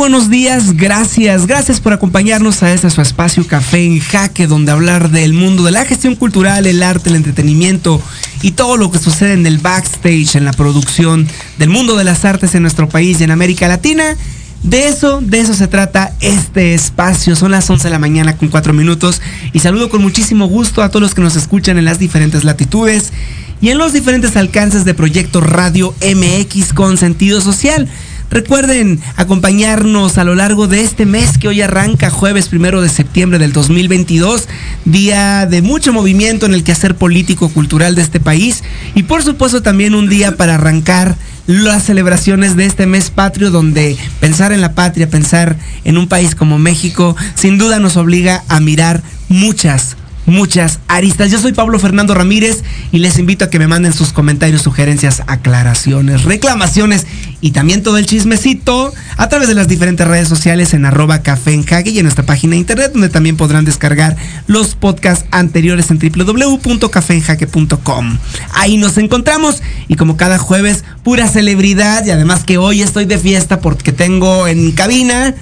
buenos 0.00 0.30
días, 0.30 0.78
gracias, 0.78 1.46
gracias 1.46 1.78
por 1.78 1.92
acompañarnos 1.92 2.62
a 2.62 2.72
este 2.72 2.88
su 2.88 3.02
espacio 3.02 3.46
Café 3.46 3.84
en 3.84 4.00
Jaque, 4.00 4.46
donde 4.46 4.72
hablar 4.72 5.10
del 5.10 5.34
mundo 5.34 5.62
de 5.62 5.72
la 5.72 5.84
gestión 5.84 6.16
cultural, 6.16 6.66
el 6.66 6.82
arte, 6.82 7.10
el 7.10 7.16
entretenimiento 7.16 8.00
y 8.40 8.52
todo 8.52 8.78
lo 8.78 8.90
que 8.90 8.98
sucede 8.98 9.34
en 9.34 9.44
el 9.44 9.58
backstage, 9.58 10.36
en 10.36 10.46
la 10.46 10.54
producción 10.54 11.28
del 11.58 11.68
mundo 11.68 11.98
de 11.98 12.04
las 12.04 12.24
artes 12.24 12.54
en 12.54 12.62
nuestro 12.62 12.88
país 12.88 13.20
y 13.20 13.24
en 13.24 13.30
América 13.30 13.68
Latina. 13.68 14.16
De 14.62 14.88
eso, 14.88 15.20
de 15.20 15.40
eso 15.40 15.52
se 15.52 15.68
trata 15.68 16.14
este 16.20 16.72
espacio. 16.72 17.36
Son 17.36 17.50
las 17.50 17.68
11 17.68 17.84
de 17.84 17.90
la 17.90 17.98
mañana 17.98 18.38
con 18.38 18.48
4 18.48 18.72
minutos 18.72 19.20
y 19.52 19.58
saludo 19.58 19.90
con 19.90 20.00
muchísimo 20.00 20.46
gusto 20.46 20.82
a 20.82 20.88
todos 20.88 21.02
los 21.02 21.14
que 21.14 21.20
nos 21.20 21.36
escuchan 21.36 21.76
en 21.76 21.84
las 21.84 21.98
diferentes 21.98 22.44
latitudes 22.44 23.12
y 23.60 23.68
en 23.68 23.76
los 23.76 23.92
diferentes 23.92 24.34
alcances 24.38 24.86
de 24.86 24.94
Proyecto 24.94 25.42
Radio 25.42 25.94
MX 26.00 26.72
con 26.72 26.96
sentido 26.96 27.42
social. 27.42 27.86
Recuerden 28.30 29.00
acompañarnos 29.16 30.16
a 30.16 30.22
lo 30.22 30.36
largo 30.36 30.68
de 30.68 30.82
este 30.82 31.04
mes 31.04 31.36
que 31.36 31.48
hoy 31.48 31.62
arranca 31.62 32.10
jueves 32.10 32.46
primero 32.46 32.80
de 32.80 32.88
septiembre 32.88 33.40
del 33.40 33.52
2022, 33.52 34.48
día 34.84 35.46
de 35.46 35.62
mucho 35.62 35.92
movimiento 35.92 36.46
en 36.46 36.54
el 36.54 36.62
quehacer 36.62 36.94
político 36.94 37.48
cultural 37.48 37.96
de 37.96 38.02
este 38.02 38.20
país. 38.20 38.62
Y 38.94 39.02
por 39.02 39.24
supuesto 39.24 39.62
también 39.62 39.96
un 39.96 40.08
día 40.08 40.36
para 40.36 40.54
arrancar 40.54 41.16
las 41.48 41.82
celebraciones 41.82 42.54
de 42.54 42.66
este 42.66 42.86
mes 42.86 43.10
patrio 43.10 43.50
donde 43.50 43.96
pensar 44.20 44.52
en 44.52 44.60
la 44.60 44.74
patria, 44.74 45.10
pensar 45.10 45.56
en 45.82 45.98
un 45.98 46.06
país 46.06 46.36
como 46.36 46.56
México, 46.56 47.16
sin 47.34 47.58
duda 47.58 47.80
nos 47.80 47.96
obliga 47.96 48.44
a 48.46 48.60
mirar 48.60 49.02
muchas, 49.28 49.96
muchas 50.26 50.80
aristas. 50.88 51.30
Yo 51.30 51.38
soy 51.38 51.52
Pablo 51.52 51.78
Fernando 51.78 52.14
Ramírez 52.14 52.62
y 52.92 52.98
les 52.98 53.18
invito 53.18 53.44
a 53.44 53.50
que 53.50 53.58
me 53.58 53.68
manden 53.68 53.92
sus 53.92 54.12
comentarios, 54.12 54.62
sugerencias, 54.62 55.22
aclaraciones, 55.26 56.24
reclamaciones 56.24 57.06
y 57.40 57.52
también 57.52 57.82
todo 57.82 57.98
el 57.98 58.06
chismecito 58.06 58.92
a 59.16 59.28
través 59.28 59.48
de 59.48 59.54
las 59.54 59.68
diferentes 59.68 60.06
redes 60.06 60.28
sociales 60.28 60.74
en 60.74 60.84
arroba 60.84 61.22
café 61.22 61.54
y 61.84 61.98
en 61.98 62.04
nuestra 62.04 62.24
página 62.24 62.52
de 62.52 62.58
internet 62.58 62.92
donde 62.92 63.08
también 63.08 63.36
podrán 63.36 63.64
descargar 63.64 64.16
los 64.46 64.74
podcasts 64.74 65.24
anteriores 65.30 65.90
en 65.90 65.98
www.cafeenjaque.com. 65.98 68.18
Ahí 68.54 68.76
nos 68.76 68.98
encontramos 68.98 69.62
y 69.88 69.96
como 69.96 70.16
cada 70.16 70.38
jueves, 70.38 70.84
pura 71.02 71.26
celebridad 71.28 72.04
y 72.06 72.10
además 72.10 72.44
que 72.44 72.58
hoy 72.58 72.82
estoy 72.82 73.04
de 73.04 73.18
fiesta 73.18 73.60
porque 73.60 73.92
tengo 73.92 74.46
en 74.46 74.72
cabina 74.72 75.34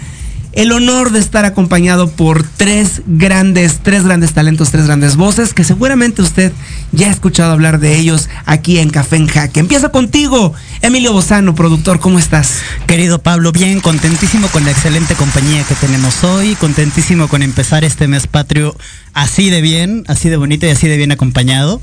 el 0.53 0.73
honor 0.73 1.13
de 1.13 1.19
estar 1.19 1.45
acompañado 1.45 2.09
por 2.11 2.43
tres 2.43 3.03
grandes, 3.07 3.81
tres 3.83 4.05
grandes 4.05 4.33
talentos, 4.33 4.71
tres 4.71 4.87
grandes 4.87 5.17
voces 5.17 5.55
que 5.55 5.65
seguramente 5.65 6.23
usted 6.23 6.53
ya 6.93 7.09
ha 7.09 7.11
escuchado 7.11 7.53
hablar 7.53 7.81
de 7.81 7.97
ellos 7.97 8.29
aquí 8.47 8.79
en 8.79 8.91
Café 8.91 9.17
en 9.17 9.27
Jaque. 9.27 9.61
Empiezo 9.61 9.91
contigo, 9.93 10.55
Emilio 10.83 11.13
Bozano, 11.13 11.55
productor, 11.55 12.01
¿cómo 12.01 12.19
estás? 12.19 12.61
Querido 12.87 13.21
Pablo, 13.21 13.53
bien, 13.53 13.81
contentísimo 13.81 14.49
con 14.49 14.65
la 14.65 14.71
excelente 14.71 15.15
compañía 15.15 15.63
que 15.65 15.75
tenemos 15.75 16.25
hoy, 16.25 16.55
contentísimo 16.57 17.29
con 17.29 17.43
empezar 17.43 17.85
este 17.85 18.09
mes 18.09 18.27
patrio 18.27 18.77
así 19.15 19.51
de 19.51 19.61
bien, 19.61 20.05
así 20.07 20.29
de 20.29 20.37
bonito 20.37 20.67
y 20.67 20.71
así 20.71 20.89
de 20.89 20.97
bien 20.97 21.13
acompañado. 21.13 21.81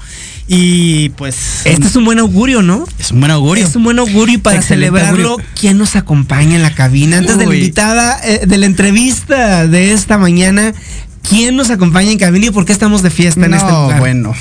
Y 0.47 1.09
pues. 1.09 1.65
Este 1.65 1.87
es 1.87 1.95
un 1.95 2.05
buen 2.05 2.19
augurio, 2.19 2.61
¿no? 2.61 2.85
Es 2.99 3.11
un 3.11 3.19
buen 3.19 3.31
augurio. 3.31 3.65
Es 3.65 3.75
un 3.75 3.83
buen 3.83 3.99
augurio 3.99 4.41
para 4.41 4.57
Excelente 4.57 4.87
celebrarlo, 4.87 5.31
augurio. 5.31 5.49
¿quién 5.59 5.77
nos 5.77 5.95
acompaña 5.95 6.55
en 6.55 6.61
la 6.61 6.73
cabina? 6.73 7.17
Antes 7.17 7.37
de 7.37 7.45
la 7.45 7.55
invitada, 7.55 8.19
eh, 8.23 8.45
de 8.45 8.57
la 8.57 8.65
entrevista 8.65 9.67
de 9.67 9.91
esta 9.91 10.17
mañana, 10.17 10.73
¿quién 11.27 11.55
nos 11.55 11.69
acompaña 11.69 12.11
en 12.11 12.19
cabina 12.19 12.47
y 12.47 12.51
por 12.51 12.65
qué 12.65 12.73
estamos 12.73 13.01
de 13.01 13.09
fiesta 13.09 13.45
en 13.45 13.51
no, 13.51 13.57
este 13.57 13.71
lugar? 13.71 13.99
bueno. 13.99 14.33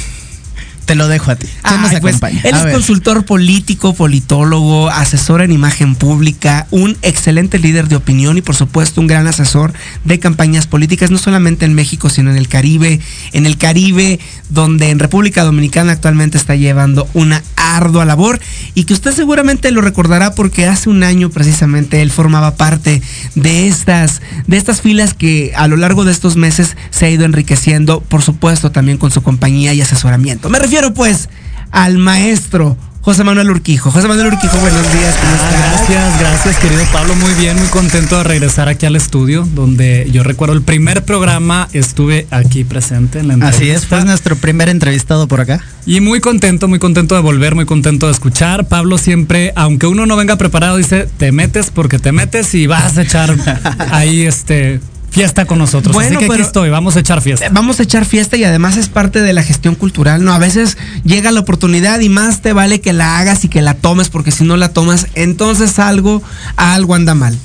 Te 0.85 0.95
lo 0.95 1.09
dejo 1.09 1.31
a 1.31 1.37
ti. 1.37 1.47
¿Quién 1.63 1.81
nos 1.81 1.91
pues, 2.01 2.17
acompaña? 2.17 2.41
él 2.45 2.55
A 2.55 2.59
es 2.59 2.65
ver. 2.65 2.73
consultor 2.75 3.25
político, 3.25 3.95
politólogo, 3.95 4.91
asesor 4.91 5.41
en 5.41 5.53
imagen 5.53 5.95
pública, 5.95 6.67
un 6.71 6.97
excelente 7.03 7.59
líder 7.59 7.89
de 7.89 7.97
opinión 7.97 8.37
y 8.37 8.43
por 8.43 8.55
supuesto 8.55 9.01
un 9.01 9.07
gran 9.07 9.27
asesor 9.27 9.73
de 10.05 10.19
campañas 10.19 10.67
políticas, 10.67 11.11
no 11.11 11.19
solamente 11.19 11.65
en 11.65 11.75
México, 11.75 12.11
sino 12.11 12.31
en 12.31 12.37
el 12.37 12.49
Caribe, 12.49 13.01
en 13.33 13.47
el 13.47 13.57
Caribe, 13.57 14.21
donde 14.51 14.91
en 14.91 14.99
República 14.99 15.43
Dominicana 15.45 15.93
actualmente 15.93 16.37
está 16.37 16.55
llevando 16.55 17.09
una 17.15 17.43
ardua 17.57 18.05
labor 18.05 18.41
y 18.75 18.85
que 18.85 18.93
usted 18.93 19.13
seguramente 19.13 19.71
lo 19.71 19.81
recordará 19.81 20.35
porque 20.35 20.67
hace 20.67 20.91
un 20.91 21.03
año 21.03 21.31
precisamente 21.31 22.03
él 22.03 22.11
formaba 22.11 22.57
parte 22.57 23.01
de 23.35 23.69
estas, 23.69 24.21
de 24.47 24.57
estas 24.57 24.81
filas 24.81 25.15
que 25.15 25.53
a 25.57 25.67
lo 25.67 25.77
largo 25.77 26.05
de 26.05 26.13
estos 26.13 26.37
meses 26.37 26.77
se 26.91 27.07
ha 27.07 27.11
ido 27.11 27.25
enriqueciendo, 27.25 28.01
por 28.01 28.23
supuesto 28.23 28.71
también 28.71 28.99
con 28.99 29.11
su 29.11 29.23
compañía 29.23 29.73
y 29.73 29.81
asesoramiento. 29.81 30.51
Me 30.51 30.59
refiero 30.59 30.74
pues 30.93 31.29
al 31.71 31.99
maestro 31.99 32.77
José 33.01 33.23
Manuel 33.23 33.51
Urquijo. 33.51 33.93
José 33.93 34.09
Manuel 34.09 34.29
Urquijo, 34.33 34.59
buenos 34.59 34.83
días. 34.93 35.15
¿cómo 35.15 35.33
Ah, 35.33 35.51
estás? 35.53 35.89
gracias, 35.89 36.21
gracias 36.21 36.57
querido 36.57 36.83
Pablo, 36.93 37.15
muy 37.15 37.33
bien, 37.35 37.57
muy 37.57 37.69
contento 37.69 38.17
de 38.19 38.25
regresar 38.25 38.69
aquí 38.69 38.85
al 38.85 38.97
estudio, 38.97 39.47
donde 39.55 40.09
yo 40.11 40.25
recuerdo 40.25 40.55
el 40.55 40.63
primer 40.63 41.05
programa 41.05 41.69
estuve 41.73 42.27
aquí 42.33 42.65
presente 42.65 43.21
en 43.21 43.29
la 43.29 43.35
entrevista. 43.35 43.63
Así 43.63 43.71
es, 43.71 43.87
fue 43.87 44.05
nuestro 44.05 44.35
primer 44.37 44.69
entrevistado 44.69 45.29
por 45.29 45.41
acá. 45.41 45.61
Y 45.87 46.01
muy 46.01 46.19
contento, 46.21 46.67
muy 46.67 46.81
contento 46.81 47.15
de 47.15 47.21
volver, 47.21 47.55
muy 47.55 47.67
contento 47.67 48.07
de 48.07 48.13
escuchar. 48.13 48.67
Pablo 48.67 48.99
siempre, 48.99 49.53
aunque 49.55 49.87
uno 49.87 50.07
no 50.07 50.17
venga 50.17 50.37
preparado, 50.37 50.77
dice, 50.79 51.07
te 51.17 51.31
metes 51.31 51.71
porque 51.71 52.01
te 52.01 52.11
metes 52.11 52.53
y 52.55 52.67
vas 52.67 52.99
a 52.99 53.03
echar 53.03 53.37
ahí 53.93 54.23
este 54.23 54.81
fiesta 55.15 55.45
con 55.47 55.59
nosotros. 55.59 55.95
Bueno, 55.95 56.19
Así 56.19 56.27
que 56.27 56.33
aquí 56.33 56.43
estoy, 56.43 56.71
vamos 56.71 56.97
a 56.97 57.01
echar 57.01 57.23
fiesta. 57.23 57.49
Vamos 57.51 57.81
a 57.81 57.85
echar 57.85 58.05
fiesta 58.05 58.37
y 58.37 58.45
además 58.45 58.77
es 58.77 58.89
parte 58.89 59.21
de 59.23 59.33
la 59.33 59.43
gestión 59.43 59.75
cultural, 59.77 60.25
¿no? 60.25 60.33
A 60.35 60.39
veces 60.39 60.77
llega 61.05 61.31
la 61.33 61.41
oportunidad 61.41 62.01
y 62.01 62.09
más 62.09 62.43
te 62.43 62.53
vale 62.53 62.81
que 62.81 62.93
la 62.93 63.19
hagas 63.19 63.45
y 63.45 63.49
que 63.49 63.63
la 63.63 63.75
tomes, 63.75 64.09
porque 64.11 64.31
si 64.33 64.45
no 64.45 64.57
la 64.57 64.71
tomas, 64.71 65.07
entonces 65.15 65.79
algo, 65.79 66.23
algo 66.57 66.95
anda 66.95 67.15
mal. 67.15 67.39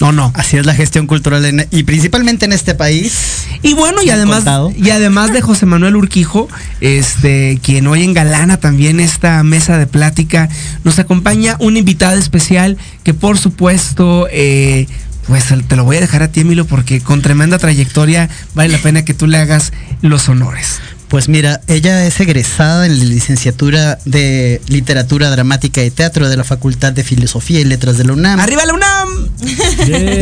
No, 0.00 0.10
no. 0.10 0.32
Así 0.34 0.56
es 0.56 0.66
la 0.66 0.74
gestión 0.74 1.06
cultural 1.06 1.44
en- 1.44 1.68
y 1.70 1.84
principalmente 1.84 2.44
en 2.44 2.52
este 2.52 2.74
país. 2.74 3.44
Y 3.62 3.74
bueno, 3.74 4.02
y 4.02 4.10
además, 4.10 4.38
contado. 4.38 4.72
y 4.76 4.90
además 4.90 5.32
de 5.32 5.40
José 5.42 5.64
Manuel 5.64 5.94
Urquijo, 5.94 6.48
este, 6.80 7.60
quien 7.62 7.86
hoy 7.86 8.02
engalana 8.02 8.56
también 8.56 8.98
esta 8.98 9.40
mesa 9.44 9.78
de 9.78 9.86
plática, 9.86 10.48
nos 10.82 10.98
acompaña 10.98 11.56
una 11.60 11.78
invitada 11.78 12.14
especial 12.14 12.78
que 13.04 13.14
por 13.14 13.38
supuesto, 13.38 14.26
eh, 14.32 14.88
pues 15.26 15.44
te 15.68 15.76
lo 15.76 15.84
voy 15.84 15.96
a 15.96 16.00
dejar 16.00 16.22
a 16.22 16.28
ti, 16.28 16.40
Emilio, 16.40 16.66
porque 16.66 17.00
con 17.00 17.22
tremenda 17.22 17.58
trayectoria 17.58 18.28
vale 18.54 18.70
la 18.70 18.78
pena 18.78 19.04
que 19.04 19.14
tú 19.14 19.26
le 19.26 19.38
hagas 19.38 19.72
los 20.00 20.28
honores. 20.28 20.80
Pues 21.12 21.28
mira, 21.28 21.60
ella 21.66 22.06
es 22.06 22.18
egresada 22.20 22.86
en 22.86 22.98
la 22.98 23.04
licenciatura 23.04 23.98
de 24.06 24.62
Literatura 24.68 25.28
Dramática 25.28 25.84
y 25.84 25.90
Teatro 25.90 26.30
de 26.30 26.38
la 26.38 26.42
Facultad 26.42 26.94
de 26.94 27.04
Filosofía 27.04 27.60
y 27.60 27.64
Letras 27.64 27.98
de 27.98 28.04
la 28.04 28.14
UNAM. 28.14 28.40
¡Arriba 28.40 28.64
la 28.64 28.72
UNAM! 28.72 29.28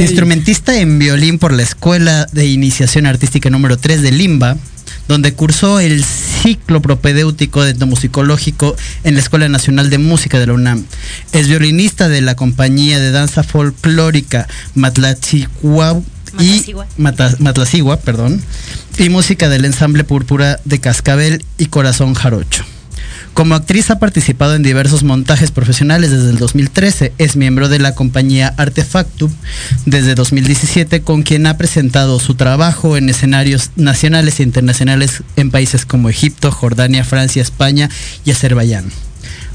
Instrumentista 0.00 0.76
en 0.80 0.98
violín 0.98 1.38
por 1.38 1.52
la 1.52 1.62
Escuela 1.62 2.26
de 2.32 2.46
Iniciación 2.46 3.06
Artística 3.06 3.50
número 3.50 3.76
3 3.76 4.02
de 4.02 4.10
Limba, 4.10 4.56
donde 5.10 5.34
cursó 5.34 5.80
el 5.80 6.04
ciclo 6.04 6.80
propedéutico 6.80 7.64
de 7.64 7.72
etnomusicológico 7.72 8.76
en 9.02 9.14
la 9.14 9.20
Escuela 9.20 9.48
Nacional 9.48 9.90
de 9.90 9.98
Música 9.98 10.38
de 10.38 10.46
la 10.46 10.52
UNAM. 10.52 10.84
Es 11.32 11.48
violinista 11.48 12.08
de 12.08 12.20
la 12.20 12.36
compañía 12.36 13.00
de 13.00 13.10
danza 13.10 13.42
folclórica 13.42 14.46
Matlachihua 14.76 16.00
y 16.38 16.64
Matlacigua, 16.96 17.96
perdón, 17.96 18.40
y 18.98 19.08
música 19.08 19.48
del 19.48 19.64
ensamble 19.64 20.04
Púrpura 20.04 20.60
de 20.64 20.78
Cascabel 20.78 21.44
y 21.58 21.66
Corazón 21.66 22.14
Jarocho. 22.14 22.64
Como 23.34 23.54
actriz 23.54 23.90
ha 23.90 23.98
participado 23.98 24.54
en 24.54 24.62
diversos 24.62 25.02
montajes 25.02 25.50
profesionales 25.50 26.10
desde 26.10 26.30
el 26.30 26.38
2013. 26.38 27.12
Es 27.16 27.36
miembro 27.36 27.68
de 27.68 27.78
la 27.78 27.94
compañía 27.94 28.52
Artefactum 28.56 29.32
desde 29.86 30.14
2017, 30.14 31.02
con 31.02 31.22
quien 31.22 31.46
ha 31.46 31.56
presentado 31.56 32.18
su 32.18 32.34
trabajo 32.34 32.96
en 32.96 33.08
escenarios 33.08 33.70
nacionales 33.76 34.40
e 34.40 34.42
internacionales 34.42 35.22
en 35.36 35.50
países 35.50 35.86
como 35.86 36.08
Egipto, 36.08 36.50
Jordania, 36.50 37.04
Francia, 37.04 37.40
España 37.40 37.88
y 38.24 38.32
Azerbaiyán. 38.32 38.90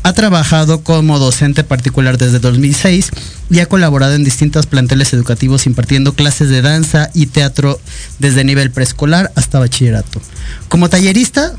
Ha 0.04 0.14
trabajado 0.14 0.82
como 0.82 1.20
docente 1.20 1.64
particular 1.64 2.18
desde 2.18 2.40
2006 2.40 3.10
y 3.50 3.60
ha 3.60 3.66
colaborado 3.66 4.14
en 4.14 4.24
distintos 4.24 4.68
planteles 4.68 5.14
educativos 5.14 5.66
impartiendo 5.66 6.14
clases 6.14 6.50
de 6.50 6.62
danza 6.62 7.10
y 7.14 7.26
teatro 7.26 7.80
desde 8.20 8.44
nivel 8.44 8.72
preescolar 8.72 9.32
hasta 9.36 9.60
bachillerato. 9.60 10.22
Como 10.70 10.90
tallerista, 10.90 11.56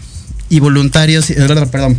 y 0.48 0.60
voluntarios, 0.60 1.26
perdón, 1.70 1.96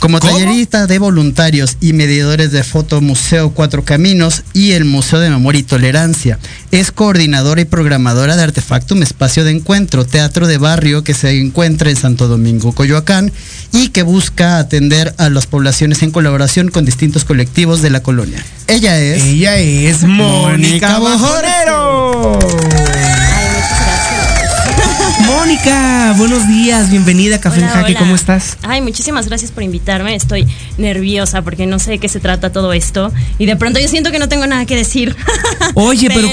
como 0.00 0.18
tallerista 0.18 0.86
de 0.86 0.98
voluntarios 0.98 1.76
y 1.80 1.92
medidores 1.92 2.52
de 2.52 2.64
foto 2.64 3.02
Museo 3.02 3.50
Cuatro 3.50 3.84
Caminos 3.84 4.44
y 4.54 4.72
el 4.72 4.86
Museo 4.86 5.20
de 5.20 5.28
Memoria 5.28 5.60
y 5.60 5.64
Tolerancia. 5.64 6.38
Es 6.70 6.90
coordinadora 6.90 7.60
y 7.60 7.66
programadora 7.66 8.34
de 8.34 8.44
Artefactum 8.44 9.02
Espacio 9.02 9.44
de 9.44 9.50
Encuentro, 9.50 10.06
teatro 10.06 10.46
de 10.46 10.56
barrio 10.56 11.04
que 11.04 11.12
se 11.12 11.38
encuentra 11.38 11.90
en 11.90 11.96
Santo 11.96 12.28
Domingo, 12.28 12.72
Coyoacán, 12.72 13.30
y 13.72 13.88
que 13.88 14.02
busca 14.02 14.58
atender 14.58 15.14
a 15.18 15.28
las 15.28 15.46
poblaciones 15.46 16.02
en 16.02 16.12
colaboración 16.12 16.70
con 16.70 16.86
distintos 16.86 17.24
colectivos 17.24 17.82
de 17.82 17.90
la 17.90 18.02
colonia. 18.02 18.42
Ella 18.68 18.98
es... 18.98 19.22
Ella 19.22 19.58
es 19.58 20.02
Mónica 20.02 20.98
Bojorero. 20.98 22.38
Mónica, 25.26 26.14
buenos 26.16 26.46
días, 26.48 26.90
bienvenida 26.90 27.36
a 27.36 27.40
Café 27.40 27.60
en 27.60 27.68
Jaque, 27.68 27.94
¿cómo 27.94 28.14
estás? 28.14 28.56
Ay, 28.62 28.80
muchísimas 28.80 29.26
gracias 29.26 29.50
por 29.50 29.62
invitarme. 29.62 30.14
Estoy 30.14 30.46
nerviosa 30.78 31.42
porque 31.42 31.66
no 31.66 31.78
sé 31.78 31.92
de 31.92 31.98
qué 31.98 32.08
se 32.08 32.20
trata 32.20 32.52
todo 32.52 32.72
esto 32.72 33.12
y 33.38 33.46
de 33.46 33.56
pronto 33.56 33.80
yo 33.80 33.88
siento 33.88 34.10
que 34.12 34.18
no 34.18 34.28
tengo 34.28 34.46
nada 34.46 34.66
que 34.66 34.76
decir. 34.76 35.16
Oye, 35.74 36.08
pero, 36.12 36.30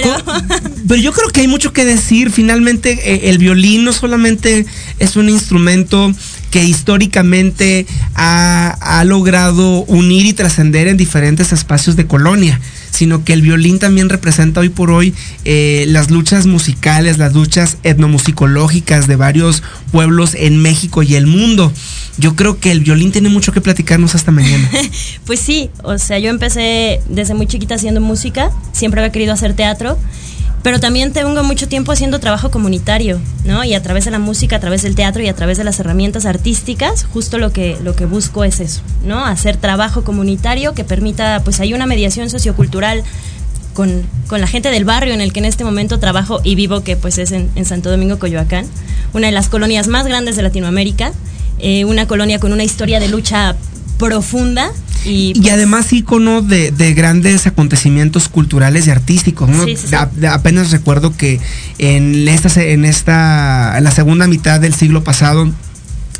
pero, 0.88 1.02
yo 1.02 1.12
creo 1.14 1.30
que 1.30 1.42
hay 1.42 1.48
mucho 1.48 1.74
que 1.74 1.86
decir. 1.86 2.32
Finalmente, 2.32 2.92
eh, 3.04 3.30
el 3.30 3.38
violín 3.38 3.84
no 3.84 3.94
solamente 3.94 4.66
es 5.00 5.16
un 5.16 5.30
instrumento 5.30 6.12
que 6.52 6.64
históricamente 6.64 7.86
ha, 8.16 8.78
ha 8.80 9.04
logrado 9.04 9.84
unir 9.86 10.26
y 10.26 10.34
trascender 10.34 10.88
en 10.88 10.98
diferentes 10.98 11.52
espacios 11.52 11.96
de 11.96 12.08
colonia 12.08 12.60
sino 12.98 13.24
que 13.24 13.34
el 13.34 13.44
violín 13.44 13.78
también 13.78 14.10
representa 14.10 14.60
hoy 14.60 14.70
por 14.70 14.90
hoy 14.90 15.14
eh, 15.46 15.86
las 15.88 16.10
luchas 16.10 16.48
musicales, 16.48 17.20
las 17.20 17.34
luchas 17.34 17.78
etnomusicológicas 17.84 19.06
de 19.06 19.16
varios 19.16 19.62
pueblos 19.92 20.34
en 20.34 20.62
México 20.62 21.04
y 21.04 21.14
el 21.14 21.28
mundo. 21.28 21.72
Yo 22.18 22.36
creo 22.36 22.60
que 22.60 22.72
el 22.72 22.80
violín 22.80 23.12
tiene 23.12 23.30
mucho 23.30 23.52
que 23.52 23.62
platicarnos 23.62 24.16
hasta 24.16 24.32
mañana. 24.32 24.68
pues 25.26 25.40
sí, 25.40 25.70
o 25.84 26.00
sea, 26.00 26.18
yo 26.18 26.32
empecé 26.32 27.00
desde 27.08 27.36
muy 27.36 27.46
chiquita 27.46 27.76
haciendo 27.76 28.02
música, 28.02 28.50
siempre 28.72 29.00
había 29.00 29.12
querido 29.12 29.34
hacer 29.34 29.54
teatro 29.54 30.00
pero 30.68 30.82
también 30.82 31.14
tengo 31.14 31.42
mucho 31.44 31.70
tiempo 31.70 31.94
haciendo 31.94 32.20
trabajo 32.20 32.52
comunitario, 32.52 33.22
¿no? 33.46 33.64
Y 33.64 33.74
a 33.74 33.82
través 33.82 34.04
de 34.04 34.12
la 34.12 34.20
música, 34.20 34.58
a 34.58 34.60
través 34.60 34.82
del 34.82 34.96
teatro 34.96 35.24
y 35.24 35.30
a 35.30 35.34
través 35.34 35.58
de 35.58 35.64
las 35.64 35.80
herramientas 35.80 36.26
artísticas, 36.26 37.06
justo 37.06 37.38
lo 37.38 37.54
que, 37.54 37.78
lo 37.82 37.96
que 37.96 38.06
busco 38.06 38.44
es 38.44 38.60
eso, 38.60 38.82
¿no? 39.06 39.26
Hacer 39.26 39.56
trabajo 39.56 40.04
comunitario 40.04 40.74
que 40.74 40.84
permita, 40.84 41.42
pues 41.46 41.62
hay 41.62 41.74
una 41.74 41.86
mediación 41.86 42.30
sociocultural 42.30 43.06
con, 43.74 44.04
con, 44.28 44.42
la 44.42 44.48
gente 44.48 44.70
del 44.70 44.84
barrio 44.84 45.14
en 45.14 45.22
el 45.22 45.32
que 45.32 45.40
en 45.40 45.46
este 45.46 45.64
momento 45.64 46.00
trabajo 46.00 46.42
y 46.44 46.56
vivo, 46.56 46.84
que 46.84 46.98
pues 46.98 47.18
es 47.18 47.32
en, 47.32 47.64
Santo 47.64 47.90
Domingo, 47.90 48.20
Coyoacán, 48.20 48.66
una 49.14 49.28
de 49.28 49.32
las 49.32 49.48
colonias 49.48 49.88
más 49.88 50.06
grandes 50.06 50.36
de 50.36 50.42
Latinoamérica, 50.42 51.14
eh, 51.60 51.86
una 51.86 52.08
colonia 52.08 52.42
con 52.42 52.52
una 52.52 52.66
historia 52.66 53.00
de 53.00 53.08
lucha 53.08 53.56
profunda 53.98 54.72
y, 55.06 55.34
pues, 55.40 55.54
además 55.54 55.92
ícono 55.94 56.42
de, 56.42 56.72
grandes 56.94 57.48
acontecimientos 57.48 58.30
culturales 58.30 58.88
y 58.88 58.92
artísticos. 58.92 59.50
apenas 60.30 60.72
recuerdo 60.72 61.16
que 61.16 61.40
en 61.78 62.28
esta, 62.28 62.62
en 62.62 62.86
esta, 62.86 63.78
en 63.78 63.84
la 63.84 63.92
segunda 63.92 64.28
mitad 64.28 64.60
del 64.60 64.74
siglo 64.74 65.04
pasado, 65.04 65.52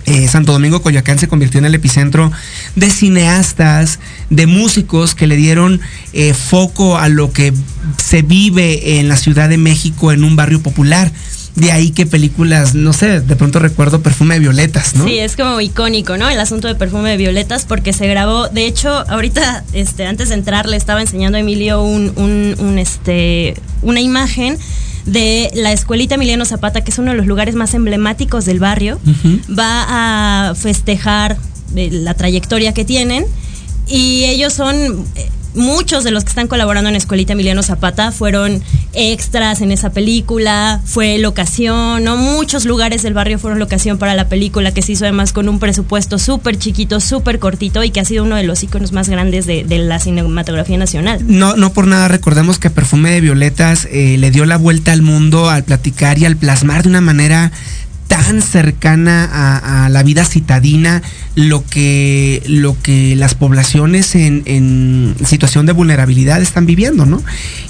eh, 0.06 0.30
Santo 0.30 0.54
Domingo 0.54 0.82
Coyoacán 0.82 1.20
se 1.20 1.28
convirtió 1.28 1.60
en 1.60 1.66
el 1.66 1.76
epicentro 1.76 2.32
de 2.78 2.90
cineastas, 2.90 4.00
de 4.30 4.48
músicos 4.48 5.16
que 5.16 5.28
le 5.28 5.36
dieron 5.36 5.82
eh, 6.14 6.34
foco 6.34 6.98
a 6.98 7.10
lo 7.10 7.34
que 7.34 7.54
se 8.02 8.22
vive 8.22 9.00
en 9.00 9.10
la 9.10 9.18
Ciudad 9.18 9.50
de 9.50 9.58
México 9.58 10.14
en 10.14 10.24
un 10.24 10.38
barrio 10.38 10.62
popular 10.62 11.12
de 11.58 11.72
ahí 11.72 11.90
que 11.90 12.06
películas, 12.06 12.76
no 12.76 12.94
sé, 12.94 13.20
de 13.20 13.36
pronto 13.36 13.58
recuerdo 13.58 14.02
Perfume 14.02 14.36
de 14.36 14.42
Violetas, 14.42 14.96
¿no? 14.96 15.06
Sí, 15.06 15.18
es 15.18 15.36
como 15.36 15.60
icónico, 15.60 16.16
¿no? 16.16 16.30
El 16.30 16.40
asunto 16.40 16.68
de 16.68 16.76
Perfume 16.76 17.10
de 17.10 17.18
Violetas, 17.18 17.66
porque 17.66 17.94
se 17.94 18.08
grabó, 18.08 18.48
de 18.48 18.68
hecho, 18.68 18.90
ahorita, 19.10 19.64
este, 19.74 20.06
antes 20.06 20.30
de 20.30 20.36
entrar, 20.36 20.70
le 20.70 20.78
estaba 20.78 21.02
enseñando 21.02 21.38
a 21.38 21.42
Emilio 21.42 21.82
un, 21.82 22.14
un, 22.16 22.78
este, 22.78 23.56
una 23.82 24.00
imagen 24.02 24.60
de 25.08 25.50
la 25.56 25.72
escuelita 25.72 26.14
Emiliano 26.14 26.46
Zapata, 26.46 26.84
que 26.84 26.92
es 26.92 27.00
uno 27.00 27.10
de 27.10 27.18
los 27.18 27.26
lugares 27.26 27.56
más 27.56 27.74
emblemáticos 27.74 28.46
del 28.46 28.60
barrio. 28.60 29.00
Va 29.50 30.50
a 30.50 30.54
festejar 30.54 31.38
eh, 31.76 31.90
la 31.92 32.14
trayectoria 32.14 32.72
que 32.76 32.86
tienen 32.86 33.26
y 33.88 34.26
ellos 34.26 34.54
son 34.54 34.76
eh, 35.16 35.30
muchos 35.58 36.04
de 36.04 36.12
los 36.12 36.24
que 36.24 36.30
están 36.30 36.48
colaborando 36.48 36.90
en 36.90 36.96
Escuelita 36.96 37.34
Emiliano 37.34 37.64
Zapata 37.64 38.12
fueron 38.12 38.62
extras 38.94 39.62
en 39.62 39.72
esa 39.72 39.92
película, 39.92 40.82
fue 40.86 41.18
locación, 41.18 42.04
¿no? 42.04 42.18
Muchos 42.18 42.66
lugares 42.66 43.04
del 43.04 43.14
barrio 43.14 43.40
fueron 43.40 43.60
locación 43.60 43.98
para 43.98 44.16
la 44.16 44.30
película, 44.30 44.74
que 44.74 44.82
se 44.82 44.94
hizo 44.94 45.06
además 45.06 45.34
con 45.34 45.50
un 45.50 45.60
presupuesto 45.60 46.18
súper 46.20 46.58
chiquito, 46.58 47.00
súper 47.00 47.40
cortito 47.40 47.84
y 47.84 47.90
que 47.90 48.00
ha 48.00 48.06
sido 48.06 48.24
uno 48.24 48.36
de 48.36 48.44
los 48.44 48.64
iconos 48.64 48.92
más 48.92 49.10
grandes 49.10 49.46
de, 49.46 49.66
la 49.78 50.00
cinematografía 50.00 50.78
nacional. 50.78 51.20
No, 51.28 51.56
no 51.56 51.74
por 51.74 51.88
nada 51.88 52.08
recordemos 52.08 52.58
que 52.58 52.70
Perfume 52.70 53.12
de 53.12 53.22
Violetas 53.22 53.88
eh, 53.92 54.18
le 54.18 54.32
dio 54.32 54.46
la 54.46 54.58
vuelta 54.58 54.92
al 54.92 55.02
mundo 55.02 55.50
al 55.50 55.64
platicar 55.64 56.18
y 56.18 56.26
al 56.26 56.36
plasmar 56.36 56.84
de 56.84 56.90
una 56.90 57.02
manera 57.02 57.52
tan 58.08 58.42
cercana 58.42 59.86
a, 59.86 59.90
la 59.90 60.04
vida 60.04 60.26
citadina 60.26 61.02
lo 61.36 61.64
que, 61.66 62.42
lo 62.48 62.76
que 62.82 63.16
las 63.16 63.36
poblaciones 63.36 64.16
en, 64.16 65.16
situación 65.26 65.66
de 65.66 65.74
vulnerabilidad 65.74 66.42
están 66.42 66.66
viviendo, 66.66 67.06
¿no? 67.06 67.22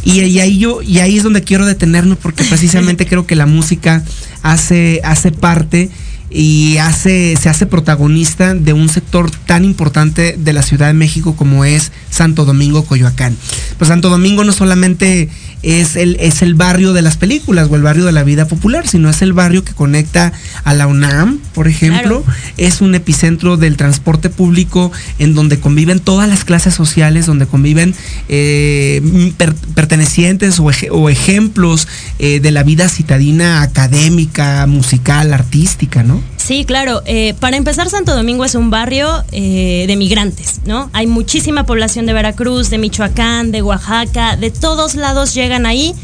Y, 0.03 0.39
ahí 0.39 0.57
yo, 0.57 0.81
y 0.81 0.99
ahí 0.99 1.17
es 1.17 1.23
donde 1.23 1.43
quiero 1.43 1.65
detenerme 1.65 2.15
porque 2.15 2.43
precisamente 2.49 3.05
creo 3.05 3.25
que 3.25 3.35
la 3.35 3.45
música 3.45 4.03
hace, 4.41 5.01
hace 5.03 5.31
parte 5.31 5.89
y 6.29 6.77
hace, 6.77 7.35
se 7.37 7.49
hace 7.49 7.65
protagonista 7.65 8.53
de 8.53 8.73
un 8.73 8.89
sector 8.89 9.31
tan 9.31 9.63
importante 9.63 10.35
de 10.37 10.53
la 10.53 10.61
Ciudad 10.61 10.87
de 10.87 10.93
México 10.93 11.35
como 11.35 11.63
es 11.63 11.91
Santo 12.09 12.45
Domingo, 12.45 12.83
Coyoacán. 12.83 13.37
Pues 13.77 13.87
Santo 13.87 14.09
Domingo 14.09 14.43
no 14.43 14.51
solamente 14.51 15.29
es 15.63 15.95
el, 15.95 16.17
es 16.19 16.41
el 16.41 16.53
barrio 16.53 16.93
de 16.93 17.01
las 17.01 17.17
películas 17.17 17.67
o 17.69 17.75
el 17.75 17.81
barrio 17.81 18.05
de 18.05 18.11
la 18.11 18.23
vida 18.23 18.47
popular, 18.47 18.87
sino 18.87 19.09
es 19.09 19.21
el 19.21 19.33
barrio 19.33 19.63
que 19.63 19.73
conecta 19.73 20.31
a 20.63 20.73
la 20.73 20.87
UNAM, 20.87 21.39
por 21.53 21.67
ejemplo. 21.67 22.23
Es 22.57 22.81
un 22.81 22.95
epicentro 22.95 23.57
del 23.57 23.77
transporte 23.77 24.29
público 24.29 24.91
en 25.19 25.33
donde 25.33 25.59
conviven 25.59 25.99
todas 25.99 26.29
las 26.29 26.43
clases 26.43 26.73
sociales, 26.73 27.25
donde 27.25 27.47
conviven 27.47 27.95
eh, 28.29 29.33
pertenecientes 29.73 30.59
o, 30.59 31.09
ejemplos 31.09 31.87
eh, 32.19 32.39
de 32.39 32.51
la 32.51 32.63
vida 32.63 32.89
citadina 32.89 33.61
académica, 33.61 34.65
musical, 34.67 35.33
artística, 35.33 36.03
¿no? 36.03 36.21
Sí, 36.37 36.63
claro. 36.65 37.01
Eh, 37.05 37.33
para 37.39 37.57
empezar, 37.57 37.89
Santo 37.89 38.15
Domingo 38.15 38.45
es 38.45 38.55
un 38.55 38.69
barrio 38.69 39.23
de 39.31 39.95
migrantes, 39.97 40.61
¿no? 40.65 40.89
Hay 40.93 41.07
muchísima 41.07 41.65
población 41.65 42.05
de 42.05 42.13
Veracruz, 42.13 42.69
de 42.69 42.77
Michoacán, 42.77 43.51
de 43.51 43.61
Oaxaca, 43.61 44.37
de 44.37 44.49
todos 44.51 44.95
lados 44.95 45.33
llegan 45.47 45.65
ahí 45.65 45.95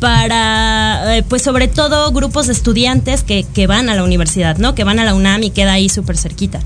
para, 0.00 1.22
pues 1.28 1.42
sobre 1.42 1.68
todo 1.68 2.10
grupos 2.12 2.46
de 2.46 2.54
estudiantes 2.54 3.22
que, 3.22 3.44
que, 3.44 3.66
van 3.66 3.88
a 3.88 3.94
la 3.94 4.04
universidad, 4.04 4.56
¿no? 4.56 4.74
Que 4.74 4.84
van 4.84 4.98
a 4.98 5.04
la 5.04 5.14
UNAM 5.14 5.42
y 5.42 5.50
queda 5.50 5.74
ahí 5.74 5.88
súper 5.88 6.16
cerquita. 6.16 6.60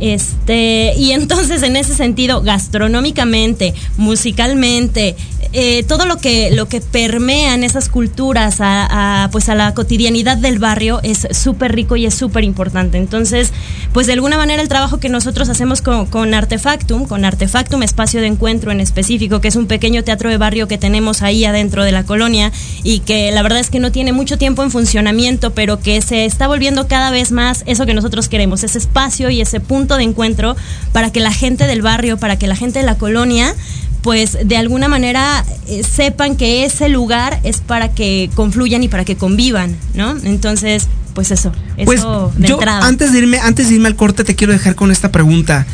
Este, 0.00 0.94
y 0.98 1.12
entonces 1.12 1.62
en 1.62 1.76
ese 1.76 1.94
sentido, 1.94 2.42
gastronómicamente, 2.42 3.72
musicalmente, 3.96 5.16
eh, 5.52 5.82
todo 5.82 6.06
lo 6.06 6.16
que, 6.16 6.50
lo 6.50 6.66
que 6.66 6.80
permea 6.80 7.54
en 7.54 7.62
esas 7.62 7.88
culturas 7.88 8.56
a, 8.60 9.28
pues 9.32 9.48
a 9.48 9.54
la 9.54 9.74
cotidianidad 9.74 10.38
del 10.38 10.58
barrio 10.58 11.00
es 11.02 11.28
súper 11.32 11.74
rico 11.74 11.96
y 11.96 12.06
es 12.06 12.14
súper 12.14 12.44
importante. 12.44 12.96
Entonces, 12.96 13.52
pues 13.92 14.06
de 14.06 14.14
alguna 14.14 14.38
manera 14.38 14.62
el 14.62 14.68
trabajo 14.68 14.98
que 14.98 15.08
nosotros 15.08 15.48
hacemos 15.48 15.82
con, 15.82 16.06
con, 16.06 16.32
Artefactum, 16.32 17.06
con 17.06 17.24
Artefactum 17.24 17.82
Espacio 17.82 18.20
de 18.20 18.28
Encuentro 18.28 18.72
en 18.72 18.80
específico, 18.80 19.40
que 19.40 19.48
es 19.48 19.56
un 19.56 19.66
pequeño 19.66 20.04
teatro 20.04 20.30
de 20.30 20.38
barrio 20.38 20.68
que 20.68 20.78
tenemos 20.78 21.22
ahí 21.22 21.44
adentro 21.44 21.84
de 21.84 21.92
la 21.92 22.04
colonia 22.04 22.50
y 22.82 23.00
que 23.00 23.30
la 23.30 23.42
verdad 23.42 23.60
es 23.60 23.68
que 23.68 23.78
no 23.78 23.92
tiene 23.92 24.12
mucho 24.12 24.38
tiempo 24.38 24.62
en 24.62 24.70
funcionamiento, 24.70 25.52
pero 25.52 25.80
que 25.80 26.00
se 26.00 26.24
está 26.24 26.48
volviendo 26.48 26.88
cada 26.88 27.10
vez 27.10 27.30
más 27.30 27.62
eso 27.66 27.84
que 27.84 27.94
nosotros 27.94 28.28
queremos, 28.28 28.64
ese 28.64 28.78
espacio 28.78 29.28
y 29.30 29.40
ese 29.40 29.60
punto 29.60 29.96
de 29.96 30.04
encuentro 30.04 30.56
para 30.92 31.10
que 31.12 31.20
la 31.20 31.32
gente 31.32 31.66
del 31.66 31.82
barrio, 31.82 32.16
para 32.16 32.38
que 32.38 32.46
la 32.46 32.56
gente 32.56 32.78
de 32.78 32.86
la 32.86 32.96
colonia 32.96 33.54
pues 34.02 34.36
de 34.44 34.56
alguna 34.56 34.88
manera 34.88 35.44
eh, 35.66 35.82
sepan 35.84 36.36
que 36.36 36.64
ese 36.64 36.88
lugar 36.88 37.40
es 37.44 37.60
para 37.60 37.92
que 37.92 38.30
confluyan 38.34 38.82
y 38.82 38.88
para 38.88 39.04
que 39.04 39.16
convivan, 39.16 39.76
¿no? 39.94 40.16
Entonces, 40.24 40.88
pues 41.14 41.30
eso, 41.30 41.52
pues 41.84 42.00
eso 42.00 42.32
de 42.36 42.48
yo, 42.48 42.58
Antes 42.62 43.12
de 43.12 43.18
irme, 43.18 43.38
antes 43.38 43.68
de 43.68 43.76
irme 43.76 43.88
al 43.88 43.96
corte, 43.96 44.24
te 44.24 44.34
quiero 44.34 44.52
dejar 44.52 44.74
con 44.74 44.90
esta 44.90 45.12
pregunta. 45.12 45.66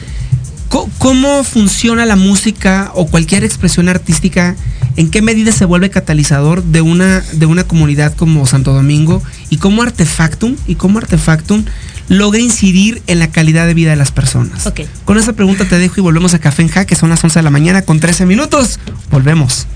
¿Cómo 0.98 1.44
funciona 1.44 2.04
la 2.04 2.16
música 2.16 2.92
o 2.94 3.06
cualquier 3.06 3.42
expresión 3.42 3.88
artística? 3.88 4.54
¿En 4.96 5.10
qué 5.10 5.22
medida 5.22 5.50
se 5.50 5.64
vuelve 5.64 5.88
catalizador 5.88 6.62
de 6.62 6.82
una, 6.82 7.20
de 7.32 7.46
una 7.46 7.64
comunidad 7.64 8.14
como 8.14 8.46
Santo 8.46 8.74
Domingo? 8.74 9.22
¿Y 9.48 9.56
cómo 9.56 9.82
Artefactum, 9.82 10.56
y 10.66 10.74
cómo 10.74 10.98
Artefactum 10.98 11.64
logra 12.08 12.40
incidir 12.40 13.02
en 13.06 13.18
la 13.18 13.30
calidad 13.30 13.66
de 13.66 13.74
vida 13.74 13.90
de 13.90 13.96
las 13.96 14.12
personas? 14.12 14.72
Con 15.04 15.18
esa 15.18 15.32
pregunta 15.32 15.64
te 15.66 15.78
dejo 15.78 15.96
y 15.98 16.02
volvemos 16.02 16.34
a 16.34 16.38
Café 16.38 16.62
en 16.62 16.68
Ja, 16.68 16.84
que 16.84 16.96
son 16.96 17.10
las 17.10 17.22
11 17.22 17.38
de 17.38 17.42
la 17.42 17.50
mañana 17.50 17.82
con 17.82 18.00
13 18.00 18.26
minutos. 18.26 18.78
Volvemos. 19.10 19.66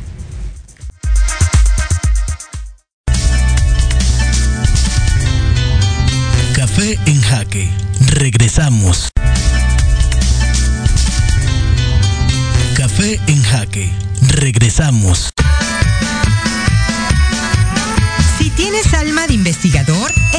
Café 6.54 6.98
en 7.06 7.20
Jaque. 7.20 7.68
Regresamos. 8.08 9.10
Café 12.76 13.20
en 13.26 13.42
Jaque. 13.42 13.90
Regresamos. 14.28 15.32
Si 18.38 18.50
tienes 18.50 18.92
alma 18.94 19.26
de 19.26 19.34
investigador, 19.34 20.12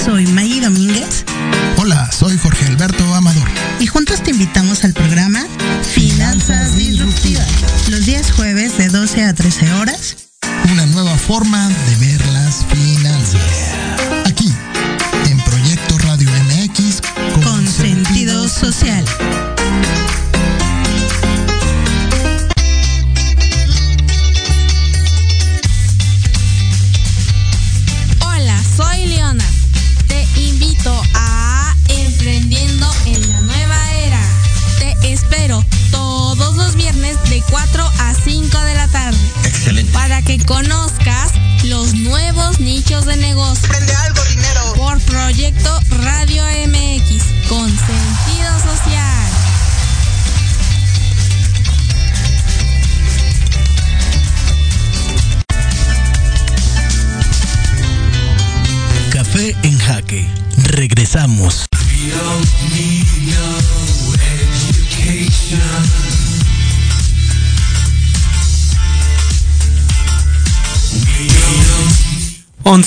Soy 0.00 0.24
Maggie. 0.32 0.79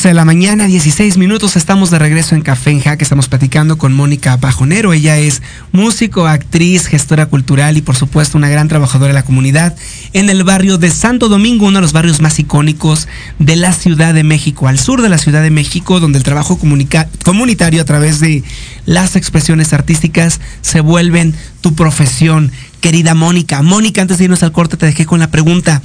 11 0.04 0.10
de 0.10 0.16
la 0.16 0.26
mañana, 0.26 0.68
16 0.68 1.16
minutos, 1.16 1.56
estamos 1.56 1.90
de 1.90 1.98
regreso 1.98 2.36
en 2.36 2.42
Café 2.42 2.72
en 2.72 2.82
Jaque, 2.82 3.06
estamos 3.06 3.30
platicando 3.30 3.78
con 3.78 3.94
Mónica 3.94 4.36
Bajonero, 4.36 4.92
ella 4.92 5.18
es 5.18 5.42
músico, 5.72 6.28
actriz, 6.28 6.88
gestora 6.88 7.28
cultural 7.28 7.78
y 7.78 7.82
por 7.82 7.96
supuesto 7.96 8.38
una 8.38 8.50
gran 8.50 8.68
trabajadora 8.68 9.14
de 9.14 9.14
la 9.14 9.24
comunidad 9.24 9.78
en 10.12 10.30
el 10.30 10.44
barrio 10.44 10.78
de 10.78 10.92
Santo 10.92 11.30
Domingo, 11.30 11.68
uno 11.68 11.78
de 11.78 11.84
los 11.84 11.94
barrios 11.94 12.20
más 12.20 12.38
icónicos 12.38 13.08
de 13.40 13.56
la 13.56 13.72
Ciudad 13.72 14.14
de 14.14 14.26
México, 14.26 14.68
al 14.68 14.78
sur 14.78 15.02
de 15.02 15.08
la 15.08 15.18
Ciudad 15.18 15.42
de 15.42 15.52
México, 15.52 16.02
donde 16.02 16.18
el 16.18 16.26
trabajo 16.26 16.60
comunitario 16.60 17.82
a 17.82 17.86
través 17.86 18.20
de 18.20 18.44
las 18.86 19.16
expresiones 19.16 19.72
artísticas 19.72 20.42
se 20.60 20.82
vuelven 20.82 21.34
tu 21.62 21.76
profesión. 21.76 22.52
Querida 22.82 23.16
Mónica, 23.16 23.62
Mónica, 23.62 24.02
antes 24.02 24.18
de 24.18 24.26
irnos 24.26 24.44
al 24.44 24.52
corte 24.52 24.76
te 24.76 24.86
dejé 24.86 25.06
con 25.06 25.22
la 25.22 25.32
pregunta. 25.32 25.82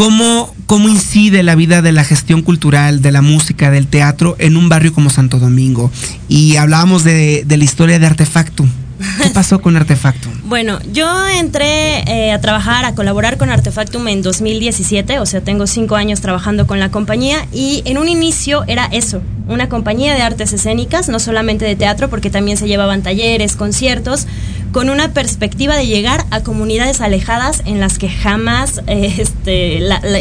¿Cómo, 0.00 0.54
¿Cómo 0.64 0.88
incide 0.88 1.42
la 1.42 1.54
vida 1.54 1.82
de 1.82 1.92
la 1.92 2.04
gestión 2.04 2.40
cultural, 2.40 3.02
de 3.02 3.12
la 3.12 3.20
música, 3.20 3.70
del 3.70 3.86
teatro 3.86 4.34
en 4.38 4.56
un 4.56 4.70
barrio 4.70 4.94
como 4.94 5.10
Santo 5.10 5.38
Domingo? 5.38 5.92
Y 6.26 6.56
hablábamos 6.56 7.04
de, 7.04 7.44
la 7.46 7.62
historia 7.62 7.98
de 7.98 8.06
Artefactum. 8.06 8.70
¿Qué 9.22 9.30
pasó 9.30 9.60
con 9.60 9.76
Artefactum? 9.76 10.32
Bueno, 10.44 10.78
yo 10.92 11.06
entré 11.28 12.00
eh, 12.00 12.32
a 12.32 12.40
trabajar, 12.40 12.84
a 12.84 12.94
colaborar 12.94 13.38
con 13.38 13.50
Artefactum 13.50 14.08
en 14.08 14.22
2017, 14.22 15.18
o 15.18 15.26
sea, 15.26 15.40
tengo 15.40 15.66
cinco 15.66 15.96
años 15.96 16.20
trabajando 16.20 16.66
con 16.66 16.80
la 16.80 16.90
compañía 16.90 17.46
y 17.52 17.82
en 17.86 17.98
un 17.98 18.08
inicio 18.08 18.64
era 18.66 18.86
eso, 18.86 19.22
una 19.48 19.68
compañía 19.68 20.14
de 20.14 20.22
artes 20.22 20.52
escénicas, 20.52 21.08
no 21.08 21.18
solamente 21.18 21.64
de 21.64 21.76
teatro, 21.76 22.10
porque 22.10 22.30
también 22.30 22.56
se 22.56 22.68
llevaban 22.68 23.02
talleres, 23.02 23.56
conciertos, 23.56 24.26
con 24.72 24.90
una 24.90 25.12
perspectiva 25.12 25.76
de 25.76 25.86
llegar 25.86 26.24
a 26.30 26.42
comunidades 26.42 27.00
alejadas 27.00 27.62
en 27.66 27.80
las 27.80 27.98
que 27.98 28.08
jamás 28.08 28.82
eh, 28.86 29.14
este, 29.18 29.80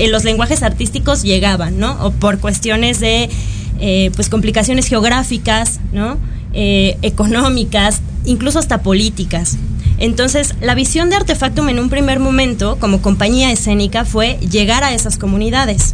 los 0.10 0.24
lenguajes 0.24 0.64
artísticos 0.64 1.22
llegaban, 1.22 1.80
¿no? 1.80 1.98
O 2.04 2.12
por 2.12 2.40
cuestiones 2.40 3.00
de 3.00 3.30
eh, 3.80 4.12
pues 4.16 4.30
complicaciones 4.30 4.88
geográficas, 4.88 5.80
¿no? 5.92 6.18
Eh, 6.54 6.98
económicas, 7.04 8.02
incluso 8.26 8.58
hasta 8.58 8.82
políticas. 8.82 9.58
Entonces, 10.00 10.56
la 10.62 10.74
visión 10.74 11.10
de 11.10 11.18
Artefactum 11.18 11.70
en 11.70 11.78
un 11.78 11.90
primer 11.90 12.20
momento, 12.20 12.78
como 12.80 13.04
compañía 13.04 13.52
escénica, 13.52 14.04
fue 14.04 14.40
llegar 14.40 14.84
a 14.84 14.94
esas 14.94 15.18
comunidades. 15.18 15.94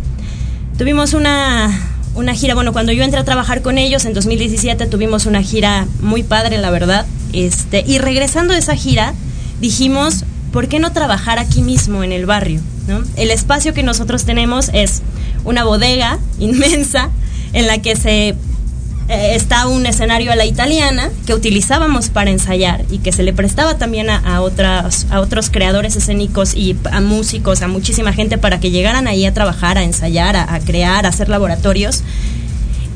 Tuvimos 0.77 1.13
una, 1.13 1.77
una 2.15 2.33
gira, 2.33 2.55
bueno, 2.55 2.71
cuando 2.71 2.93
yo 2.93 3.03
entré 3.03 3.19
a 3.19 3.25
trabajar 3.25 3.61
con 3.61 3.77
ellos 3.77 4.05
en 4.05 4.13
2017 4.13 4.85
tuvimos 4.85 5.25
una 5.25 5.41
gira 5.41 5.87
muy 6.01 6.23
padre, 6.23 6.57
la 6.57 6.69
verdad. 6.69 7.05
Este, 7.33 7.83
y 7.85 7.97
regresando 7.97 8.53
de 8.53 8.59
esa 8.59 8.75
gira, 8.75 9.13
dijimos, 9.59 10.23
¿por 10.53 10.69
qué 10.69 10.79
no 10.79 10.93
trabajar 10.93 11.37
aquí 11.37 11.61
mismo 11.61 12.03
en 12.03 12.13
el 12.13 12.25
barrio? 12.25 12.61
¿no? 12.87 13.03
El 13.17 13.31
espacio 13.31 13.73
que 13.73 13.83
nosotros 13.83 14.23
tenemos 14.23 14.69
es 14.73 15.01
una 15.43 15.65
bodega 15.65 16.19
inmensa 16.39 17.09
en 17.51 17.67
la 17.67 17.81
que 17.81 17.95
se 17.97 18.35
eh, 19.07 19.35
está 19.35 19.67
un 19.67 19.85
escenario 19.85 20.31
a 20.31 20.35
la 20.35 20.45
italiana 20.45 21.11
que 21.25 21.33
utilizábamos 21.33 22.09
para 22.09 22.31
ensayar 22.31 22.85
y 22.89 22.99
que 22.99 23.11
se 23.11 23.23
le 23.23 23.33
prestaba 23.33 23.77
también 23.77 24.09
a, 24.09 24.41
otras, 24.41 25.07
a 25.11 25.19
otros 25.21 25.49
creadores 25.49 25.95
escénicos 25.95 26.55
y 26.55 26.75
a 26.91 27.01
músicos, 27.01 27.61
a 27.61 27.67
muchísima 27.67 28.13
gente 28.13 28.37
para 28.37 28.59
que 28.59 28.71
llegaran 28.71 29.07
ahí 29.07 29.25
a 29.25 29.33
trabajar, 29.33 29.77
a 29.77 29.83
ensayar, 29.83 30.35
a, 30.35 30.53
a 30.53 30.59
crear, 30.59 31.05
a 31.05 31.09
hacer 31.09 31.29
laboratorios. 31.29 32.03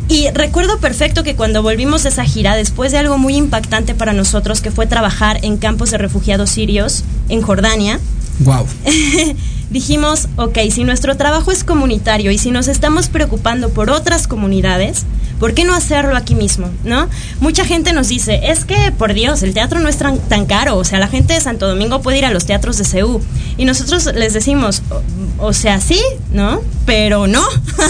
Y 0.07 0.27
recuerdo 0.31 0.79
perfecto 0.79 1.23
que 1.23 1.35
cuando 1.35 1.61
volvimos 1.61 2.01
de 2.01 2.09
esa 2.09 2.23
gira, 2.23 2.55
después 2.55 2.91
de 2.91 2.97
algo 2.97 3.19
muy 3.19 3.35
impactante 3.35 3.93
para 3.93 4.11
nosotros, 4.13 4.61
que 4.61 4.71
fue 4.71 4.87
trabajar 4.87 5.39
en 5.43 5.57
campos 5.57 5.91
de 5.91 5.99
refugiados 5.99 6.49
sirios 6.49 7.03
en 7.29 7.43
Jordania, 7.43 7.99
Wow. 8.39 8.65
dijimos, 9.69 10.27
ok, 10.35 10.57
si 10.71 10.83
nuestro 10.83 11.15
trabajo 11.17 11.51
es 11.51 11.63
comunitario 11.63 12.31
y 12.31 12.37
si 12.37 12.51
nos 12.51 12.67
estamos 12.67 13.07
preocupando 13.07 13.69
por 13.69 13.89
otras 13.89 14.27
comunidades, 14.27 15.05
¿por 15.39 15.53
qué 15.53 15.63
no 15.63 15.73
hacerlo 15.73 16.15
aquí 16.15 16.35
mismo? 16.35 16.69
¿No? 16.83 17.07
Mucha 17.39 17.65
gente 17.65 17.93
nos 17.93 18.09
dice, 18.09 18.39
es 18.43 18.65
que, 18.65 18.91
por 18.97 19.13
Dios, 19.13 19.43
el 19.43 19.53
teatro 19.53 19.79
no 19.79 19.89
es 19.89 19.97
tan, 19.97 20.19
tan 20.19 20.45
caro, 20.45 20.77
o 20.77 20.83
sea, 20.83 20.99
la 20.99 21.07
gente 21.07 21.33
de 21.33 21.41
Santo 21.41 21.67
Domingo 21.67 22.01
puede 22.01 22.17
ir 22.17 22.25
a 22.25 22.31
los 22.31 22.45
teatros 22.45 22.77
de 22.77 22.85
CEU. 22.85 23.21
Y 23.57 23.65
nosotros 23.65 24.09
les 24.15 24.33
decimos, 24.33 24.81
o, 24.89 25.47
o 25.47 25.53
sea, 25.53 25.79
sí, 25.79 25.99
¿no? 26.31 26.61
Pero 26.85 27.27
no. 27.27 27.45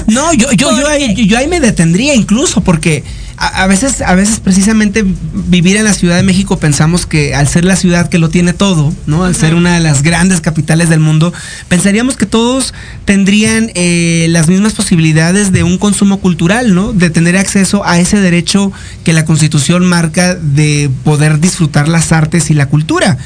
No, 0.08 0.34
yo, 0.34 0.52
yo, 0.52 0.78
yo, 0.78 0.88
ahí, 0.88 1.16
yo 1.28 1.38
ahí 1.38 1.48
me 1.48 1.60
detendría 1.60 2.14
incluso 2.14 2.62
porque 2.62 3.04
a, 3.40 3.64
a, 3.64 3.68
veces, 3.68 4.02
a 4.02 4.16
veces 4.16 4.42
precisamente 4.42 5.06
vivir 5.34 5.78
en 5.78 5.86
la 5.86 5.94
Ciudad 5.94 6.18
de 6.18 6.24
México 6.24 6.60
pensamos 6.60 7.06
que 7.06 7.34
al 7.34 7.48
ser 7.48 7.64
la 7.64 7.78
ciudad 7.78 8.10
que 8.10 8.20
lo 8.20 8.30
tiene 8.30 8.52
todo, 8.52 8.94
¿no? 9.08 9.24
Al 9.24 9.34
ser 9.34 9.56
una 9.56 9.76
de 9.76 9.80
las 9.80 10.04
grandes 10.04 10.42
capitales 10.42 10.90
del 10.90 11.00
mundo, 11.00 11.34
pensaríamos 11.70 12.18
que 12.18 12.26
todos 12.26 12.74
tendrían 13.06 13.72
eh, 13.76 14.28
las 14.30 14.50
mismas 14.50 14.74
posibilidades 14.74 15.54
de 15.54 15.64
un 15.64 15.78
consumo 15.78 16.20
cultural, 16.20 16.76
¿no? 16.76 16.92
De 16.92 17.10
tener 17.10 17.38
acceso 17.38 17.86
a 17.86 17.98
ese 17.98 18.20
derecho 18.20 18.74
que 19.06 19.14
la 19.14 19.24
Constitución 19.24 19.86
marca 19.86 20.36
de 20.36 20.92
poder 21.06 21.40
disfrutar 21.40 21.88
las 21.88 22.12
artes 22.12 22.50
y 22.50 22.54
la 22.54 22.68
cultura. 22.68 23.18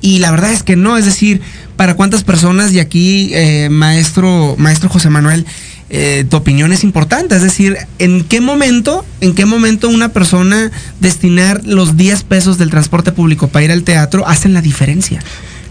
Y 0.00 0.20
la 0.20 0.30
verdad 0.30 0.52
es 0.52 0.62
que 0.62 0.76
no, 0.76 0.96
es 0.96 1.04
decir, 1.04 1.40
para 1.76 1.94
cuántas 1.94 2.22
personas, 2.22 2.72
y 2.72 2.78
aquí, 2.78 3.30
eh, 3.32 3.68
maestro, 3.70 4.54
maestro 4.58 4.88
José 4.88 5.10
Manuel, 5.10 5.44
eh, 5.88 6.24
tu 6.28 6.36
opinión 6.36 6.72
es 6.72 6.82
importante, 6.82 7.36
es 7.36 7.42
decir, 7.42 7.76
¿en 7.98 8.24
qué 8.24 8.40
momento, 8.40 9.04
en 9.20 9.34
qué 9.34 9.46
momento 9.46 9.88
una 9.88 10.08
persona 10.08 10.72
destinar 11.00 11.62
los 11.64 11.96
10 11.96 12.24
pesos 12.24 12.58
del 12.58 12.70
transporte 12.70 13.12
público 13.12 13.48
para 13.48 13.64
ir 13.64 13.72
al 13.72 13.84
teatro 13.84 14.26
hacen 14.26 14.52
la 14.52 14.62
diferencia? 14.62 15.20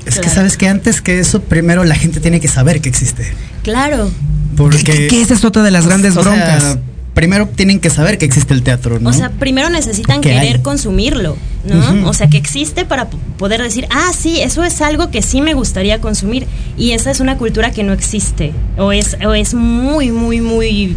Es 0.05 0.19
que 0.19 0.29
sabes 0.29 0.55
que 0.55 0.67
antes 0.67 1.01
que 1.01 1.19
eso, 1.19 1.41
primero 1.41 1.83
la 1.83 1.95
gente 1.95 2.19
tiene 2.19 2.39
que 2.39 2.47
saber 2.47 2.79
que 2.79 2.89
existe. 2.89 3.33
Claro. 3.63 4.11
Porque 4.55 4.83
¿Qué, 4.83 5.07
qué, 5.07 5.21
esa 5.21 5.33
es 5.33 5.43
otra 5.43 5.63
de 5.63 5.71
las 5.71 5.87
grandes 5.87 6.15
o 6.15 6.21
broncas? 6.21 6.63
Sea, 6.63 6.79
primero 7.15 7.47
tienen 7.47 7.79
que 7.79 7.89
saber 7.89 8.19
que 8.19 8.25
existe 8.25 8.53
el 8.53 8.61
teatro, 8.61 8.99
¿no? 8.99 9.09
O 9.09 9.13
sea, 9.13 9.31
primero 9.31 9.69
necesitan 9.69 10.21
¿Qué 10.21 10.29
querer 10.29 10.57
hay? 10.57 10.61
consumirlo, 10.61 11.37
¿no? 11.63 11.75
Uh 11.75 11.81
-huh. 11.81 12.09
O 12.09 12.13
sea, 12.13 12.29
que 12.29 12.37
existe 12.37 12.85
para 12.85 13.09
poder 13.09 13.63
decir, 13.63 13.87
ah, 13.89 14.11
sí, 14.15 14.41
eso 14.41 14.63
es 14.63 14.81
algo 14.81 15.09
que 15.09 15.23
sí 15.23 15.41
me 15.41 15.53
gustaría 15.55 15.99
consumir. 15.99 16.45
Y 16.77 16.91
esa 16.91 17.09
es 17.09 17.21
una 17.21 17.37
cultura 17.37 17.71
que 17.71 17.83
no 17.83 17.93
existe. 17.93 18.51
O 18.77 18.91
es, 18.91 19.17
o 19.25 19.33
es 19.33 19.53
muy, 19.55 20.11
muy, 20.11 20.41
muy. 20.41 20.95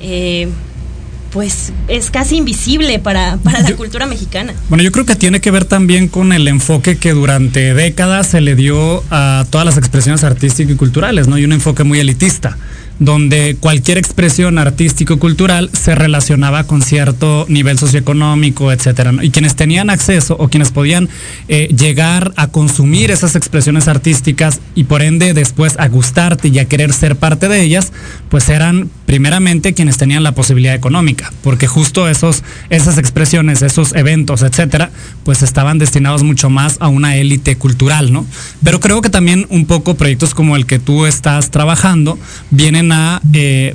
Eh, 0.00 0.48
pues 1.30 1.72
es 1.86 2.10
casi 2.10 2.38
invisible 2.38 2.98
para, 2.98 3.36
para 3.36 3.60
la 3.60 3.76
cultura 3.76 4.06
mexicana. 4.06 4.52
Bueno, 4.68 4.82
yo 4.82 4.90
creo 4.90 5.06
que 5.06 5.14
tiene 5.14 5.40
que 5.40 5.50
ver 5.50 5.64
también 5.64 6.08
con 6.08 6.32
el 6.32 6.48
enfoque 6.48 6.96
que 6.96 7.12
durante 7.12 7.72
décadas 7.74 8.28
se 8.28 8.40
le 8.40 8.56
dio 8.56 9.04
a 9.10 9.46
todas 9.50 9.64
las 9.64 9.76
expresiones 9.76 10.24
artísticas 10.24 10.74
y 10.74 10.76
culturales, 10.76 11.28
¿no? 11.28 11.38
Y 11.38 11.44
un 11.44 11.52
enfoque 11.52 11.84
muy 11.84 12.00
elitista, 12.00 12.58
donde 13.00 13.56
cualquier 13.58 13.98
expresión 13.98 14.58
artístico-cultural 14.58 15.70
se 15.72 15.94
relacionaba 15.94 16.64
con 16.64 16.82
cierto 16.82 17.46
nivel 17.48 17.78
socioeconómico, 17.78 18.70
etcétera. 18.70 19.12
Y 19.22 19.30
quienes 19.30 19.56
tenían 19.56 19.90
acceso 19.90 20.36
o 20.38 20.48
quienes 20.48 20.70
podían 20.70 21.08
eh, 21.48 21.74
llegar 21.76 22.32
a 22.36 22.48
consumir 22.48 23.10
esas 23.10 23.34
expresiones 23.36 23.88
artísticas 23.88 24.60
y 24.74 24.84
por 24.84 25.02
ende 25.02 25.32
después 25.34 25.76
a 25.78 25.88
gustarte 25.88 26.48
y 26.48 26.58
a 26.58 26.66
querer 26.66 26.92
ser 26.92 27.16
parte 27.16 27.48
de 27.48 27.62
ellas, 27.62 27.92
pues 28.28 28.50
eran 28.50 28.90
primeramente 29.10 29.74
quienes 29.74 29.96
tenían 29.96 30.22
la 30.22 30.36
posibilidad 30.36 30.72
económica, 30.72 31.32
porque 31.42 31.66
justo 31.66 32.08
esos, 32.08 32.44
esas 32.68 32.96
expresiones, 32.96 33.60
esos 33.60 33.92
eventos, 33.96 34.42
etcétera, 34.42 34.92
pues 35.24 35.42
estaban 35.42 35.80
destinados 35.80 36.22
mucho 36.22 36.48
más 36.48 36.76
a 36.78 36.86
una 36.86 37.16
élite 37.16 37.56
cultural, 37.56 38.12
¿no? 38.12 38.24
Pero 38.62 38.78
creo 38.78 39.02
que 39.02 39.10
también 39.10 39.48
un 39.50 39.66
poco 39.66 39.96
proyectos 39.96 40.32
como 40.32 40.54
el 40.54 40.64
que 40.64 40.78
tú 40.78 41.06
estás 41.06 41.50
trabajando 41.50 42.20
vienen 42.52 42.92
a, 42.92 43.20
eh, 43.32 43.74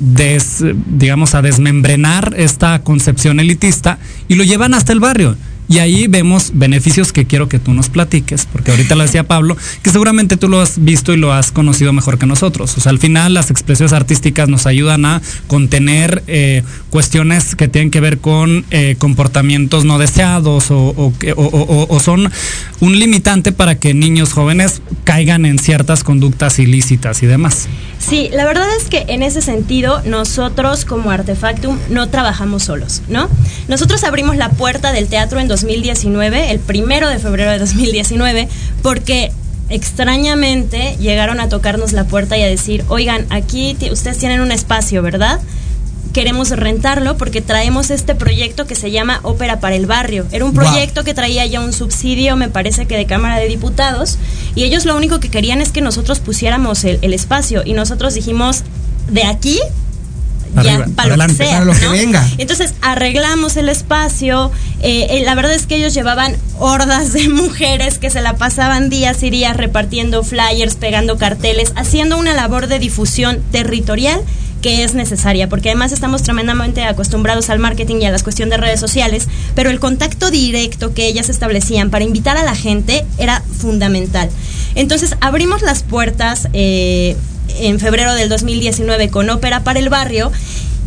digamos, 0.86 1.34
a 1.34 1.42
desmembrenar 1.42 2.32
esta 2.38 2.78
concepción 2.78 3.38
elitista 3.38 3.98
y 4.28 4.36
lo 4.36 4.44
llevan 4.44 4.72
hasta 4.72 4.94
el 4.94 5.00
barrio. 5.00 5.36
Y 5.68 5.78
ahí 5.78 6.06
vemos 6.06 6.52
beneficios 6.54 7.12
que 7.12 7.26
quiero 7.26 7.48
que 7.48 7.58
tú 7.58 7.74
nos 7.74 7.88
platiques, 7.88 8.46
porque 8.50 8.70
ahorita 8.70 8.94
lo 8.94 9.02
decía 9.02 9.24
Pablo, 9.24 9.56
que 9.82 9.90
seguramente 9.90 10.36
tú 10.36 10.48
lo 10.48 10.60
has 10.60 10.84
visto 10.84 11.12
y 11.12 11.16
lo 11.16 11.32
has 11.32 11.50
conocido 11.50 11.92
mejor 11.92 12.18
que 12.18 12.26
nosotros. 12.26 12.76
O 12.76 12.80
sea, 12.80 12.90
al 12.90 12.98
final 12.98 13.34
las 13.34 13.50
expresiones 13.50 13.92
artísticas 13.92 14.48
nos 14.48 14.66
ayudan 14.66 15.04
a 15.04 15.22
contener 15.48 16.22
eh, 16.28 16.62
cuestiones 16.90 17.56
que 17.56 17.68
tienen 17.68 17.90
que 17.90 18.00
ver 18.00 18.18
con 18.18 18.64
eh, 18.70 18.96
comportamientos 18.98 19.84
no 19.84 19.98
deseados 19.98 20.70
o, 20.70 21.12
o, 21.36 22.00
son 22.00 22.30
un 22.80 22.98
limitante 22.98 23.52
para 23.52 23.76
que 23.76 23.94
niños 23.94 24.32
jóvenes 24.32 24.82
caigan 25.04 25.46
en 25.46 25.58
ciertas 25.58 26.04
conductas 26.04 26.58
ilícitas 26.58 27.22
y 27.22 27.26
demás. 27.26 27.68
Sí, 27.98 28.28
la 28.32 28.44
verdad 28.44 28.66
es 28.78 28.88
que 28.88 29.06
en 29.08 29.22
ese 29.22 29.40
sentido 29.40 30.02
nosotros 30.04 30.84
como 30.84 31.10
Artefactum 31.10 31.78
no 31.88 32.08
trabajamos 32.08 32.64
solos, 32.64 33.02
¿no? 33.08 33.28
Nosotros 33.68 34.04
abrimos 34.04 34.36
la 34.36 34.50
puerta 34.50 34.92
del 34.92 35.08
teatro 35.08 35.40
en 35.40 35.48
2019, 35.62 36.50
el 36.50 36.58
primero 36.60 37.08
de 37.08 37.18
febrero 37.18 37.50
de 37.50 37.58
2019, 37.58 38.48
porque 38.82 39.32
extrañamente 39.70 40.96
llegaron 41.00 41.40
a 41.40 41.48
tocarnos 41.48 41.92
la 41.92 42.04
puerta 42.04 42.36
y 42.36 42.42
a 42.42 42.46
decir, 42.46 42.84
oigan, 42.88 43.26
aquí 43.30 43.76
ustedes 43.90 44.18
tienen 44.18 44.40
un 44.40 44.52
espacio, 44.52 45.02
¿verdad? 45.02 45.40
queremos 46.12 46.48
rentarlo 46.48 47.18
porque 47.18 47.42
traemos 47.42 47.90
este 47.90 48.14
proyecto 48.14 48.66
que 48.66 48.74
se 48.74 48.90
llama 48.90 49.20
Ópera 49.22 49.60
para 49.60 49.76
el 49.76 49.84
Barrio. 49.84 50.24
Era 50.32 50.46
un 50.46 50.54
Wow. 50.54 50.64
proyecto 50.64 51.04
que 51.04 51.12
traía 51.12 51.44
ya 51.44 51.60
un 51.60 51.74
subsidio, 51.74 52.36
me 52.36 52.48
parece 52.48 52.86
que 52.86 52.96
de 52.96 53.04
Cámara 53.04 53.36
de 53.38 53.48
Diputados, 53.48 54.16
y 54.54 54.64
ellos 54.64 54.86
lo 54.86 54.96
único 54.96 55.20
que 55.20 55.28
querían 55.28 55.60
es 55.60 55.72
que 55.72 55.82
nosotros 55.82 56.20
pusiéramos 56.20 56.84
el, 56.84 56.98
el 57.02 57.12
espacio, 57.12 57.60
y 57.66 57.74
nosotros 57.74 58.14
dijimos, 58.14 58.62
de 59.10 59.24
aquí 59.24 59.60
Arriba, 60.56 60.86
para 60.94 61.16
lo 61.16 61.26
que 61.26 61.34
sea, 61.34 61.50
para 61.52 61.64
lo 61.64 61.74
que 61.74 61.88
venga. 61.88 62.26
Entonces 62.38 62.74
arreglamos 62.80 63.56
el 63.56 63.68
espacio. 63.68 64.50
eh, 64.82 65.06
eh, 65.10 65.22
la 65.24 65.34
verdad 65.34 65.54
es 65.54 65.66
que 65.66 65.76
ellos 65.76 65.94
llevaban 65.94 66.36
hordas 66.58 67.12
de 67.12 67.28
mujeres 67.30 67.98
que 67.98 68.10
se 68.10 68.20
la 68.20 68.36
pasaban 68.36 68.88
días 68.88 69.22
y 69.22 69.30
días 69.30 69.56
repartiendo 69.56 70.22
flyers, 70.24 70.76
pegando 70.76 71.18
carteles, 71.18 71.72
haciendo 71.76 72.16
una 72.16 72.34
labor 72.34 72.66
de 72.66 72.78
difusión 72.78 73.42
territorial 73.52 74.20
que 74.62 74.84
es 74.84 74.94
necesaria, 74.94 75.48
porque 75.48 75.70
además 75.70 75.92
estamos 75.92 76.22
tremendamente 76.22 76.82
acostumbrados 76.84 77.50
al 77.50 77.58
marketing 77.58 77.96
y 77.96 78.06
a 78.06 78.10
la 78.10 78.18
cuestión 78.18 78.48
de 78.48 78.56
redes 78.56 78.80
sociales, 78.80 79.28
pero 79.54 79.70
el 79.70 79.80
contacto 79.80 80.30
directo 80.30 80.94
que 80.94 81.06
ellas 81.06 81.28
establecían 81.28 81.90
para 81.90 82.04
invitar 82.04 82.36
a 82.36 82.44
la 82.44 82.54
gente 82.54 83.04
era 83.18 83.42
fundamental. 83.58 84.28
Entonces 84.74 85.16
abrimos 85.20 85.62
las 85.62 85.82
puertas 85.82 86.48
eh, 86.52 87.16
en 87.58 87.80
febrero 87.80 88.14
del 88.14 88.28
2019 88.28 89.08
con 89.10 89.30
Ópera 89.30 89.64
para 89.64 89.78
el 89.78 89.88
Barrio 89.88 90.30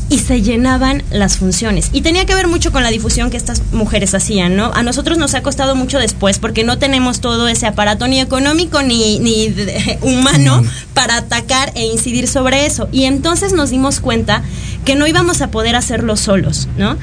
y 0.10 0.20
se 0.20 0.42
llenaban 0.42 1.04
las 1.12 1.38
funciones. 1.38 1.90
Y 1.94 2.02
tenía 2.02 2.26
que 2.26 2.34
ver 2.36 2.48
mucho 2.48 2.72
con 2.72 2.82
la 2.84 2.90
difusión 2.90 3.30
que 3.30 3.38
estas 3.38 3.62
mujeres 3.72 4.14
hacían, 4.16 4.56
¿no? 4.56 4.72
A 4.74 4.82
nosotros 4.84 5.18
nos 5.20 5.36
ha 5.36 5.44
costado 5.44 5.76
mucho 5.76 6.00
después 6.00 6.40
porque 6.40 6.64
no 6.64 6.80
tenemos 6.80 7.22
todo 7.22 7.48
ese 7.48 7.68
aparato 7.68 8.08
ni 8.08 8.20
económico 8.20 8.82
ni, 8.82 9.20
ni 9.20 9.50
de- 9.50 10.00
humano 10.02 10.64
para 10.94 11.18
atacar 11.18 11.72
e 11.76 11.86
incidir 11.86 12.28
sobre 12.28 12.66
eso. 12.66 12.90
Y 12.92 13.04
entonces 13.04 13.54
nos 13.54 13.70
dimos 13.70 14.00
cuenta 14.00 14.42
que 14.86 14.96
no 14.96 15.06
íbamos 15.06 15.42
a 15.42 15.52
poder 15.52 15.76
hacerlo 15.76 16.16
solos, 16.18 16.68
¿no? 16.78 16.98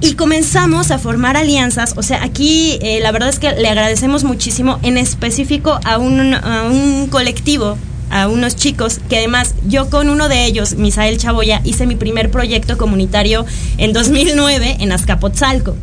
Y 0.00 0.14
comenzamos 0.14 0.90
a 0.90 0.98
formar 0.98 1.36
alianzas. 1.36 1.94
O 1.96 2.02
sea, 2.02 2.22
aquí 2.22 2.78
eh, 2.82 3.00
la 3.02 3.10
verdad 3.10 3.30
es 3.30 3.38
que 3.38 3.52
le 3.52 3.68
agradecemos 3.68 4.22
muchísimo, 4.22 4.78
en 4.82 4.98
específico 4.98 5.80
a 5.84 5.98
un, 5.98 6.34
a 6.34 6.64
un 6.70 7.06
colectivo 7.08 7.78
a 8.14 8.28
unos 8.28 8.54
chicos 8.54 9.00
que 9.08 9.18
además 9.18 9.56
yo 9.66 9.90
con 9.90 10.08
uno 10.08 10.28
de 10.28 10.46
ellos, 10.46 10.74
Misael 10.74 11.18
Chaboya, 11.18 11.60
hice 11.64 11.84
mi 11.84 11.96
primer 11.96 12.30
proyecto 12.30 12.78
comunitario 12.78 13.44
en 13.76 13.92
2009 13.92 14.76
en 14.78 14.92
Azcapotzalco. 14.92 15.74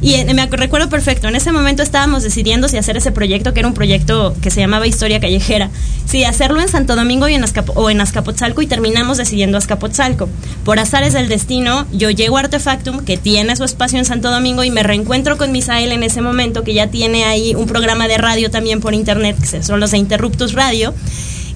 Y 0.00 0.14
eh, 0.14 0.34
me 0.34 0.46
recuerdo 0.46 0.88
perfecto, 0.88 1.28
en 1.28 1.36
ese 1.36 1.52
momento 1.52 1.84
estábamos 1.84 2.24
decidiendo 2.24 2.68
si 2.68 2.76
hacer 2.76 2.96
ese 2.96 3.12
proyecto, 3.12 3.54
que 3.54 3.60
era 3.60 3.68
un 3.68 3.74
proyecto 3.74 4.34
que 4.42 4.50
se 4.50 4.60
llamaba 4.60 4.88
Historia 4.88 5.20
Callejera, 5.20 5.70
si 6.06 6.24
hacerlo 6.24 6.60
en 6.60 6.68
Santo 6.68 6.96
Domingo 6.96 7.28
y 7.28 7.34
en 7.34 7.44
o 7.76 7.88
en 7.88 8.00
Azcapotzalco 8.00 8.62
y 8.62 8.66
terminamos 8.66 9.16
decidiendo 9.16 9.56
Azcapotzalco. 9.56 10.28
Por 10.64 10.80
azares 10.80 11.12
del 11.12 11.28
destino, 11.28 11.86
yo 11.92 12.10
llego 12.10 12.36
a 12.36 12.40
Artefactum, 12.40 13.04
que 13.04 13.16
tiene 13.16 13.54
su 13.54 13.62
espacio 13.62 14.00
en 14.00 14.04
Santo 14.04 14.32
Domingo, 14.32 14.64
y 14.64 14.72
me 14.72 14.82
reencuentro 14.82 15.38
con 15.38 15.52
Misael 15.52 15.92
en 15.92 16.02
ese 16.02 16.20
momento, 16.20 16.64
que 16.64 16.74
ya 16.74 16.88
tiene 16.88 17.24
ahí 17.24 17.54
un 17.54 17.68
programa 17.68 18.08
de 18.08 18.18
radio 18.18 18.50
también 18.50 18.80
por 18.80 18.92
internet, 18.92 19.36
que 19.38 19.62
son 19.62 19.78
los 19.78 19.92
de 19.92 19.98
Interruptus 19.98 20.52
Radio. 20.52 20.92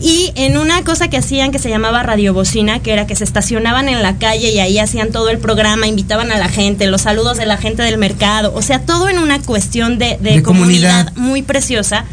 Y 0.03 0.33
en 0.35 0.57
una 0.57 0.83
cosa 0.83 1.09
que 1.09 1.19
hacían 1.19 1.53
que 1.53 1.59
se 1.59 1.69
llamaba 1.69 2.03
radiobocina, 2.03 2.81
que 2.81 2.93
era 2.93 3.07
que 3.07 3.15
se 3.15 3.25
estacionaban 3.25 3.89
en 3.89 4.03
la 4.03 4.17
calle 4.17 4.51
y 4.51 4.59
ahí 4.59 4.79
hacían 4.79 5.13
todo 5.13 5.29
el 5.29 5.39
programa, 5.39 5.87
invitaban 5.87 6.33
a 6.33 6.39
la 6.39 6.49
gente, 6.49 6.87
los 6.87 7.03
saludos 7.03 7.37
de 7.37 7.45
la 7.45 7.59
gente 7.59 7.83
del 7.83 7.99
mercado, 7.99 8.53
o 8.55 8.63
sea, 8.63 8.81
todo 8.81 9.09
en 9.11 9.19
una 9.19 9.41
cuestión 9.43 9.99
de, 9.99 10.43
comunidad. 10.43 11.13
muy 11.17 11.43
preciosa, 11.43 12.07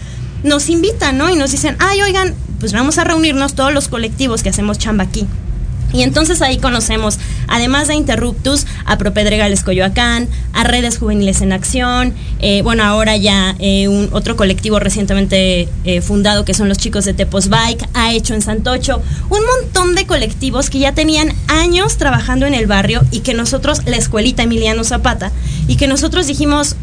nos 0.44 0.70
invitan, 0.70 1.18
¿no? 1.18 1.30
Y 1.30 1.36
nos 1.36 1.52
dicen, 1.52 1.78
ay, 1.80 2.02
oigan, 2.02 2.36
pues 2.60 2.74
vamos 2.74 2.98
a 2.98 3.06
reunirnos 3.06 3.54
todos 3.54 3.74
los 3.74 3.88
colectivos 3.88 4.44
que 4.44 4.50
hacemos 4.50 4.78
chamba 4.78 5.06
aquí. 5.06 5.26
Y 5.94 6.02
entonces 6.04 6.42
ahí 6.42 6.58
conocemos, 6.58 7.18
además 7.48 7.88
de 7.88 7.96
Interruptus, 7.96 8.66
a 8.86 8.98
Propedregales 8.98 9.64
Coyoacán, 9.64 10.28
a 10.54 10.64
Redes 10.64 10.98
Juveniles 10.98 11.42
en 11.42 11.54
Acción, 11.54 12.14
eh, 12.40 12.62
bueno, 12.62 12.84
ahora 12.84 13.16
ya 13.16 13.56
eh, 13.60 13.88
un 13.88 14.10
otro 14.12 14.36
colectivo 14.36 14.80
recientemente 14.80 15.70
eh, 15.86 16.02
fundado 16.02 16.44
que 16.44 16.54
son 16.54 16.68
los 16.68 16.78
chicos 16.78 17.06
de 17.06 17.14
Tepos 17.14 17.48
Bike, 17.48 17.88
ha 17.94 18.12
hecho 18.14 18.34
en 18.34 18.42
Santocho, 18.42 19.02
un 19.30 19.40
montón 19.46 19.96
de 19.96 20.06
colectivos 20.06 20.70
que 20.70 20.80
ya 20.80 20.94
tenían 20.94 21.34
años 21.48 21.98
trabajando 21.98 22.46
en 22.46 22.54
el 22.54 22.68
barrio 22.68 23.02
y 23.12 23.22
que 23.22 23.34
nosotros, 23.34 23.82
la 23.86 23.96
escuelita 23.96 24.44
Emiliano 24.44 24.84
Zapata, 24.84 25.32
y 25.68 25.78
que 25.78 25.88
nosotros 25.88 26.28
dijimos, 26.28 26.76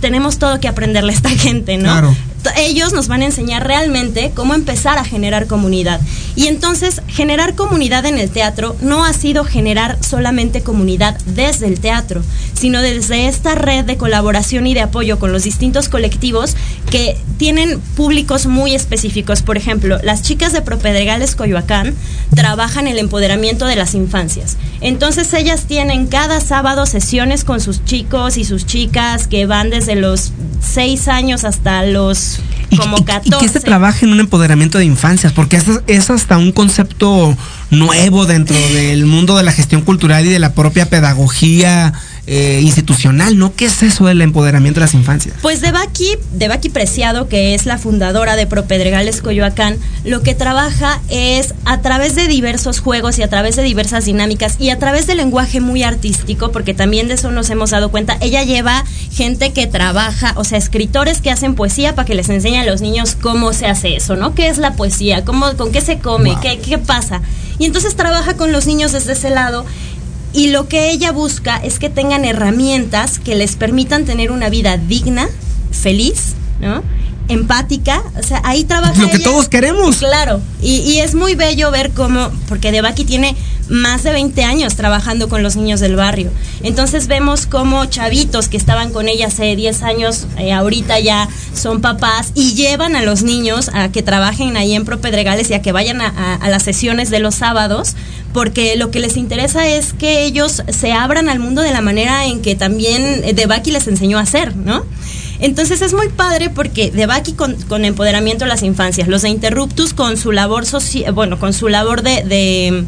tenemos 0.00 0.38
todo 0.38 0.60
que 0.60 0.68
aprenderle 0.68 1.12
a 1.12 1.16
esta 1.16 1.30
gente, 1.30 1.76
¿no? 1.76 1.90
Claro 1.90 2.16
ellos 2.56 2.92
nos 2.92 3.08
van 3.08 3.22
a 3.22 3.26
enseñar 3.26 3.66
realmente 3.66 4.32
cómo 4.34 4.54
empezar 4.54 4.98
a 4.98 5.04
generar 5.04 5.46
comunidad. 5.46 6.00
Y 6.36 6.48
entonces, 6.48 7.00
generar 7.06 7.54
comunidad 7.54 8.06
en 8.06 8.18
el 8.18 8.30
teatro 8.30 8.76
no 8.80 9.04
ha 9.04 9.12
sido 9.12 9.44
generar 9.44 9.98
solamente 10.02 10.62
comunidad 10.62 11.18
desde 11.26 11.66
el 11.66 11.80
teatro, 11.80 12.22
sino 12.54 12.82
desde 12.82 13.28
esta 13.28 13.54
red 13.54 13.84
de 13.84 13.96
colaboración 13.96 14.66
y 14.66 14.74
de 14.74 14.80
apoyo 14.80 15.18
con 15.18 15.32
los 15.32 15.44
distintos 15.44 15.88
colectivos 15.88 16.56
que 16.90 17.16
tienen 17.38 17.80
públicos 17.96 18.46
muy 18.46 18.74
específicos. 18.74 19.42
Por 19.42 19.56
ejemplo, 19.56 19.98
las 20.02 20.22
chicas 20.22 20.52
de 20.52 20.62
Propedregales 20.62 21.36
Coyoacán 21.36 21.94
trabajan 22.34 22.88
el 22.88 22.98
empoderamiento 22.98 23.66
de 23.66 23.76
las 23.76 23.94
infancias. 23.94 24.56
Entonces, 24.80 25.32
ellas 25.34 25.64
tienen 25.66 26.06
cada 26.06 26.40
sábado 26.40 26.86
sesiones 26.86 27.44
con 27.44 27.60
sus 27.60 27.84
chicos 27.84 28.36
y 28.36 28.44
sus 28.44 28.66
chicas 28.66 29.28
que 29.28 29.46
van 29.46 29.70
desde 29.70 29.94
los 29.94 30.32
6 30.60 31.08
años 31.08 31.44
hasta 31.44 31.84
los 31.84 32.33
como 32.76 33.04
14. 33.04 33.28
Y, 33.28 33.40
que 33.40 33.48
se 33.48 33.60
trabaja 33.60 34.04
en 34.04 34.12
un 34.12 34.20
empoderamiento 34.20 34.78
de 34.78 34.84
infancias, 34.84 35.32
porque 35.32 35.56
es, 35.56 35.64
es 35.86 36.10
hasta 36.10 36.38
un 36.38 36.52
concepto 36.52 37.36
nuevo 37.70 38.26
dentro 38.26 38.56
del 38.56 39.06
mundo 39.06 39.36
de 39.36 39.42
la 39.42 39.52
gestión 39.52 39.82
cultural 39.82 40.26
y 40.26 40.30
de 40.30 40.38
la 40.38 40.54
propia 40.54 40.88
pedagogía 40.88 41.92
eh, 42.26 42.60
institucional, 42.62 43.38
¿no? 43.38 43.54
¿Qué 43.54 43.66
es 43.66 43.82
eso 43.82 44.06
del 44.06 44.22
empoderamiento 44.22 44.80
de 44.80 44.86
las 44.86 44.94
infancias? 44.94 45.34
Pues 45.42 45.60
de 45.60 45.72
Baki 45.72 46.68
Preciado, 46.70 47.28
que 47.28 47.54
es 47.54 47.66
la 47.66 47.76
fundadora 47.76 48.34
de 48.34 48.46
Propedregales 48.46 49.20
Coyoacán, 49.20 49.76
lo 50.04 50.22
que 50.22 50.34
trabaja 50.34 51.00
es 51.10 51.54
a 51.66 51.82
través 51.82 52.14
de 52.14 52.26
diversos 52.26 52.80
juegos 52.80 53.18
y 53.18 53.22
a 53.22 53.28
través 53.28 53.56
de 53.56 53.62
diversas 53.62 54.06
dinámicas 54.06 54.56
y 54.58 54.70
a 54.70 54.78
través 54.78 55.06
del 55.06 55.18
lenguaje 55.18 55.60
muy 55.60 55.82
artístico, 55.82 56.50
porque 56.50 56.72
también 56.72 57.08
de 57.08 57.14
eso 57.14 57.30
nos 57.30 57.50
hemos 57.50 57.70
dado 57.70 57.90
cuenta. 57.90 58.16
Ella 58.20 58.42
lleva 58.42 58.84
gente 59.12 59.52
que 59.52 59.66
trabaja, 59.66 60.32
o 60.36 60.44
sea, 60.44 60.58
escritores 60.58 61.20
que 61.20 61.30
hacen 61.30 61.54
poesía 61.54 61.94
para 61.94 62.06
que 62.06 62.14
les 62.14 62.28
enseñe 62.30 62.56
a 62.56 62.64
los 62.64 62.80
niños 62.80 63.16
cómo 63.20 63.52
se 63.52 63.66
hace 63.66 63.96
eso, 63.96 64.16
¿no? 64.16 64.34
¿Qué 64.34 64.48
es 64.48 64.58
la 64.58 64.74
poesía? 64.74 65.24
¿Cómo, 65.24 65.54
¿Con 65.56 65.72
qué 65.72 65.80
se 65.80 65.98
come? 65.98 66.36
¿Qué, 66.40 66.58
¿Qué 66.58 66.78
pasa? 66.78 67.20
Y 67.58 67.66
entonces 67.66 67.94
trabaja 67.96 68.34
con 68.36 68.50
los 68.50 68.66
niños 68.66 68.92
desde 68.92 69.12
ese 69.12 69.30
lado 69.30 69.64
y 70.34 70.48
lo 70.48 70.68
que 70.68 70.90
ella 70.90 71.12
busca 71.12 71.56
es 71.56 71.78
que 71.78 71.88
tengan 71.88 72.24
herramientas 72.24 73.18
que 73.18 73.36
les 73.36 73.56
permitan 73.56 74.04
tener 74.04 74.32
una 74.32 74.50
vida 74.50 74.76
digna, 74.76 75.28
feliz, 75.70 76.34
¿no? 76.60 76.82
empática, 77.28 78.02
o 78.18 78.22
sea, 78.22 78.42
ahí 78.44 78.64
trabaja. 78.64 79.00
Lo 79.00 79.10
que 79.10 79.18
todos 79.18 79.48
queremos. 79.48 79.98
Claro, 79.98 80.40
y, 80.60 80.98
es 80.98 81.14
muy 81.14 81.34
bello 81.34 81.70
ver 81.70 81.92
cómo, 81.92 82.30
porque 82.48 82.72
Debaki 82.72 83.04
tiene 83.04 83.36
más 83.68 84.02
de 84.02 84.12
20 84.12 84.44
años 84.44 84.76
trabajando 84.76 85.28
con 85.28 85.42
los 85.42 85.56
niños 85.56 85.80
del 85.80 85.96
barrio. 85.96 86.30
Entonces 86.62 87.06
vemos 87.06 87.46
cómo 87.46 87.84
chavitos 87.86 88.48
que 88.48 88.56
estaban 88.56 88.92
con 88.92 89.08
ella 89.08 89.28
hace 89.28 89.56
10 89.56 89.82
años, 89.82 90.26
eh, 90.38 90.52
ahorita 90.52 91.00
ya 91.00 91.28
son 91.54 91.80
papás 91.80 92.32
y 92.34 92.54
llevan 92.54 92.96
a 92.96 93.02
los 93.02 93.22
niños 93.22 93.70
a 93.72 93.90
que 93.90 94.02
trabajen 94.02 94.56
ahí 94.56 94.74
en 94.74 94.84
Propedregales 94.84 95.50
y 95.50 95.54
a 95.54 95.62
que 95.62 95.72
vayan 95.72 96.00
a, 96.00 96.48
las 96.48 96.62
sesiones 96.62 97.10
de 97.10 97.20
los 97.20 97.34
sábados 97.34 97.94
porque 98.32 98.76
lo 98.76 98.90
que 98.90 99.00
les 99.00 99.16
interesa 99.16 99.66
es 99.68 99.92
que 99.92 100.24
ellos 100.24 100.62
se 100.68 100.92
abran 100.92 101.28
al 101.28 101.38
mundo 101.38 101.62
de 101.62 101.72
la 101.72 101.80
manera 101.80 102.26
en 102.26 102.42
que 102.42 102.54
también 102.54 103.22
Debaki 103.34 103.70
les 103.70 103.86
enseñó 103.86 104.18
a 104.18 104.22
hacer, 104.22 104.56
¿no? 104.56 104.84
Entonces 105.40 105.82
es 105.82 105.92
muy 105.94 106.08
padre 106.08 106.50
porque 106.50 106.90
Debaki 106.90 107.32
con, 107.32 107.54
con 107.62 107.84
empoderamiento 107.84 108.44
de 108.44 108.48
las 108.48 108.62
infancias, 108.62 109.08
los 109.08 109.22
de 109.22 109.30
Interruptus 109.30 109.94
con 109.94 110.16
su 110.16 110.32
labor 110.32 110.66
social, 110.66 111.12
bueno, 111.12 111.38
con 111.38 111.52
su 111.52 111.68
labor 111.68 112.02
de, 112.02 112.84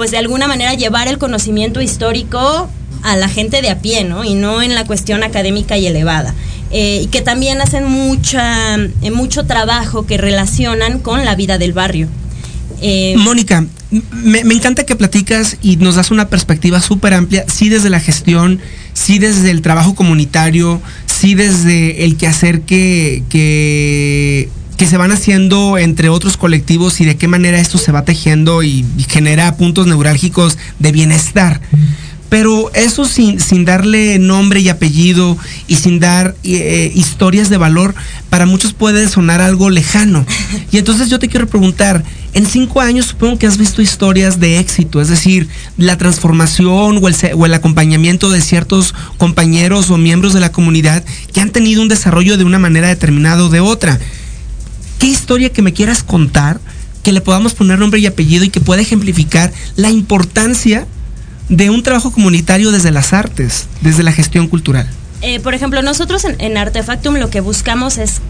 pues 0.00 0.12
de 0.12 0.16
alguna 0.16 0.48
manera 0.48 0.72
llevar 0.72 1.08
el 1.08 1.18
conocimiento 1.18 1.82
histórico 1.82 2.70
a 3.02 3.16
la 3.16 3.28
gente 3.28 3.60
de 3.60 3.68
a 3.68 3.80
pie, 3.80 4.02
¿no? 4.02 4.24
Y 4.24 4.32
no 4.32 4.62
en 4.62 4.74
la 4.74 4.86
cuestión 4.86 5.22
académica 5.22 5.76
y 5.76 5.86
elevada. 5.86 6.34
Eh, 6.70 7.02
y 7.04 7.06
que 7.08 7.20
también 7.20 7.60
hacen 7.60 7.84
mucha, 7.84 8.76
eh, 8.76 9.10
mucho 9.12 9.44
trabajo 9.44 10.06
que 10.06 10.16
relacionan 10.16 11.00
con 11.00 11.26
la 11.26 11.34
vida 11.34 11.58
del 11.58 11.74
barrio. 11.74 12.08
Eh, 12.80 13.14
Mónica, 13.18 13.66
me, 14.10 14.40
encanta 14.40 14.86
que 14.86 14.96
platicas 14.96 15.58
y 15.60 15.76
nos 15.76 15.96
das 15.96 16.10
una 16.10 16.30
perspectiva 16.30 16.80
súper 16.80 17.12
amplia, 17.12 17.44
sí 17.46 17.68
desde 17.68 17.90
la 17.90 18.00
gestión, 18.00 18.58
sí 18.94 19.18
desde 19.18 19.50
el 19.50 19.60
trabajo 19.60 19.94
comunitario, 19.94 20.80
sí 21.04 21.34
desde 21.34 22.06
el 22.06 22.16
quehacer 22.16 22.62
que, 22.62 23.22
que, 23.28 24.48
que 24.80 24.86
se 24.86 24.96
van 24.96 25.12
haciendo 25.12 25.76
entre 25.76 26.08
otros 26.08 26.38
colectivos 26.38 27.02
y 27.02 27.04
de 27.04 27.18
qué 27.18 27.28
manera 27.28 27.60
esto 27.60 27.76
se 27.76 27.92
va 27.92 28.06
tejiendo 28.06 28.62
y, 28.62 28.86
genera 29.10 29.54
puntos 29.58 29.86
neurálgicos 29.86 30.56
de 30.78 30.90
bienestar. 30.90 31.60
Pero 32.30 32.72
eso 32.72 33.04
sin, 33.04 33.40
sin, 33.40 33.66
darle 33.66 34.18
nombre 34.18 34.60
y 34.60 34.70
apellido 34.70 35.36
y 35.66 35.74
sin 35.74 36.00
dar 36.00 36.34
eh, 36.44 36.90
historias 36.94 37.50
de 37.50 37.58
valor, 37.58 37.94
para 38.30 38.46
muchos 38.46 38.72
puede 38.72 39.06
sonar 39.06 39.42
algo 39.42 39.68
lejano. 39.68 40.24
Y 40.72 40.78
entonces 40.78 41.10
yo 41.10 41.18
te 41.18 41.28
quiero 41.28 41.46
preguntar, 41.46 42.02
en 42.32 42.46
cinco 42.46 42.80
años 42.80 43.04
supongo 43.04 43.38
que 43.38 43.46
has 43.46 43.58
visto 43.58 43.82
historias 43.82 44.40
de 44.40 44.60
éxito, 44.60 45.02
es 45.02 45.08
decir, 45.08 45.46
la 45.76 45.98
transformación 45.98 47.00
o 47.02 47.06
el, 47.06 47.16
o 47.34 47.44
el, 47.44 47.52
acompañamiento 47.52 48.30
de 48.30 48.40
ciertos 48.40 48.94
compañeros 49.18 49.90
o 49.90 49.98
miembros 49.98 50.32
de 50.32 50.40
la 50.40 50.52
comunidad 50.52 51.04
que 51.34 51.42
han 51.42 51.50
tenido 51.50 51.82
un 51.82 51.88
desarrollo 51.88 52.38
de 52.38 52.44
una 52.44 52.58
manera 52.58 52.88
determinada 52.88 53.44
o 53.44 53.50
de 53.50 53.60
otra. 53.60 54.00
¿Qué 55.00 55.06
historia 55.06 55.48
que 55.50 55.62
me 55.62 55.72
quieras 55.72 56.02
contar 56.02 56.60
que 57.02 57.12
le 57.12 57.22
podamos 57.22 57.54
poner 57.54 57.78
nombre 57.78 57.98
y 58.00 58.06
apellido 58.06 58.44
y 58.44 58.50
que 58.50 58.60
pueda 58.60 58.82
ejemplificar 58.82 59.50
la 59.74 59.88
importancia 59.88 60.86
de 61.48 61.70
un 61.70 61.82
trabajo 61.82 62.12
comunitario 62.12 62.70
desde 62.70 62.90
las 62.90 63.14
artes, 63.14 63.66
desde 63.80 64.02
la 64.02 64.12
gestión 64.12 64.46
cultural? 64.46 64.86
Eh, 65.22 65.40
por 65.40 65.54
ejemplo, 65.54 65.80
nosotros 65.80 66.26
en, 66.26 66.56
Artefactum 66.58 67.14
lo 67.14 67.30
que 67.30 67.40
buscamos 67.40 67.96
es 67.96 68.20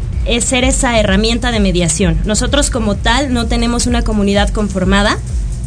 ser 0.45 0.63
esa 0.63 0.97
herramienta 1.01 1.51
de 1.51 1.59
mediación. 1.59 2.21
Nosotros 2.25 2.71
como 2.71 2.95
tal 2.95 3.35
no 3.35 3.49
tenemos 3.49 3.87
una 3.87 4.03
comunidad 4.03 4.51
conformada, 4.51 5.19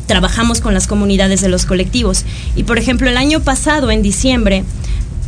trabajamos 0.08 0.62
con 0.62 0.74
las 0.74 0.88
comunidades 0.88 1.42
de 1.42 1.50
los 1.50 1.66
colectivos. 1.66 2.24
Y 2.56 2.63
por 2.63 2.78
ejemplo, 2.78 3.10
el 3.10 3.18
año 3.18 3.42
pasado, 3.42 3.92
en 3.92 4.04
diciembre, 4.04 4.63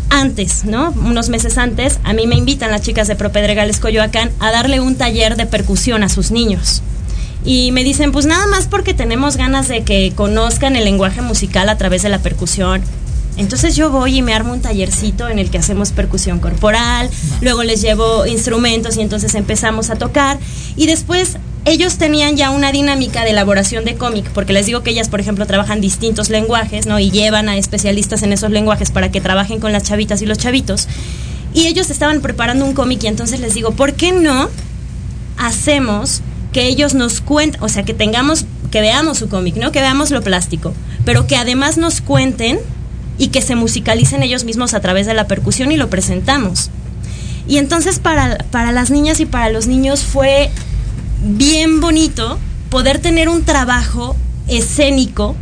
antes, 0.09 0.65
¿no? 0.65 0.91
Unos 0.91 1.29
meses 1.29 1.57
antes, 1.57 1.99
a 2.03 2.13
mí 2.13 2.27
me 2.27 2.35
invitan 2.35 2.71
las 2.71 2.81
chicas 2.81 3.07
de 3.07 3.15
Propedregales 3.15 3.79
Coyoacán 3.79 4.31
a 4.39 4.51
darle 4.51 4.79
un 4.79 4.95
taller 4.95 5.35
de 5.35 5.45
percusión 5.45 6.03
a 6.03 6.09
sus 6.09 6.31
niños. 6.31 6.81
Y 7.43 7.71
me 7.71 7.83
dicen, 7.83 8.11
pues 8.11 8.25
nada 8.25 8.47
más 8.47 8.67
porque 8.67 8.93
tenemos 8.93 9.37
ganas 9.37 9.67
de 9.67 9.83
que 9.83 10.13
conozcan 10.15 10.75
el 10.75 10.85
lenguaje 10.85 11.21
musical 11.21 11.69
a 11.69 11.77
través 11.77 12.01
de 12.01 12.09
la 12.09 12.19
percusión. 12.19 12.81
Entonces 13.37 13.75
yo 13.75 13.91
voy 13.91 14.17
y 14.17 14.21
me 14.21 14.33
armo 14.33 14.53
un 14.53 14.61
tallercito 14.61 15.27
en 15.27 15.39
el 15.39 15.49
que 15.49 15.57
hacemos 15.57 15.91
percusión 15.91 16.39
corporal, 16.39 17.09
luego 17.41 17.63
les 17.63 17.81
llevo 17.81 18.25
instrumentos 18.25 18.95
y 18.97 19.01
entonces 19.01 19.35
empezamos 19.35 19.89
a 19.89 19.95
tocar 19.95 20.39
y 20.77 20.87
después 20.87 21.37
ellos 21.65 21.97
tenían 21.97 22.37
ya 22.37 22.51
una 22.51 22.71
dinámica 22.71 23.23
de 23.23 23.31
elaboración 23.31 23.85
de 23.85 23.95
cómic, 23.95 24.29
porque 24.29 24.53
les 24.53 24.67
digo 24.67 24.83
que 24.83 24.91
ellas, 24.91 25.09
por 25.09 25.19
ejemplo, 25.19 25.47
trabajan 25.47 25.81
distintos 25.81 26.29
lenguajes, 26.29 26.85
¿no? 26.85 26.99
Y 26.99 27.09
llevan 27.09 27.49
a 27.49 27.57
especialistas 27.57 28.21
en 28.21 28.31
esos 28.31 28.51
lenguajes 28.51 28.91
para 28.91 29.11
que 29.11 29.19
trabajen 29.19 29.59
con 29.59 29.71
las 29.71 29.83
chavitas 29.83 30.21
y 30.21 30.27
los 30.27 30.37
chavitos. 30.37 30.87
Y 31.55 31.65
ellos 31.65 31.89
estaban 31.89 32.21
preparando 32.21 32.65
un 32.65 32.73
cómic 32.73 33.03
y 33.03 33.07
entonces 33.07 33.39
les 33.39 33.55
digo, 33.55 33.71
¿por 33.71 33.93
qué 33.93 34.11
no 34.11 34.49
hacemos 35.37 36.21
que 36.53 36.67
ellos 36.67 36.93
nos 36.93 37.19
cuenten, 37.19 37.61
o 37.63 37.67
sea, 37.67 37.83
que 37.83 37.93
tengamos, 37.93 38.45
que 38.71 38.81
veamos 38.81 39.17
su 39.17 39.27
cómic, 39.27 39.55
¿no? 39.55 39.71
Que 39.71 39.81
veamos 39.81 40.11
lo 40.11 40.21
plástico, 40.21 40.73
pero 41.03 41.27
que 41.27 41.35
además 41.35 41.77
nos 41.77 41.99
cuenten 41.99 42.59
y 43.17 43.29
que 43.29 43.41
se 43.41 43.55
musicalicen 43.55 44.21
ellos 44.21 44.43
mismos 44.43 44.73
a 44.73 44.81
través 44.81 45.07
de 45.07 45.13
la 45.13 45.27
percusión 45.27 45.71
y 45.71 45.77
lo 45.77 45.89
presentamos. 45.89 46.69
Y 47.47 47.57
entonces 47.57 47.99
para, 47.99 48.37
para 48.51 48.71
las 48.71 48.89
niñas 48.89 49.19
y 49.19 49.25
para 49.25 49.49
los 49.49 49.67
niños 49.67 50.01
fue 50.01 50.49
bien 51.25 51.81
bonito 51.81 52.39
poder 52.69 52.99
tener 52.99 53.29
un 53.29 53.43
trabajo 53.43 54.15
escénico 54.47 55.35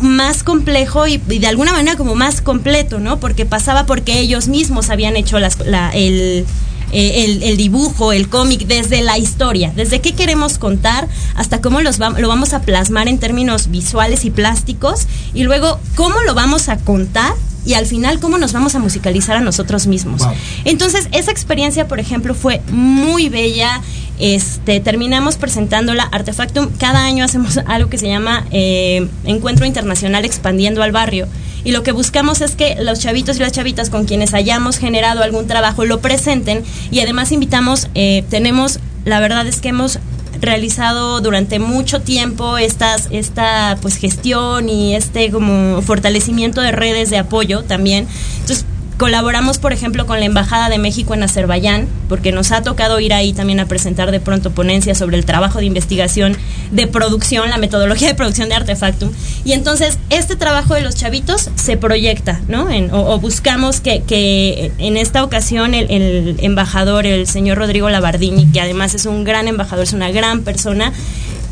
más 0.00 0.42
complejo 0.42 1.06
y, 1.06 1.18
de 1.18 1.46
alguna 1.46 1.72
manera 1.72 1.96
como 1.96 2.14
más 2.14 2.40
completo, 2.40 2.98
¿no? 2.98 3.18
Porque 3.18 3.46
pasaba 3.46 3.86
porque 3.86 4.20
ellos 4.20 4.48
mismos 4.48 4.90
habían 4.90 5.16
hecho 5.16 5.38
las, 5.38 5.58
el, 5.94 6.46
eh, 6.92 7.40
el, 7.42 7.56
dibujo, 7.56 8.12
el 8.12 8.28
cómic, 8.28 8.66
desde 8.66 9.02
la 9.02 9.18
historia, 9.18 9.72
desde 9.74 10.00
qué 10.00 10.14
queremos 10.14 10.58
contar 10.58 11.08
hasta 11.34 11.60
cómo 11.60 11.80
los 11.80 11.98
lo 11.98 12.28
vamos 12.28 12.52
a 12.54 12.62
plasmar 12.62 13.08
en 13.08 13.18
términos 13.18 13.70
visuales 13.70 14.24
y 14.24 14.30
plásticos 14.30 15.06
y 15.34 15.42
luego 15.42 15.80
cómo 15.96 16.20
lo 16.22 16.34
vamos 16.34 16.68
a 16.68 16.78
contar 16.78 17.34
y 17.66 17.74
al 17.74 17.84
final 17.84 18.20
cómo 18.20 18.38
nos 18.38 18.54
vamos 18.54 18.74
a 18.74 18.78
musicalizar 18.78 19.36
a 19.36 19.40
nosotros 19.40 19.86
mismos. 19.86 20.22
Entonces, 20.64 21.08
esa 21.12 21.30
experiencia, 21.30 21.86
por 21.86 22.00
ejemplo, 22.00 22.34
fue 22.34 22.62
muy 22.70 23.28
bella. 23.28 23.82
Este, 24.18 24.80
terminamos 24.80 25.36
presentándola 25.36 26.02
Artefactum. 26.02 26.70
Cada 26.78 27.04
año 27.04 27.24
hacemos 27.24 27.58
algo 27.66 27.88
que 27.90 27.98
se 27.98 28.08
llama 28.08 28.44
eh, 28.50 29.08
Encuentro 29.24 29.66
Internacional 29.66 30.24
Expandiendo 30.24 30.82
al 30.82 30.92
Barrio. 30.92 31.26
Y 31.64 31.72
lo 31.72 31.82
que 31.82 31.92
buscamos 31.92 32.40
es 32.40 32.54
que 32.54 32.76
los 32.80 33.00
chavitos 33.00 33.36
y 33.36 33.40
las 33.40 33.52
chavitas 33.52 33.90
con 33.90 34.04
quienes 34.04 34.32
hayamos 34.32 34.78
generado 34.78 35.22
algún 35.22 35.46
trabajo 35.46 35.84
lo 35.84 36.00
presenten. 36.00 36.62
Y 36.90 37.00
además 37.00 37.32
invitamos, 37.32 37.88
eh, 37.94 38.24
tenemos, 38.30 38.80
la 39.04 39.20
verdad 39.20 39.46
es 39.46 39.60
que 39.60 39.68
hemos 39.68 39.98
realizado 40.40 41.20
durante 41.20 41.58
mucho 41.58 42.00
tiempo 42.00 42.58
estas, 42.58 43.08
esta 43.10 43.76
pues 43.82 43.96
gestión 43.96 44.68
y 44.68 44.94
este 44.94 45.30
como 45.30 45.82
fortalecimiento 45.82 46.60
de 46.60 46.72
redes 46.72 47.10
de 47.10 47.18
apoyo 47.18 47.64
también. 47.64 48.06
Entonces, 48.40 48.64
Colaboramos, 48.98 49.58
por 49.58 49.72
ejemplo, 49.72 50.06
con 50.06 50.18
la 50.18 50.26
Embajada 50.26 50.68
de 50.68 50.78
México 50.78 51.14
en 51.14 51.22
Azerbaiyán, 51.22 51.86
porque 52.08 52.32
nos 52.32 52.50
ha 52.50 52.62
tocado 52.62 52.98
ir 52.98 53.14
ahí 53.14 53.32
también 53.32 53.60
a 53.60 53.66
presentar 53.66 54.10
de 54.10 54.18
pronto 54.18 54.50
ponencias 54.50 54.98
sobre 54.98 55.16
el 55.16 55.24
trabajo 55.24 55.60
de 55.60 55.66
investigación 55.66 56.36
de 56.72 56.88
producción, 56.88 57.48
la 57.48 57.58
metodología 57.58 58.08
de 58.08 58.14
producción 58.14 58.48
de 58.48 58.56
Artefactum. 58.56 59.10
Y 59.44 59.52
entonces, 59.52 59.98
este 60.10 60.34
trabajo 60.34 60.74
de 60.74 60.80
los 60.80 60.96
chavitos 60.96 61.48
se 61.54 61.76
proyecta, 61.76 62.40
¿no? 62.48 62.66
o, 62.90 63.20
buscamos 63.20 63.80
que, 63.80 64.02
que, 64.02 64.72
en 64.78 64.96
esta 64.96 65.22
ocasión 65.22 65.74
el, 65.74 66.36
embajador, 66.40 67.06
el 67.06 67.28
señor 67.28 67.58
Rodrigo 67.58 67.88
Labardini, 67.90 68.46
que 68.46 68.60
además 68.60 68.96
es 68.96 69.06
un 69.06 69.22
gran 69.22 69.46
embajador, 69.46 69.84
es 69.84 69.92
una 69.92 70.10
gran 70.10 70.42
persona, 70.42 70.92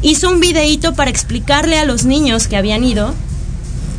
hizo 0.02 0.30
un 0.30 0.40
videíto 0.40 0.94
para 0.94 1.10
explicarle 1.10 1.78
a 1.78 1.84
los 1.84 2.04
niños 2.04 2.48
que 2.48 2.56
habían 2.56 2.82
ido 2.82 3.14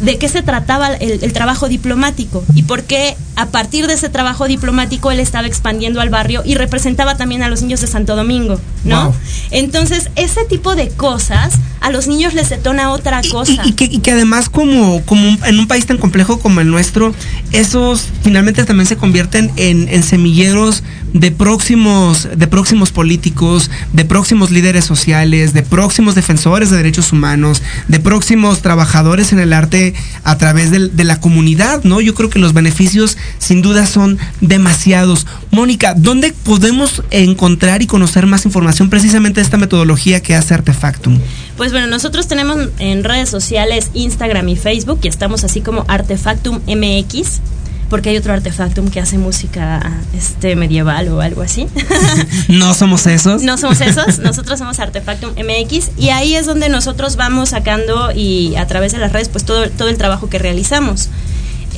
de 0.02 0.18
qué 0.18 0.30
se 0.30 0.44
trataba 0.44 0.94
el, 0.96 1.34
trabajo 1.34 1.70
diplomático 1.70 2.44
y 2.54 2.64
por 2.64 2.84
qué 2.84 3.16
a 3.38 3.46
partir 3.46 3.86
de 3.86 3.94
ese 3.94 4.10
trabajo 4.10 4.48
diplomático 4.48 5.12
él 5.12 5.20
estaba 5.20 5.46
expandiendo 5.46 6.02
al 6.02 6.10
barrio 6.10 6.42
y 6.44 6.56
representaba 6.56 7.18
también 7.18 7.44
a 7.44 7.50
los 7.50 7.62
niños 7.62 7.80
de 7.82 7.88
Santo 7.88 8.16
Domingo, 8.16 8.60
¿no? 8.84 9.14
Entonces, 9.52 10.10
ese 10.16 10.44
tipo 10.46 10.76
de 10.76 10.90
cosas 10.90 11.54
a 11.80 11.92
los 11.92 12.08
niños 12.08 12.34
les 12.34 12.50
detona 12.50 12.90
otra 12.90 13.22
cosa. 13.30 13.62
Y, 13.64 13.74
que, 13.74 14.12
además 14.12 14.50
como, 14.50 15.04
como 15.06 15.38
en 15.46 15.60
un 15.60 15.68
país 15.68 15.86
tan 15.86 16.00
complejo 16.00 16.40
como 16.40 16.62
el 16.62 16.70
nuestro, 16.72 17.14
esos 17.52 18.08
finalmente 18.24 18.66
también 18.66 18.88
se 18.88 18.98
convierten 18.98 19.52
en, 19.56 19.88
en 19.88 20.02
semilleros 20.02 20.84
de 21.14 21.32
próximos, 21.32 22.28
de 22.36 22.48
próximos 22.48 22.92
políticos, 22.92 23.70
de 23.94 24.06
próximos 24.06 24.52
líderes 24.52 24.86
sociales, 24.86 25.54
de 25.54 25.64
próximos 25.64 26.16
defensores 26.16 26.70
de 26.70 26.78
derechos 26.78 27.12
humanos, 27.12 27.62
de 27.88 28.00
próximos 28.00 28.62
trabajadores 28.62 29.32
en 29.32 29.40
el 29.40 29.54
arte 29.54 29.94
a 30.24 30.38
través 30.38 30.72
de, 30.72 31.04
la 31.04 31.20
comunidad, 31.22 31.84
¿no? 31.84 32.02
Yo 32.02 32.14
creo 32.14 32.30
que 32.30 32.40
los 32.40 32.54
beneficios 32.54 33.18
sin 33.38 33.62
duda 33.62 33.86
son 33.86 34.18
demasiados. 34.42 35.28
Mónica, 35.52 35.94
¿dónde 35.96 36.34
podemos 36.44 37.04
encontrar 37.12 37.82
y 37.82 37.88
conocer 37.88 38.26
más 38.26 38.46
información 38.46 38.90
precisamente 38.90 39.40
de 39.40 39.46
esta 39.46 39.58
metodología 39.58 40.22
que 40.22 40.36
hace 40.36 40.54
Artefactum? 40.54 41.20
Pues 41.56 41.72
bueno, 41.72 41.88
nosotros 41.88 42.28
tenemos 42.28 42.70
en 42.80 43.04
redes 43.04 43.30
sociales 43.30 43.92
Instagram 43.94 44.48
y 44.50 44.56
Facebook 44.56 45.00
y 45.04 45.08
estamos 45.08 45.44
así 45.44 45.62
como 45.62 45.86
Artefactum 45.88 46.60
MX 46.68 47.42
porque 47.90 48.10
hay 48.10 48.18
otro 48.18 48.34
artefactum 48.34 48.90
que 48.90 49.00
hace 49.00 49.18
música 49.18 49.82
este 50.16 50.56
medieval 50.56 51.08
o 51.10 51.22
algo 51.22 51.42
así. 51.42 51.68
no 52.50 52.74
somos 52.74 53.08
esos. 53.08 53.44
No 53.44 53.58
somos 53.58 53.82
esos, 53.82 54.20
nosotros 54.24 54.60
somos 54.60 54.80
Artefactum 54.80 55.32
MX 55.32 55.92
y 55.98 56.10
ahí 56.10 56.36
es 56.36 56.46
donde 56.46 56.70
nosotros 56.70 57.16
vamos 57.16 57.50
sacando 57.50 58.12
y 58.12 58.56
a 58.56 58.68
través 58.68 58.92
de 58.92 58.98
las 58.98 59.14
redes 59.14 59.30
pues 59.30 59.46
todo, 59.46 59.70
todo 59.70 59.88
el 59.88 59.98
trabajo 59.98 60.30
que 60.30 60.40
realizamos. 60.40 61.10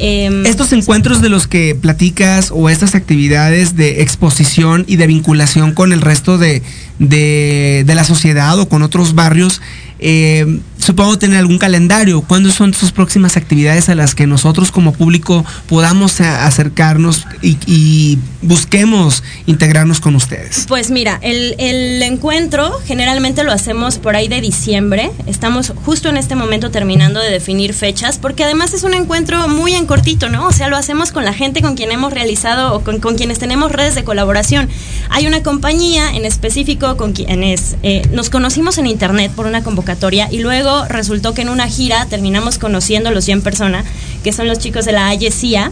Em, 0.01 0.45
Estos 0.45 0.71
encuentros 0.71 1.21
de 1.21 1.27
los 1.27 1.47
que 1.47 1.75
platicas 1.75 2.51
o 2.53 2.69
estas 2.69 2.95
actividades 2.95 3.75
de 3.75 4.01
exposición 4.01 4.85
y 4.87 4.95
de 4.95 5.07
vinculación 5.07 5.73
con 5.73 5.91
el 5.91 5.99
resto 5.99 6.37
de, 6.37 6.61
de, 6.99 7.83
la 7.85 8.05
sociedad 8.05 8.57
o 8.59 8.69
con 8.69 8.81
otros 8.81 9.13
barrios, 9.13 9.61
eh, 9.99 10.59
supongo 10.79 11.17
tener 11.19 11.37
algún 11.37 11.59
calendario. 11.59 12.21
¿Cuándo 12.21 12.51
son 12.51 12.73
sus 12.73 12.91
próximas 12.91 13.37
actividades 13.37 13.89
a 13.89 13.95
las 13.95 14.15
que 14.15 14.25
nosotros 14.25 14.71
como 14.71 14.93
público 14.93 15.45
podamos 15.67 16.19
acercarnos 16.21 17.25
y, 17.41 18.17
busquemos 18.41 19.21
integrarnos 19.47 19.99
con 19.99 20.15
ustedes? 20.15 20.65
Pues 20.67 20.91
mira, 20.91 21.19
el, 21.21 21.55
el, 21.57 22.01
encuentro 22.01 22.71
generalmente 22.85 23.43
lo 23.43 23.51
hacemos 23.51 23.97
por 23.97 24.15
ahí 24.15 24.29
de 24.29 24.39
diciembre. 24.39 25.11
Estamos 25.27 25.73
justo 25.83 26.07
en 26.07 26.15
este 26.15 26.35
momento 26.35 26.71
terminando 26.71 27.19
de 27.19 27.29
definir 27.29 27.73
fechas, 27.73 28.17
porque 28.17 28.45
además 28.45 28.73
es 28.73 28.83
un 28.83 28.93
encuentro 28.93 29.47
muy 29.49 29.73
en 29.73 29.85
cortito, 29.85 30.29
¿no? 30.29 30.47
O 30.47 30.53
sea, 30.53 30.69
lo 30.69 30.77
hacemos 30.77 31.11
con 31.11 31.25
la 31.25 31.33
gente 31.33 31.61
con 31.61 31.75
quien 31.75 31.91
hemos 31.91 32.13
realizado 32.13 32.73
o 32.73 32.81
con, 32.81 32.99
quienes 33.15 33.39
tenemos 33.39 33.71
redes 33.71 33.95
de 33.95 34.05
colaboración. 34.05 34.69
Hay 35.09 35.27
una 35.27 35.43
compañía 35.43 36.15
en 36.15 36.25
específico 36.25 36.95
con 36.95 37.11
quienes 37.11 37.75
eh, 37.83 38.03
nos 38.13 38.29
conocimos 38.29 38.77
en 38.77 38.87
internet 38.87 39.31
por 39.35 39.45
una 39.47 39.63
convocatoria 39.63 40.29
y 40.31 40.39
luego 40.39 40.68
resultó 40.87 41.33
que 41.33 41.41
en 41.41 41.49
una 41.49 41.67
gira 41.67 42.05
terminamos 42.05 42.57
conociéndolos 42.57 43.25
ya 43.25 43.33
en 43.33 43.41
persona, 43.41 43.83
que 44.23 44.33
son 44.33 44.47
los 44.47 44.59
chicos 44.59 44.85
de 44.85 44.91
la 44.91 45.07
AYESIA. 45.07 45.71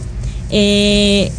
Eh, 0.50 1.30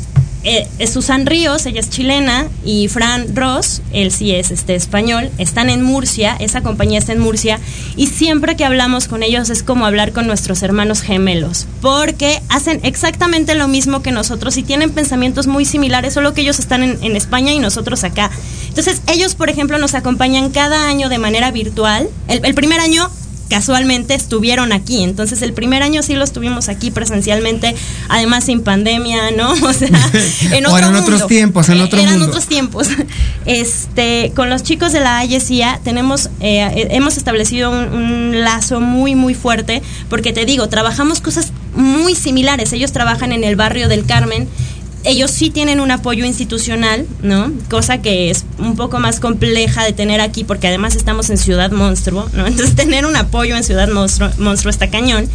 eh, 0.43 0.67
Susan 0.87 1.25
Ríos, 1.25 1.65
ella 1.65 1.81
es 1.81 1.89
chilena, 1.89 2.47
y 2.63 2.87
Fran 2.87 3.35
Ross, 3.35 3.81
él 3.91 4.09
sí 4.09 4.31
es 4.31 4.51
este 4.51 4.73
español, 4.73 5.29
están 5.37 5.69
en 5.69 5.81
Murcia, 5.81 6.37
esa 6.39 6.61
compañía 6.61 6.97
está 6.97 7.11
en 7.11 7.19
Murcia, 7.19 7.59
y 7.97 8.07
siempre 8.07 8.55
que 8.55 8.63
hablamos 8.63 9.09
con 9.09 9.21
ellos 9.21 9.49
es 9.49 9.63
como 9.63 9.85
hablar 9.85 10.13
con 10.13 10.27
nuestros 10.27 10.63
hermanos 10.63 11.01
gemelos, 11.01 11.67
porque 11.81 12.41
hacen 12.47 12.79
exactamente 12.83 13.53
lo 13.53 13.67
mismo 13.67 14.01
que 14.01 14.13
nosotros 14.13 14.55
y 14.55 14.63
tienen 14.63 14.91
pensamientos 14.91 15.45
muy 15.45 15.65
similares, 15.65 16.13
solo 16.13 16.33
que 16.33 16.41
ellos 16.41 16.59
están 16.59 16.83
en, 16.83 17.15
España 17.17 17.51
y 17.51 17.59
nosotros 17.59 18.05
acá. 18.05 18.31
Entonces, 18.69 19.01
ellos, 19.07 19.35
por 19.35 19.49
ejemplo, 19.49 19.77
nos 19.77 19.93
acompañan 19.93 20.51
cada 20.51 20.87
año 20.87 21.09
de 21.09 21.17
manera 21.17 21.51
virtual. 21.51 22.07
el 22.29 22.53
primer 22.53 22.79
año 22.79 23.09
casualmente 23.49 24.13
estuvieron 24.13 24.71
aquí. 24.71 25.03
Entonces 25.03 25.41
el 25.41 25.53
primer 25.53 25.83
año 25.83 26.03
sí 26.03 26.15
los 26.15 26.31
tuvimos 26.31 26.69
aquí 26.69 26.91
presencialmente, 26.91 27.75
además 28.07 28.45
sin 28.45 28.61
pandemia, 28.61 29.31
¿no? 29.31 29.49
O 29.69 29.73
sea, 29.73 29.89
en, 30.51 30.65
otros 30.65 31.27
tiempos, 31.27 31.69
en 31.69 31.81
otro 31.81 31.99
Eran 31.99 32.21
otros 32.21 32.47
tiempos. 32.47 32.87
Este, 33.45 34.31
con 34.35 34.49
los 34.49 34.63
chicos 34.63 34.91
de 34.91 34.99
la 34.99 35.17
AYESIA 35.19 35.79
tenemos, 35.83 36.29
eh, 36.39 36.87
hemos 36.91 37.17
establecido 37.17 37.71
un, 37.71 37.93
un, 37.93 38.41
lazo 38.43 38.79
muy, 38.79 39.15
muy 39.15 39.33
fuerte, 39.33 39.81
porque 40.09 40.33
te 40.33 40.45
digo, 40.45 40.69
trabajamos 40.69 41.19
cosas 41.19 41.51
muy 41.75 42.15
similares. 42.15 42.73
Ellos 42.73 42.91
trabajan 42.91 43.31
en 43.31 43.43
el 43.43 43.55
barrio 43.55 43.87
del 43.87 44.05
Carmen 44.05 44.47
ellos 45.03 45.31
sí 45.31 45.49
tienen 45.49 45.79
un 45.79 45.91
apoyo 45.91 46.25
institucional, 46.25 47.07
¿no? 47.21 47.51
Cosa 47.69 48.01
que 48.01 48.29
es 48.29 48.45
un 48.57 48.75
poco 48.75 48.99
más 48.99 49.19
compleja 49.19 49.85
de 49.85 49.93
tener 49.93 50.21
aquí 50.21 50.43
porque 50.43 50.67
además 50.67 50.95
estamos 50.95 51.29
en 51.29 51.37
Ciudad 51.37 51.71
Monstruo, 51.71 52.29
¿no? 52.33 52.47
Entonces 52.47 52.75
tener 52.75 53.05
un 53.05 53.15
apoyo 53.15 53.55
en 53.55 53.63
Ciudad 53.63 53.89
Monstruo, 53.89 54.29
Monstruo 54.37 54.69
está 54.69 54.89
cañón. 54.89 55.29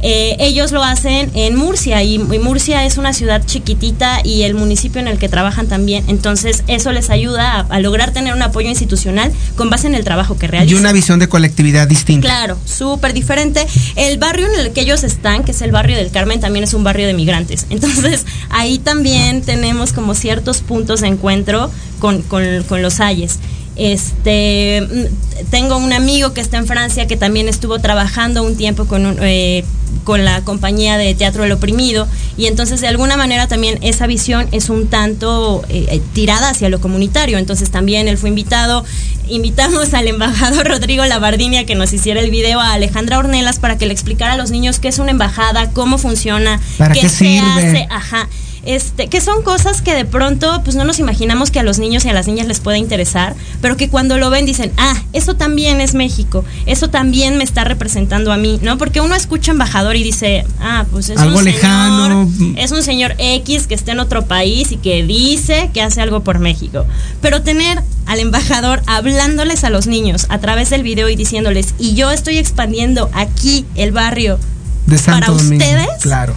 Eh, 0.00 0.36
ellos 0.38 0.70
lo 0.70 0.84
hacen 0.84 1.30
en 1.34 1.56
Murcia 1.56 2.02
y, 2.04 2.18
Murcia 2.18 2.84
es 2.84 2.98
una 2.98 3.12
ciudad 3.12 3.44
chiquitita 3.44 4.20
y 4.22 4.42
el 4.42 4.54
municipio 4.54 5.00
en 5.00 5.08
el 5.08 5.18
que 5.18 5.28
trabajan 5.28 5.66
también. 5.66 6.04
Entonces 6.08 6.62
eso 6.68 6.92
les 6.92 7.10
ayuda 7.10 7.60
a, 7.60 7.80
lograr 7.80 8.12
tener 8.12 8.34
un 8.34 8.42
apoyo 8.42 8.68
institucional 8.68 9.32
con 9.56 9.70
base 9.70 9.86
en 9.88 9.94
el 9.94 10.04
trabajo 10.04 10.38
que 10.38 10.46
realizan. 10.46 10.76
Y 10.76 10.80
una 10.80 10.92
visión 10.92 11.18
de 11.18 11.28
colectividad 11.28 11.88
distinta. 11.88 12.28
Claro, 12.28 12.58
súper 12.64 13.12
diferente. 13.12 13.66
El 13.96 14.18
barrio 14.18 14.46
en 14.46 14.60
el 14.60 14.72
que 14.72 14.82
ellos 14.82 15.02
están, 15.02 15.42
que 15.42 15.50
es 15.50 15.62
el 15.62 15.72
barrio 15.72 15.96
del 15.96 16.10
Carmen, 16.10 16.40
también 16.40 16.64
es 16.64 16.74
un 16.74 16.84
barrio 16.84 17.06
de 17.06 17.14
migrantes. 17.14 17.66
Entonces 17.70 18.24
ahí 18.50 18.78
también 18.78 19.42
tenemos 19.42 19.92
como 19.92 20.14
ciertos 20.14 20.58
puntos 20.58 21.00
de 21.00 21.08
encuentro 21.08 21.70
con, 21.98 22.22
con, 22.22 22.62
con 22.68 22.82
los 22.82 23.00
ayes. 23.00 23.38
Este, 23.78 24.82
mm, 24.82 25.50
tengo 25.50 25.76
un 25.76 25.92
amigo 25.92 26.34
que 26.34 26.40
está 26.40 26.58
en 26.58 26.66
Francia 26.66 27.06
que 27.06 27.16
también 27.16 27.48
estuvo 27.48 27.78
trabajando 27.78 28.42
un 28.42 28.56
tiempo 28.56 28.86
con, 28.86 29.06
un, 29.06 29.16
eh, 29.22 29.64
con 30.02 30.24
la 30.24 30.42
compañía 30.42 30.98
de 30.98 31.14
Teatro 31.14 31.44
del 31.44 31.52
Oprimido 31.52 32.08
y 32.36 32.46
entonces 32.46 32.80
de 32.80 32.88
alguna 32.88 33.16
manera 33.16 33.46
también 33.46 33.78
esa 33.82 34.08
visión 34.08 34.48
es 34.50 34.68
un 34.68 34.88
tanto 34.88 35.62
eh, 35.68 35.86
eh, 35.90 36.02
tirada 36.12 36.50
hacia 36.50 36.68
lo 36.68 36.80
comunitario. 36.80 37.38
Entonces 37.38 37.70
también 37.70 38.08
él 38.08 38.18
fue 38.18 38.30
invitado, 38.30 38.84
invitamos 39.28 39.94
al 39.94 40.08
embajador 40.08 40.66
Rodrigo 40.68 41.04
Labardini 41.04 41.58
a 41.58 41.64
que 41.64 41.76
nos 41.76 41.92
hiciera 41.92 42.20
el 42.20 42.32
video 42.32 42.60
a 42.60 42.72
Alejandra 42.72 43.18
Ornelas 43.18 43.60
para 43.60 43.78
que 43.78 43.86
le 43.86 43.92
explicara 43.92 44.32
a 44.32 44.36
los 44.36 44.50
niños 44.50 44.80
qué 44.80 44.88
es 44.88 44.98
una 44.98 45.12
embajada, 45.12 45.70
cómo 45.70 45.98
funciona, 45.98 46.60
¿Para 46.78 46.94
qué, 46.94 47.02
qué 47.02 47.08
se 47.08 47.16
sirve? 47.16 47.46
hace, 47.46 47.86
ajá. 47.90 48.28
Este, 48.68 49.08
que 49.08 49.22
son 49.22 49.42
cosas 49.42 49.80
que 49.80 49.94
de 49.94 50.04
pronto 50.04 50.60
pues 50.62 50.76
no 50.76 50.84
nos 50.84 50.98
imaginamos 50.98 51.50
que 51.50 51.58
a 51.58 51.62
los 51.62 51.78
niños 51.78 52.04
y 52.04 52.10
a 52.10 52.12
las 52.12 52.26
niñas 52.26 52.46
les 52.46 52.60
pueda 52.60 52.76
interesar, 52.76 53.34
pero 53.62 53.78
que 53.78 53.88
cuando 53.88 54.18
lo 54.18 54.28
ven 54.28 54.44
dicen, 54.44 54.72
ah, 54.76 54.94
eso 55.14 55.36
también 55.36 55.80
es 55.80 55.94
México, 55.94 56.44
eso 56.66 56.90
también 56.90 57.38
me 57.38 57.44
está 57.44 57.64
representando 57.64 58.30
a 58.30 58.36
mí, 58.36 58.58
¿no? 58.60 58.76
Porque 58.76 59.00
uno 59.00 59.14
escucha 59.14 59.52
embajador 59.52 59.96
y 59.96 60.02
dice, 60.02 60.44
ah, 60.60 60.84
pues 60.92 61.08
es 61.08 61.18
Algo 61.18 61.38
un 61.38 61.44
lejano. 61.46 62.28
señor, 62.30 62.58
es 62.58 62.70
un 62.72 62.82
señor 62.82 63.14
X 63.16 63.66
que 63.68 63.74
está 63.74 63.92
en 63.92 64.00
otro 64.00 64.26
país 64.26 64.70
y 64.70 64.76
que 64.76 65.02
dice 65.02 65.70
que 65.72 65.80
hace 65.80 66.02
algo 66.02 66.22
por 66.22 66.38
México. 66.38 66.84
Pero 67.22 67.40
tener 67.40 67.82
al 68.04 68.18
embajador 68.18 68.82
hablándoles 68.86 69.64
a 69.64 69.70
los 69.70 69.86
niños 69.86 70.26
a 70.28 70.40
través 70.40 70.68
del 70.68 70.82
video 70.82 71.08
y 71.08 71.16
diciéndoles, 71.16 71.74
y 71.78 71.94
yo 71.94 72.10
estoy 72.10 72.36
expandiendo 72.36 73.08
aquí 73.14 73.64
el 73.76 73.92
barrio 73.92 74.38
De 74.84 74.98
Santo 74.98 75.20
para 75.20 75.38
Domingo. 75.38 75.64
ustedes, 75.64 75.88
Claro. 76.02 76.34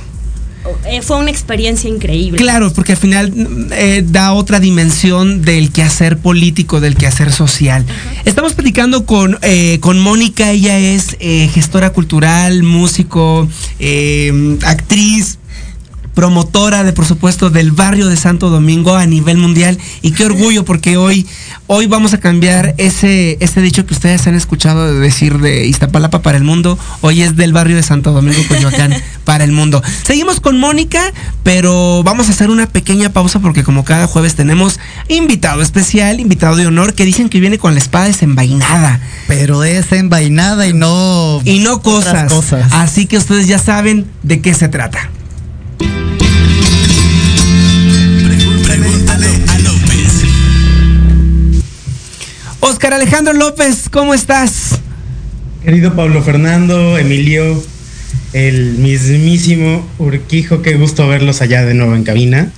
Eh, 0.85 1.01
fue 1.01 1.17
una 1.17 1.31
experiencia 1.31 1.89
increíble. 1.89 2.37
Claro, 2.37 2.71
porque 2.73 2.91
al 2.91 2.97
final 2.97 3.33
eh, 3.71 4.03
da 4.05 4.33
otra 4.33 4.59
dimensión 4.59 5.41
del 5.41 5.71
quehacer 5.71 6.17
político, 6.17 6.79
del 6.79 6.95
quehacer 6.95 7.31
social. 7.31 7.85
Estamos 8.25 8.53
platicando 8.53 9.05
con, 9.05 9.39
eh, 9.41 9.79
con 9.81 9.99
Mónica, 9.99 10.51
ella 10.51 10.77
es 10.77 11.17
gestora 11.53 11.91
cultural, 11.91 12.63
músico, 12.63 13.47
actriz 14.65 15.37
promotora 16.13 16.83
de 16.83 16.93
por 16.93 17.05
supuesto 17.05 17.49
del 17.49 17.71
barrio 17.71 18.07
de 18.07 18.17
Santo 18.17 18.49
Domingo 18.49 18.95
a 18.95 19.05
nivel 19.05 19.37
mundial 19.37 19.77
y 20.01 20.11
qué 20.11 20.25
orgullo 20.25 20.65
porque 20.65 20.97
hoy 20.97 21.25
hoy 21.73 21.87
vamos 21.87 22.13
a 22.13 22.19
cambiar 22.19 22.75
ese 22.77 23.37
ese 23.39 23.61
dicho 23.61 23.85
que 23.85 23.93
ustedes 23.93 24.27
han 24.27 24.35
escuchado 24.35 24.93
de 24.93 24.99
decir 24.99 25.37
de 25.37 25.65
Iztapalapa 25.67 26.21
para 26.21 26.37
el 26.37 26.43
mundo. 26.43 26.77
Hoy 26.99 27.21
es 27.21 27.37
del 27.37 27.53
barrio 27.53 27.77
de 27.77 27.83
Santo 27.83 28.11
Domingo 28.11 28.41
Coyoacán 28.49 28.93
para 29.23 29.45
el 29.45 29.53
mundo. 29.53 29.81
Seguimos 30.03 30.41
con 30.41 30.59
Mónica 30.59 31.13
pero 31.43 32.03
vamos 32.03 32.27
a 32.27 32.31
hacer 32.31 32.49
una 32.49 32.67
pequeña 32.67 33.13
pausa 33.13 33.39
porque 33.39 33.63
como 33.63 33.85
cada 33.85 34.05
jueves 34.05 34.35
tenemos 34.35 34.81
invitado 35.07 35.61
especial 35.61 36.19
invitado 36.19 36.57
de 36.57 36.67
honor 36.67 36.93
que 36.93 37.05
dicen 37.05 37.29
que 37.29 37.39
viene 37.39 37.57
con 37.57 37.73
la 37.73 37.79
espada 37.79 38.05
desenvainada. 38.07 38.99
Pero 39.29 39.63
es 39.63 39.93
envainada 39.93 40.67
y 40.67 40.73
no 40.73 41.41
y 41.45 41.59
no 41.59 41.81
cosas. 41.81 42.33
cosas. 42.33 42.69
así 42.73 43.05
que 43.05 43.17
ustedes 43.17 43.47
ya 43.47 43.59
saben 43.59 44.07
de 44.23 44.41
qué 44.41 44.53
se 44.53 44.67
trata 44.67 45.09
Oscar 52.63 52.93
Alejandro 52.93 53.33
López, 53.33 53.89
¿cómo 53.89 54.13
estás? 54.13 54.79
Querido 55.63 55.95
Pablo 55.95 56.21
Fernando, 56.21 56.95
Emilio, 56.99 57.61
el 58.33 58.73
mismísimo 58.73 59.83
Urquijo, 59.97 60.61
qué 60.61 60.75
gusto 60.75 61.07
verlos 61.07 61.41
allá 61.41 61.65
de 61.65 61.73
nuevo 61.73 61.95
en 61.95 62.03
cabina. 62.03 62.51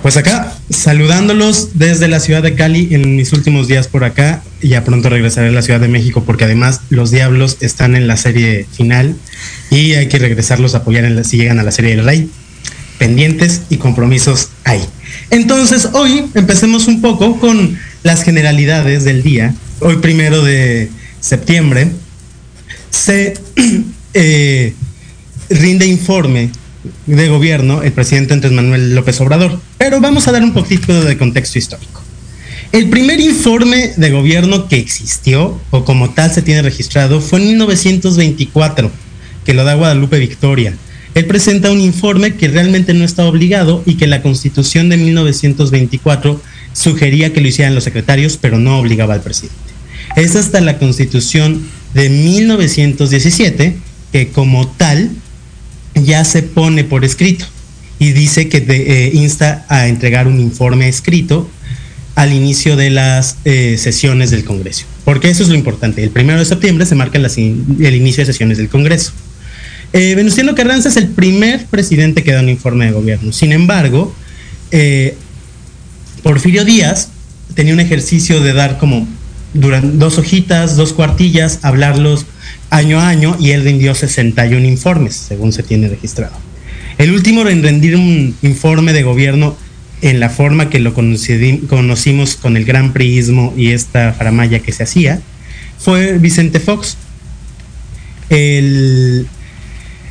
Pues 0.00 0.16
acá, 0.16 0.54
saludándolos 0.70 1.78
desde 1.78 2.08
la 2.08 2.20
ciudad 2.20 2.42
de 2.42 2.54
Cali 2.54 2.88
en 2.92 3.16
mis 3.16 3.34
últimos 3.34 3.68
días 3.68 3.86
por 3.86 4.04
acá. 4.04 4.42
Ya 4.62 4.82
pronto 4.82 5.10
regresaré 5.10 5.48
a 5.48 5.52
la 5.52 5.62
Ciudad 5.62 5.80
de 5.80 5.88
México 5.88 6.24
porque 6.24 6.44
además 6.44 6.80
los 6.88 7.10
Diablos 7.10 7.58
están 7.60 7.96
en 7.96 8.06
la 8.06 8.16
serie 8.16 8.66
final 8.72 9.14
y 9.70 9.92
hay 9.92 10.08
que 10.08 10.18
regresarlos 10.18 10.74
a 10.74 10.78
apoyar 10.78 11.04
en 11.04 11.22
si 11.22 11.36
llegan 11.36 11.60
a 11.60 11.62
la 11.62 11.70
serie 11.70 11.94
del 11.94 12.04
Rey. 12.04 12.30
Pendientes 12.98 13.62
y 13.68 13.76
compromisos 13.76 14.48
hay. 14.64 14.80
Entonces, 15.28 15.90
hoy 15.92 16.24
empecemos 16.34 16.86
un 16.86 17.02
poco 17.02 17.38
con 17.38 17.78
las 18.04 18.22
generalidades 18.22 19.02
del 19.02 19.24
día. 19.24 19.54
Hoy 19.80 19.96
primero 19.96 20.44
de 20.44 20.90
septiembre 21.20 21.90
se 22.90 23.34
eh, 24.14 24.74
rinde 25.48 25.86
informe 25.86 26.50
de 27.06 27.28
gobierno 27.28 27.82
el 27.82 27.92
presidente 27.92 28.34
Andrés 28.34 28.52
Manuel 28.52 28.94
López 28.94 29.20
Obrador. 29.22 29.58
Pero 29.78 30.00
vamos 30.00 30.28
a 30.28 30.32
dar 30.32 30.44
un 30.44 30.52
poquito 30.52 31.02
de 31.02 31.16
contexto 31.16 31.58
histórico. 31.58 32.02
El 32.72 32.90
primer 32.90 33.20
informe 33.20 33.92
de 33.96 34.10
gobierno 34.10 34.68
que 34.68 34.76
existió, 34.76 35.58
o 35.70 35.84
como 35.84 36.10
tal 36.10 36.30
se 36.30 36.42
tiene 36.42 36.60
registrado, 36.60 37.22
fue 37.22 37.40
en 37.40 37.46
1924, 37.48 38.90
que 39.46 39.54
lo 39.54 39.64
da 39.64 39.74
Guadalupe 39.74 40.18
Victoria. 40.18 40.74
Él 41.14 41.24
presenta 41.26 41.70
un 41.70 41.80
informe 41.80 42.34
que 42.34 42.48
realmente 42.48 42.92
no 42.92 43.04
está 43.04 43.24
obligado 43.24 43.82
y 43.86 43.94
que 43.94 44.08
la 44.08 44.20
constitución 44.20 44.88
de 44.90 44.98
1924 44.98 46.40
sugería 46.74 47.32
que 47.32 47.40
lo 47.40 47.48
hicieran 47.48 47.74
los 47.74 47.84
secretarios, 47.84 48.36
pero 48.36 48.58
no 48.58 48.78
obligaba 48.78 49.14
al 49.14 49.22
presidente. 49.22 49.56
Es 50.16 50.36
hasta 50.36 50.60
la 50.60 50.78
constitución 50.78 51.66
de 51.94 52.10
1917 52.10 53.76
que 54.12 54.28
como 54.28 54.68
tal 54.68 55.10
ya 55.94 56.24
se 56.24 56.42
pone 56.42 56.84
por 56.84 57.04
escrito 57.04 57.46
y 57.98 58.12
dice 58.12 58.48
que 58.48 58.64
eh, 58.68 59.10
insta 59.14 59.64
a 59.68 59.88
entregar 59.88 60.28
un 60.28 60.40
informe 60.40 60.88
escrito 60.88 61.48
al 62.14 62.32
inicio 62.32 62.76
de 62.76 62.90
las 62.90 63.38
eh, 63.44 63.76
sesiones 63.78 64.30
del 64.30 64.44
Congreso. 64.44 64.86
Porque 65.04 65.30
eso 65.30 65.42
es 65.42 65.48
lo 65.48 65.56
importante. 65.56 66.02
El 66.02 66.10
primero 66.10 66.38
de 66.38 66.44
septiembre 66.44 66.86
se 66.86 66.94
marca 66.94 67.18
el 67.18 67.94
inicio 67.94 68.22
de 68.22 68.26
sesiones 68.26 68.58
del 68.58 68.68
Congreso. 68.68 69.12
Eh, 69.92 70.14
Venustiano 70.14 70.54
Carranza 70.54 70.88
es 70.88 70.96
el 70.96 71.08
primer 71.08 71.66
presidente 71.66 72.22
que 72.22 72.32
da 72.32 72.40
un 72.40 72.48
informe 72.48 72.86
de 72.86 72.92
gobierno. 72.92 73.32
Sin 73.32 73.52
embargo, 73.52 74.14
Porfirio 76.24 76.64
Díaz 76.64 77.10
tenía 77.54 77.74
un 77.74 77.80
ejercicio 77.80 78.40
de 78.40 78.54
dar 78.54 78.78
como 78.78 79.06
durante 79.52 79.98
dos 79.98 80.16
hojitas, 80.16 80.74
dos 80.74 80.94
cuartillas, 80.94 81.58
hablarlos 81.60 82.24
año 82.70 82.98
a 82.98 83.08
año 83.08 83.36
y 83.38 83.50
él 83.50 83.62
rindió 83.62 83.94
61 83.94 84.66
informes, 84.66 85.14
según 85.14 85.52
se 85.52 85.62
tiene 85.62 85.86
registrado. 85.86 86.32
El 86.96 87.12
último 87.12 87.46
en 87.46 87.62
rendir 87.62 87.94
un 87.94 88.34
informe 88.40 88.94
de 88.94 89.02
gobierno 89.02 89.54
en 90.00 90.18
la 90.18 90.30
forma 90.30 90.70
que 90.70 90.78
lo 90.78 90.94
conocimos 90.94 92.36
con 92.36 92.56
el 92.56 92.64
gran 92.64 92.94
priismo 92.94 93.52
y 93.54 93.72
esta 93.72 94.14
faramaya 94.14 94.60
que 94.60 94.72
se 94.72 94.84
hacía 94.84 95.20
fue 95.78 96.16
Vicente 96.16 96.58
Fox. 96.58 96.96
El, 98.30 99.26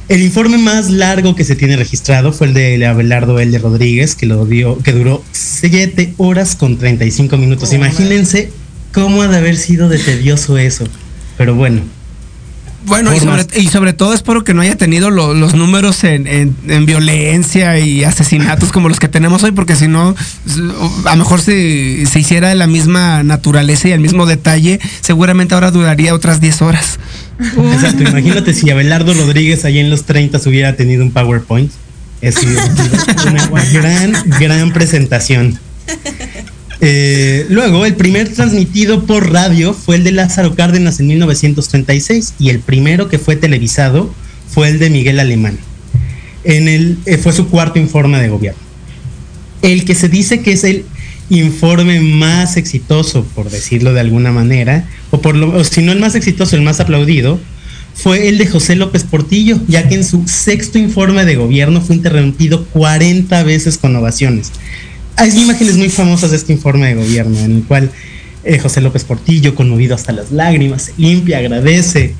el 0.09 0.21
informe 0.21 0.57
más 0.57 0.89
largo 0.89 1.35
que 1.35 1.43
se 1.43 1.55
tiene 1.55 1.75
registrado 1.75 2.33
fue 2.33 2.47
el 2.47 2.53
de 2.53 2.85
Abelardo 2.85 3.39
L. 3.39 3.57
Rodríguez, 3.57 4.15
que, 4.15 4.25
lo 4.25 4.45
dio, 4.45 4.77
que 4.79 4.91
duró 4.91 5.23
7 5.31 6.15
horas 6.17 6.55
con 6.55 6.77
35 6.77 7.37
minutos. 7.37 7.73
Imagínense 7.73 8.51
cómo 8.91 9.21
ha 9.21 9.27
de 9.27 9.37
haber 9.37 9.55
sido 9.55 9.89
de 9.89 9.99
tedioso 9.99 10.57
eso. 10.57 10.85
Pero 11.37 11.55
bueno. 11.55 11.81
Bueno, 12.85 13.11
y 13.15 13.19
sobre, 13.19 13.61
y 13.61 13.67
sobre 13.69 13.93
todo 13.93 14.13
espero 14.13 14.43
que 14.43 14.53
no 14.53 14.61
haya 14.61 14.75
tenido 14.75 15.09
lo- 15.09 15.33
los 15.33 15.53
números 15.55 16.03
en, 16.03 16.27
en- 16.27 16.55
en 16.67 16.85
violencia 16.85 17.79
y 17.79 18.03
asesinatos 18.03 18.71
como 18.71 18.89
los 18.89 18.99
que 18.99 19.07
tenemos 19.07 19.43
hoy, 19.43 19.51
porque 19.51 19.75
si 19.75 19.87
no, 19.87 20.15
a 21.05 21.11
lo 21.11 21.17
mejor 21.17 21.39
si 21.41 22.05
se 22.05 22.19
hiciera 22.19 22.49
de 22.49 22.55
la 22.55 22.67
misma 22.67 23.23
naturaleza 23.23 23.87
y 23.87 23.91
el 23.91 23.99
mismo 24.01 24.25
detalle, 24.25 24.79
seguramente 25.01 25.53
ahora 25.55 25.71
duraría 25.71 26.13
otras 26.13 26.41
10 26.41 26.61
horas. 26.61 26.99
Exacto, 27.73 28.03
imagínate 28.03 28.53
si 28.53 28.69
Abelardo 28.69 29.13
Rodríguez 29.13 29.65
ahí 29.65 29.79
en 29.79 29.89
los 29.89 30.03
30 30.03 30.39
hubiera 30.45 30.75
tenido 30.75 31.03
un 31.03 31.11
PowerPoint. 31.11 31.71
Es 32.21 32.37
una 32.37 33.63
gran, 33.73 34.13
gran 34.39 34.71
presentación. 34.71 35.59
Eh, 36.85 37.45
luego, 37.47 37.85
el 37.85 37.95
primer 37.95 38.27
transmitido 38.27 39.05
por 39.05 39.31
radio 39.31 39.73
fue 39.73 39.95
el 39.95 40.03
de 40.03 40.11
Lázaro 40.11 40.53
Cárdenas 40.53 40.99
en 40.99 41.07
1936 41.07 42.33
y 42.39 42.49
el 42.49 42.59
primero 42.59 43.07
que 43.07 43.19
fue 43.19 43.37
televisado 43.37 44.13
fue 44.49 44.67
el 44.67 44.79
de 44.79 44.89
Miguel 44.89 45.21
Alemán. 45.21 45.57
En 46.43 46.67
el, 46.67 46.97
eh, 47.05 47.17
fue 47.17 47.31
su 47.31 47.47
cuarto 47.47 47.79
informe 47.79 48.19
de 48.19 48.27
gobierno. 48.27 48.59
El 49.61 49.85
que 49.85 49.95
se 49.95 50.09
dice 50.09 50.41
que 50.41 50.51
es 50.51 50.65
el 50.65 50.83
informe 51.29 52.01
más 52.01 52.57
exitoso, 52.57 53.23
por 53.33 53.49
decirlo 53.49 53.93
de 53.93 54.01
alguna 54.01 54.33
manera, 54.33 54.85
o 55.09 55.63
si 55.63 55.83
no 55.83 55.93
el 55.93 55.99
más 55.99 56.15
exitoso, 56.15 56.57
el 56.57 56.63
más 56.63 56.81
aplaudido, 56.81 57.39
fue 57.93 58.27
el 58.27 58.37
de 58.37 58.47
José 58.47 58.75
López 58.75 59.05
Portillo, 59.05 59.57
ya 59.69 59.87
que 59.87 59.95
en 59.95 60.03
su 60.03 60.27
sexto 60.27 60.79
informe 60.79 61.23
de 61.23 61.37
gobierno 61.37 61.79
fue 61.79 61.95
interrumpido 61.95 62.65
40 62.65 63.41
veces 63.43 63.77
con 63.77 63.95
ovaciones. 63.95 64.51
Hay 65.15 65.29
imágenes 65.37 65.77
muy 65.77 65.89
famosas 65.89 66.31
de 66.31 66.37
este 66.37 66.53
informe 66.53 66.87
de 66.87 66.95
gobierno, 66.95 67.37
en 67.39 67.57
el 67.57 67.63
cual 67.63 67.91
eh, 68.43 68.59
José 68.59 68.81
López 68.81 69.03
Portillo, 69.03 69.55
conmovido 69.55 69.95
hasta 69.95 70.11
las 70.11 70.31
lágrimas, 70.31 70.83
se 70.83 70.93
limpia, 70.97 71.37
agradece. 71.37 72.15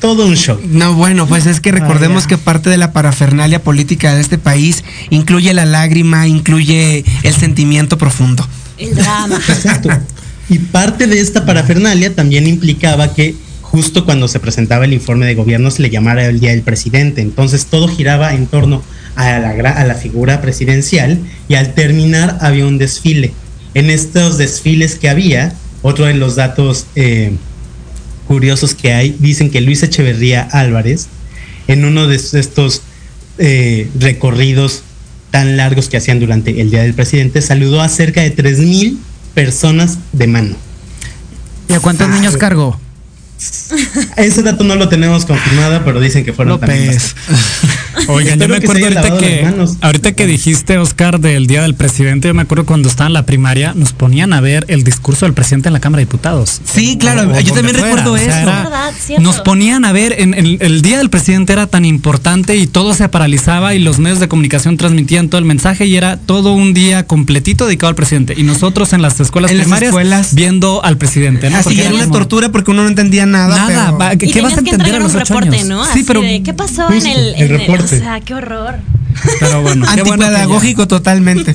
Todo 0.00 0.26
un 0.26 0.34
show. 0.34 0.58
No, 0.68 0.94
bueno, 0.94 1.28
pues 1.28 1.46
es 1.46 1.60
que 1.60 1.70
recordemos 1.70 2.26
que 2.26 2.36
parte 2.36 2.70
de 2.70 2.76
la 2.76 2.92
parafernalia 2.92 3.62
política 3.62 4.14
de 4.14 4.20
este 4.20 4.36
país 4.36 4.82
incluye 5.10 5.54
la 5.54 5.64
lágrima, 5.64 6.26
incluye 6.26 7.04
el 7.22 7.34
sentimiento 7.34 7.98
profundo. 7.98 8.46
El 8.78 8.96
drama. 8.96 9.36
Exacto. 9.48 9.90
Y 10.48 10.58
parte 10.58 11.06
de 11.06 11.20
esta 11.20 11.46
parafernalia 11.46 12.14
también 12.16 12.48
implicaba 12.48 13.14
que 13.14 13.36
justo 13.60 14.04
cuando 14.04 14.26
se 14.26 14.40
presentaba 14.40 14.84
el 14.86 14.92
informe 14.92 15.24
de 15.24 15.34
gobierno 15.34 15.70
se 15.70 15.82
le 15.82 15.88
llamara 15.88 16.26
el 16.26 16.40
Día 16.40 16.50
del 16.50 16.62
Presidente. 16.62 17.22
Entonces 17.22 17.66
todo 17.66 17.86
giraba 17.86 18.34
en 18.34 18.46
torno 18.46 18.82
a 19.16 19.38
la, 19.38 19.50
a 19.70 19.84
la 19.84 19.94
figura 19.94 20.40
presidencial 20.40 21.18
y 21.48 21.54
al 21.54 21.74
terminar 21.74 22.38
había 22.40 22.66
un 22.66 22.78
desfile. 22.78 23.32
En 23.74 23.90
estos 23.90 24.38
desfiles 24.38 24.96
que 24.96 25.08
había, 25.08 25.54
otro 25.82 26.04
de 26.06 26.14
los 26.14 26.36
datos 26.36 26.86
eh, 26.94 27.32
curiosos 28.28 28.74
que 28.74 28.92
hay, 28.92 29.16
dicen 29.18 29.50
que 29.50 29.60
Luis 29.60 29.82
Echeverría 29.82 30.42
Álvarez, 30.52 31.08
en 31.68 31.84
uno 31.84 32.06
de 32.06 32.16
estos 32.16 32.82
eh, 33.38 33.88
recorridos 33.98 34.82
tan 35.30 35.56
largos 35.56 35.88
que 35.88 35.96
hacían 35.96 36.20
durante 36.20 36.60
el 36.60 36.70
Día 36.70 36.82
del 36.82 36.94
Presidente, 36.94 37.40
saludó 37.40 37.80
a 37.80 37.88
cerca 37.88 38.20
de 38.20 38.34
3.000 38.36 38.98
personas 39.34 39.98
de 40.12 40.26
mano. 40.26 40.56
¿Y 41.68 41.72
a 41.72 41.80
cuántos 41.80 42.08
Ah, 42.08 42.14
niños 42.14 42.36
cargó? 42.36 42.78
Ese 44.16 44.42
dato 44.42 44.62
no 44.62 44.76
lo 44.76 44.88
tenemos 44.88 45.24
confirmado, 45.24 45.82
pero 45.84 46.00
dicen 46.00 46.24
que 46.24 46.32
fueron 46.32 46.60
también 46.60 46.86
López. 46.86 47.14
Oigan, 48.08 48.38
yo 48.38 48.48
me 48.48 48.56
acuerdo 48.56 48.84
ahorita 48.86 49.18
que, 49.18 49.46
ahorita 49.80 50.12
que 50.12 50.26
dijiste, 50.26 50.78
Oscar, 50.78 51.20
del 51.20 51.46
Día 51.46 51.62
del 51.62 51.74
Presidente, 51.74 52.28
yo 52.28 52.34
me 52.34 52.42
acuerdo 52.42 52.64
cuando 52.66 52.88
estaba 52.88 53.06
en 53.08 53.12
la 53.14 53.26
primaria, 53.26 53.72
nos 53.74 53.92
ponían 53.92 54.32
a 54.32 54.40
ver 54.40 54.64
el 54.68 54.82
discurso 54.84 55.26
del 55.26 55.34
presidente 55.34 55.68
en 55.68 55.72
la 55.74 55.80
Cámara 55.80 56.00
de 56.00 56.06
Diputados. 56.06 56.60
Sí, 56.64 56.96
claro, 56.98 57.28
O- 57.30 57.36
o 57.36 57.40
yo 57.40 57.52
también 57.54 57.76
fuera, 57.76 57.88
recuerdo 57.96 58.12
o 58.14 58.18
sea, 58.18 58.40
eso. 58.42 58.50
era- 59.08 59.20
nos 59.20 59.40
ponían 59.40 59.84
a 59.84 59.92
ver, 59.92 60.14
en, 60.18 60.34
en- 60.34 60.58
el 60.60 60.82
Día 60.82 60.98
del 60.98 61.10
Presidente 61.10 61.52
era 61.52 61.66
tan 61.66 61.84
importante 61.84 62.56
y 62.56 62.66
todo 62.66 62.94
se 62.94 63.08
paralizaba 63.08 63.74
y 63.74 63.78
los 63.78 63.98
medios 63.98 64.20
de 64.20 64.28
comunicación 64.28 64.76
transmitían 64.76 65.28
todo 65.28 65.38
el 65.38 65.44
mensaje 65.44 65.86
y 65.86 65.96
era 65.96 66.16
todo 66.16 66.52
un 66.54 66.74
día 66.74 67.06
completito 67.06 67.66
dedicado 67.66 67.88
al 67.90 67.94
presidente. 67.94 68.34
Y 68.36 68.42
nosotros 68.42 68.92
en 68.92 69.02
las 69.02 69.20
escuelas 69.20 69.50
En 69.50 69.58
las 69.58 69.64
primarias 69.66 69.88
escuelas. 69.90 70.34
viendo 70.34 70.82
al 70.84 70.96
presidente. 70.98 71.50
¿no? 71.50 71.56
Así 71.56 71.64
Porque 71.64 71.80
era 71.82 71.90
una 71.94 72.04
como- 72.04 72.14
tortura 72.14 72.48
porque 72.50 72.70
uno 72.70 72.82
no 72.82 72.88
entendía 72.88 73.26
nada. 73.26 73.56
Nada, 73.68 73.98
pero- 73.98 74.18
¿qué, 74.18 74.26
Y 74.38 74.40
vas 74.40 74.54
a 74.54 74.58
entender 74.60 74.94
a 74.94 74.98
los 74.98 75.14
ocho 75.14 75.24
reporte, 75.34 75.56
años? 75.56 75.68
¿no? 75.68 75.84
Sí, 75.92 76.04
pero, 76.06 76.20
de, 76.22 76.42
¿qué 76.42 76.52
pasó 76.54 76.86
Justo, 76.88 77.06
en 77.08 77.12
el, 77.18 77.34
el 77.34 77.42
en 77.42 77.48
o 77.84 77.86
sea, 77.86 78.20
qué 78.20 78.34
horror. 78.34 78.76
pero 79.40 79.62
bueno, 79.62 79.84
que 79.86 80.00
Antipedagógico 80.00 80.88
totalmente. 80.88 81.52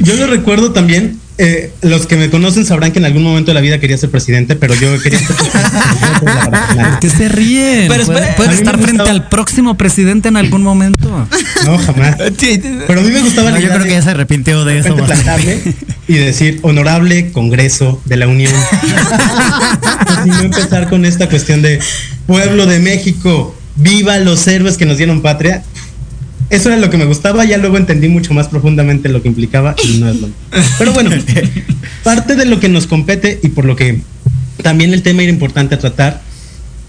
Yo 0.00 0.14
lo 0.16 0.26
recuerdo 0.26 0.72
también. 0.72 1.18
eh, 1.36 1.72
los 1.82 2.06
que 2.06 2.14
me 2.16 2.30
conocen 2.30 2.64
sabrán 2.64 2.92
que 2.92 3.00
en 3.00 3.06
algún 3.06 3.24
momento 3.24 3.50
de 3.50 3.54
la 3.54 3.60
vida 3.60 3.80
quería 3.80 3.98
ser 3.98 4.08
presidente, 4.08 4.54
pero 4.54 4.72
yo 4.74 4.96
quería 5.02 5.18
ser 5.18 5.34
presidente. 5.34 6.98
¿Qué 7.00 7.10
se 7.10 7.28
ríen? 7.28 7.88
Pero 7.88 8.04
Puede- 8.06 8.54
estar 8.54 8.74
frente 8.74 8.92
gustaba- 8.92 9.10
al 9.10 9.28
próximo 9.28 9.76
presidente 9.76 10.28
en 10.28 10.36
algún 10.36 10.62
momento. 10.62 11.26
No, 11.66 11.78
jamás. 11.78 12.16
Pero 12.38 13.00
a 13.00 13.02
mí 13.02 13.10
me 13.10 13.20
gustaba 13.22 13.50
No, 13.50 13.56
la 13.56 13.60
yo 13.62 13.68
creo 13.68 13.80
de 13.80 13.88
que 13.88 13.94
ya 13.94 14.02
se 14.02 14.10
arrepintió 14.10 14.64
de 14.64 14.74
de 14.74 14.78
eso. 14.80 14.96
y 16.06 16.14
decir 16.18 16.60
honorable 16.62 17.32
Congreso 17.32 18.00
de 18.04 18.16
la 18.16 18.28
Unión. 18.28 18.52
y 20.24 20.28
no 20.28 20.40
empezar 20.40 20.88
con 20.88 21.04
esta 21.04 21.28
cuestión 21.28 21.62
de 21.62 21.80
pueblo 22.26 22.66
de 22.66 22.78
México, 22.78 23.56
viva 23.76 24.18
los 24.18 24.46
héroes 24.46 24.76
que 24.76 24.86
nos 24.86 24.96
dieron 24.96 25.22
patria. 25.22 25.62
Eso 26.50 26.68
era 26.68 26.78
lo 26.78 26.90
que 26.90 26.98
me 26.98 27.06
gustaba, 27.06 27.44
ya 27.44 27.56
luego 27.56 27.78
entendí 27.78 28.08
mucho 28.08 28.34
más 28.34 28.48
profundamente 28.48 29.08
lo 29.08 29.22
que 29.22 29.28
implicaba 29.28 29.74
y 29.82 29.98
no 29.98 30.08
es 30.10 30.20
lo 30.20 30.28
Pero 30.78 30.92
bueno, 30.92 31.10
parte 32.04 32.36
de 32.36 32.44
lo 32.44 32.60
que 32.60 32.68
nos 32.68 32.86
compete 32.86 33.40
y 33.42 33.48
por 33.48 33.64
lo 33.64 33.76
que 33.76 34.00
también 34.62 34.92
el 34.92 35.02
tema 35.02 35.22
era 35.22 35.32
importante 35.32 35.74
a 35.74 35.78
tratar, 35.78 36.22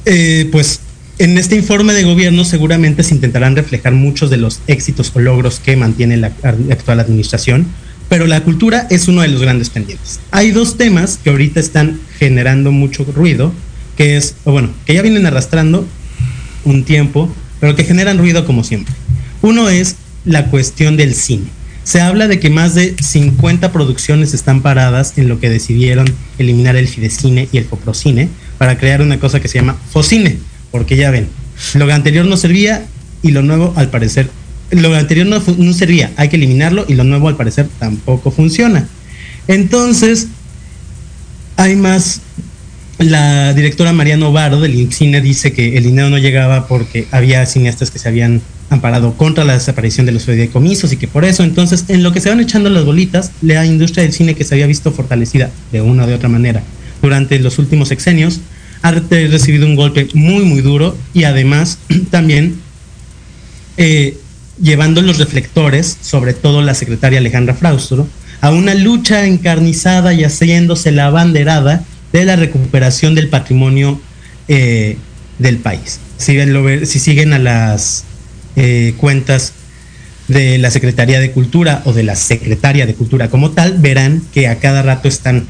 eh, 0.06 0.50
pues 0.52 0.82
en 1.18 1.38
este 1.38 1.56
informe 1.56 1.94
de 1.94 2.04
gobierno 2.04 2.44
seguramente 2.44 3.02
se 3.04 3.16
intentarán 3.16 3.56
reflejar 3.56 3.94
muchos 3.94 4.30
de 4.30 4.38
los 4.38 4.60
éxitos 4.68 5.12
o 5.16 5.20
logros 5.20 5.60
que 5.60 5.78
mantiene 5.78 6.18
la 6.18 6.28
actual 6.72 7.00
administración, 7.00 7.66
pero 8.10 8.28
la 8.28 8.44
cultura 8.44 8.88
es 8.90 9.08
uno 9.08 9.22
de 9.22 9.30
los 9.30 9.42
grandes 9.42 9.70
pendientes. 9.70 10.20
Hay 10.32 10.52
dos 10.52 10.78
temas 10.78 11.18
que 11.24 11.30
ahorita 11.30 11.60
están 11.60 12.00
generando 12.20 12.72
mucho 12.72 13.06
ruido, 13.16 13.54
que 13.96 14.18
es, 14.18 14.36
o 14.44 14.52
bueno, 14.52 14.72
que 14.86 14.94
ya 14.94 15.02
vienen 15.02 15.26
arrastrando 15.26 15.88
un 16.66 16.84
tiempo, 16.84 17.30
pero 17.60 17.76
que 17.76 17.84
generan 17.84 18.18
ruido 18.18 18.46
como 18.46 18.64
siempre. 18.64 18.94
Uno 19.42 19.70
es 19.70 19.96
la 20.26 20.48
cuestión 20.48 20.98
del 20.98 21.14
cine. 21.14 21.46
Se 21.84 22.02
habla 22.02 22.28
de 22.28 22.40
que 22.40 22.50
más 22.50 22.74
de 22.74 22.96
50 23.00 23.72
producciones 23.72 24.34
están 24.34 24.62
paradas 24.62 25.14
en 25.18 25.28
lo 25.28 25.40
que 25.40 25.52
decidieron 25.52 26.08
eliminar 26.40 26.76
el 26.76 26.88
Fidecine 26.88 27.48
y 27.52 27.60
el 27.60 27.66
Foprocine 27.66 28.28
para 28.58 28.78
crear 28.78 29.02
una 29.04 29.20
cosa 29.20 29.40
que 29.40 29.48
se 29.48 29.60
llama 29.60 29.78
Focine, 29.92 30.40
porque 30.72 30.98
ya 30.98 31.12
ven, 31.12 31.28
lo 31.76 31.94
anterior 31.94 32.26
no 32.26 32.38
servía 32.38 32.88
y 33.22 33.32
lo 33.32 33.44
nuevo 33.44 33.74
al 33.76 33.90
parecer, 33.92 34.30
lo 34.72 34.96
anterior 34.96 35.28
no, 35.28 35.44
no 35.58 35.74
servía, 35.74 36.12
hay 36.18 36.30
que 36.30 36.38
eliminarlo 36.38 36.86
y 36.88 36.96
lo 36.96 37.04
nuevo 37.04 37.28
al 37.28 37.38
parecer 37.38 37.70
tampoco 37.78 38.32
funciona. 38.32 38.88
Entonces, 39.48 40.28
hay 41.56 41.76
más 41.76 42.22
la 43.00 43.54
directora 43.54 43.92
Mariano 43.94 44.32
Varo 44.32 44.62
del 44.62 44.76
INCINE 44.76 45.20
dice 45.22 45.52
que 45.52 45.78
el 45.78 45.84
dinero 45.84 46.10
no 46.10 46.18
llegaba 46.18 46.68
porque 46.68 47.08
había 47.12 47.46
cineastas 47.46 47.92
que 47.92 48.00
se 48.00 48.08
habían 48.08 48.42
amparado 48.70 49.14
contra 49.16 49.44
la 49.44 49.54
desaparición 49.54 50.06
de 50.06 50.14
los 50.14 50.24
fideicomisos 50.26 50.92
y 50.94 50.98
que 50.98 51.08
por 51.08 51.26
eso 51.26 51.44
entonces 51.44 51.86
en 51.90 52.04
lo 52.04 52.12
que 52.14 52.22
se 52.22 52.30
van 52.30 52.40
echando 52.40 52.70
las 52.70 52.86
bolitas 52.86 53.32
la 53.42 53.66
industria 53.66 54.04
del 54.04 54.14
cine 54.14 54.34
que 54.34 54.44
se 54.44 54.56
había 54.56 54.66
visto 54.66 54.92
fortalecida 54.92 55.52
de 55.72 55.82
una 55.82 56.06
o 56.06 56.08
de 56.08 56.14
otra 56.16 56.30
manera 56.30 56.64
durante 57.02 57.38
los 57.40 57.60
últimos 57.60 57.90
sexenios 57.90 58.40
ha 58.82 58.92
re- 58.92 59.28
recibido 59.28 59.66
un 59.68 59.76
golpe 59.76 60.08
muy 60.14 60.46
muy 60.46 60.62
duro 60.62 60.98
y 61.14 61.26
además 61.26 61.78
también 62.12 62.56
eh, 63.78 64.18
llevando 64.62 65.02
los 65.02 65.18
reflectores, 65.18 65.98
sobre 66.02 66.34
todo 66.34 66.62
la 66.62 66.74
secretaria 66.74 67.20
Alejandra 67.20 67.56
Fraustro, 67.56 68.08
a 68.42 68.52
una 68.52 68.74
lucha 68.74 69.26
encarnizada 69.26 70.14
y 70.14 70.24
haciéndose 70.24 70.92
la 70.92 71.10
banderada 71.10 71.84
de 72.20 72.26
la 72.26 72.38
recuperación 72.38 73.14
del 73.14 73.28
patrimonio 73.28 74.00
eh, 74.48 74.98
del 75.38 75.58
país. 75.58 76.00
Si, 76.18 76.36
ven 76.36 76.54
lo 76.54 76.86
si 76.86 77.00
siguen 77.00 77.34
a 77.34 77.40
las 77.40 78.06
eh, 78.56 78.94
cuentas 78.96 79.52
de 80.30 80.58
la 80.58 80.72
Secretaría 80.72 81.20
de 81.20 81.32
Cultura 81.32 81.82
o 81.84 81.92
de 81.92 82.04
la 82.04 82.16
Secretaria 82.16 82.86
de 82.86 82.96
Cultura 82.96 83.30
como 83.30 83.52
tal, 83.52 83.80
verán 83.80 84.22
que 84.34 84.48
a 84.48 84.60
cada 84.60 84.82
rato 84.82 85.10
están 85.10 85.46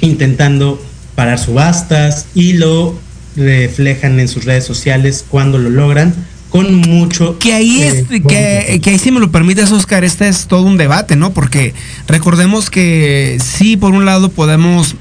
intentando 0.00 0.84
parar 1.14 1.38
subastas 1.38 2.26
y 2.34 2.54
lo 2.54 2.98
reflejan 3.36 4.18
en 4.18 4.26
sus 4.26 4.44
redes 4.44 4.64
sociales 4.64 5.24
cuando 5.28 5.58
lo 5.58 5.70
logran 5.70 6.12
con 6.50 6.74
mucho 6.74 7.36
Que 7.38 7.52
ahí 7.52 7.82
eh, 7.82 7.88
es, 7.88 8.22
que, 8.22 8.80
que 8.80 8.90
ahí 8.90 8.98
si 8.98 9.12
me 9.12 9.20
lo 9.20 9.30
permites, 9.30 9.70
Oscar, 9.70 10.02
este 10.02 10.26
es 10.26 10.46
todo 10.46 10.62
un 10.62 10.76
debate, 10.76 11.14
¿no? 11.14 11.32
Porque 11.32 11.72
recordemos 12.08 12.68
que 12.68 13.38
sí, 13.40 13.76
por 13.76 13.92
un 13.92 14.04
lado 14.04 14.28
podemos 14.28 14.96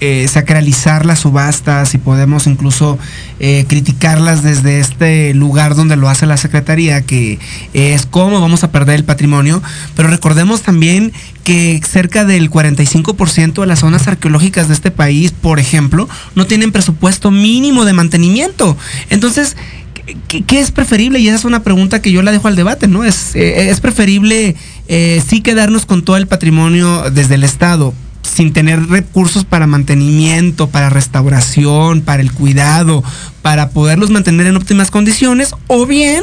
eh, 0.00 0.26
sacralizar 0.28 1.06
las 1.06 1.20
subastas 1.20 1.94
y 1.94 1.98
podemos 1.98 2.46
incluso 2.46 2.98
eh, 3.40 3.64
criticarlas 3.68 4.42
desde 4.42 4.80
este 4.80 5.34
lugar 5.34 5.74
donde 5.74 5.96
lo 5.96 6.08
hace 6.08 6.26
la 6.26 6.36
Secretaría, 6.36 7.02
que 7.02 7.38
es 7.72 8.06
cómo 8.06 8.40
vamos 8.40 8.64
a 8.64 8.70
perder 8.70 8.96
el 8.96 9.04
patrimonio, 9.04 9.62
pero 9.94 10.08
recordemos 10.08 10.62
también 10.62 11.12
que 11.44 11.80
cerca 11.86 12.24
del 12.24 12.50
45% 12.50 13.60
de 13.60 13.66
las 13.66 13.80
zonas 13.80 14.08
arqueológicas 14.08 14.68
de 14.68 14.74
este 14.74 14.90
país, 14.90 15.32
por 15.32 15.58
ejemplo, 15.58 16.08
no 16.34 16.46
tienen 16.46 16.72
presupuesto 16.72 17.30
mínimo 17.30 17.84
de 17.84 17.92
mantenimiento. 17.92 18.76
Entonces, 19.10 19.56
¿Qué, 20.28 20.60
es 20.60 20.70
preferible? 20.70 21.18
Y 21.18 21.26
esa 21.26 21.36
es 21.36 21.44
una 21.44 21.64
pregunta 21.64 22.00
que 22.00 22.12
yo 22.12 22.22
la 22.22 22.30
dejo 22.30 22.46
al 22.46 22.54
debate, 22.54 22.86
¿no? 22.86 23.02
Es, 23.02 23.34
eh, 23.34 23.70
es 23.70 23.80
preferible 23.80 24.54
sí 24.86 25.40
quedarnos 25.40 25.84
con 25.84 26.04
todo 26.04 26.16
el 26.16 26.28
patrimonio 26.28 27.10
desde 27.10 27.34
el 27.34 27.42
Estado, 27.42 27.92
sin 28.36 28.52
tener 28.52 28.88
recursos 28.88 29.46
para 29.46 29.66
mantenimiento, 29.66 30.68
para 30.68 30.90
restauración, 30.90 32.02
para 32.02 32.20
el 32.20 32.30
cuidado, 32.32 33.02
para 33.40 33.70
poderlos 33.70 34.10
mantener 34.10 34.46
en 34.46 34.56
óptimas 34.56 34.90
condiciones, 34.90 35.54
o 35.68 35.86
bien 35.86 36.22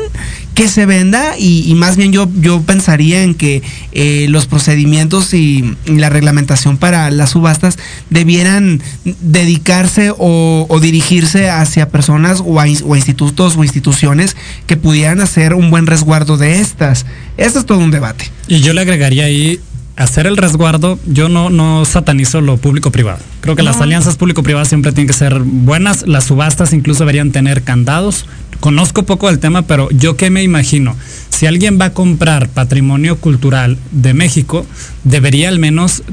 que 0.54 0.68
se 0.68 0.86
venda 0.86 1.40
y, 1.40 1.74
más 1.74 1.98
bien 1.98 2.12
yo, 2.12 2.30
yo 2.40 2.62
pensaría 2.62 3.24
en 3.24 3.34
que 3.34 3.64
eh, 3.94 4.28
los 4.30 4.46
procedimientos 4.46 5.34
y, 5.34 5.76
la 5.88 6.10
reglamentación 6.12 6.78
para 6.78 7.10
las 7.10 7.32
subastas 7.32 7.80
debieran 8.12 8.80
dedicarse 9.22 10.12
o, 10.12 10.68
o 10.70 10.80
dirigirse 10.80 11.50
hacia 11.50 11.90
personas 11.90 12.44
o, 12.46 12.64
institutos 12.96 13.58
o 13.58 13.64
instituciones 13.64 14.36
que 14.68 14.78
pudieran 14.78 15.20
hacer 15.20 15.56
un 15.56 15.72
buen 15.72 15.88
resguardo 15.88 16.38
de 16.38 16.60
estas. 16.60 17.08
Esto 17.38 17.60
es 17.60 17.66
todo 17.66 17.80
un 17.80 17.90
debate. 17.90 18.30
Y 18.48 18.60
yo 18.60 18.74
le 18.74 18.82
agregaría 18.82 19.26
ahí 19.26 19.60
hacer 19.96 20.26
el 20.26 20.38
resguardo, 20.38 20.98
yo 21.06 21.30
no, 21.30 21.50
no 21.50 21.86
satanizo 21.86 22.42
lo 22.42 22.58
público-privado. 22.58 23.20
Creo 23.42 23.56
que 23.56 23.64
las 23.64 23.80
alianzas 23.82 24.16
público-privadas 24.18 24.68
siempre 24.68 24.92
tienen 24.92 25.08
que 25.08 25.14
ser 25.14 25.40
buenas. 25.40 26.08
Las 26.08 26.26
subastas 26.26 26.74
incluso 26.74 27.00
deberían 27.04 27.32
tener 27.32 27.64
candados. 27.64 28.26
Conozco 28.60 29.04
poco 29.04 29.28
del 29.28 29.40
tema, 29.40 29.64
pero 29.64 29.90
yo 29.92 30.16
qué 30.18 30.30
me 30.30 30.42
imagino. 30.42 30.96
Si 31.30 31.46
alguien 31.46 31.80
va 31.80 31.86
a 31.86 31.94
comprar 31.94 32.50
patrimonio 32.50 33.18
cultural 33.18 33.78
de 33.92 34.14
México, 34.14 34.66
debería 35.04 35.50
al 35.50 35.60
menos 35.60 36.04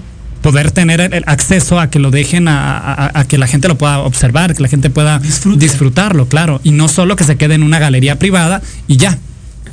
poder 0.43 0.71
tener 0.71 1.01
el 1.01 1.25
acceso 1.27 1.79
a 1.79 1.91
que 1.91 1.99
lo 1.99 2.11
dejen 2.11 2.49
a, 2.49 2.79
a, 2.79 3.21
a, 3.21 3.25
que 3.25 3.39
la 3.39 3.47
gente 3.47 3.69
lo 3.69 3.77
pueda 3.77 3.99
observar, 4.01 4.55
que 4.55 4.63
la 4.63 4.69
gente 4.69 4.89
pueda 4.91 5.21
disfrutarlo, 5.57 6.27
claro, 6.29 6.61
y 6.65 6.71
no 6.71 6.89
solo 6.89 7.15
que 7.15 7.25
se 7.25 7.37
quede 7.37 7.55
en 7.55 7.63
una 7.63 7.79
galería 7.79 8.19
privada 8.19 8.63
y 8.89 8.97
ya, 8.97 9.19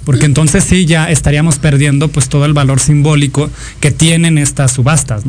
porque 0.08 0.26
entonces 0.26 0.64
sí 0.64 0.86
ya 0.86 1.10
estaríamos 1.12 1.60
perdiendo 1.60 2.08
pues 2.08 2.30
todo 2.30 2.46
el 2.46 2.54
valor 2.54 2.80
simbólico 2.80 3.50
que 3.82 3.92
tienen 3.92 4.38
estas 4.38 4.72
subastas, 4.72 5.24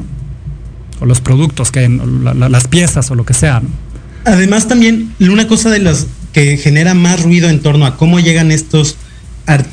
o 1.01 1.05
los 1.05 1.20
productos, 1.20 1.72
que 1.72 1.89
las 1.89 2.68
piezas 2.68 3.11
o 3.11 3.16
lo 3.16 3.26
que 3.26 3.35
sea. 3.35 3.61
Además 4.24 4.68
también 4.68 5.12
una 5.18 5.49
cosa 5.49 5.70
de 5.70 5.81
las 5.81 6.07
que 6.33 6.57
genera 6.59 6.95
más 6.95 7.24
ruido 7.24 7.49
en 7.49 7.59
torno 7.59 7.87
a 7.87 7.97
cómo 7.97 8.20
llegan 8.20 8.53
estos 8.53 8.97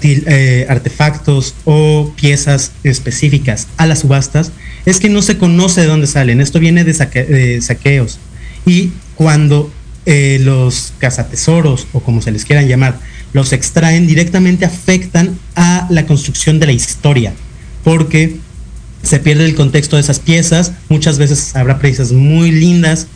eh, 0.01 0.65
artefactos 0.69 1.53
o 1.65 2.11
piezas 2.19 2.71
específicas 2.83 3.67
a 3.77 3.85
las 3.85 3.99
subastas 3.99 4.53
es 4.87 4.99
que 4.99 5.09
no 5.09 5.21
se 5.21 5.37
conoce 5.37 5.81
de 5.81 5.87
dónde 5.87 6.07
salen. 6.07 6.41
Esto 6.41 6.59
viene 6.59 6.83
de, 6.83 7.61
saqueos. 7.61 8.17
Y 8.65 8.89
cuando 9.13 9.71
eh, 10.07 10.39
los 10.41 10.93
cazatesoros, 10.97 11.85
o 11.93 11.99
como 11.99 12.23
se 12.23 12.31
les 12.31 12.43
quieran 12.43 12.67
llamar, 12.67 12.97
los 13.35 13.51
extraen, 13.51 14.07
directamente 14.07 14.63
afectan 14.63 15.37
a 15.57 15.87
la 15.89 16.05
construcción 16.05 16.57
de 16.57 16.67
la 16.67 16.71
historia, 16.71 17.33
porque 17.83 18.37
se 19.03 19.19
pierde 19.19 19.43
el 19.43 19.55
contexto 19.55 19.97
de 19.97 20.03
esas 20.03 20.19
piezas, 20.19 20.71
muchas 20.87 21.17
veces 21.17 21.53
habrá 21.53 21.77
piezas 21.79 22.13
muy 22.13 22.49
lindas 22.49 23.07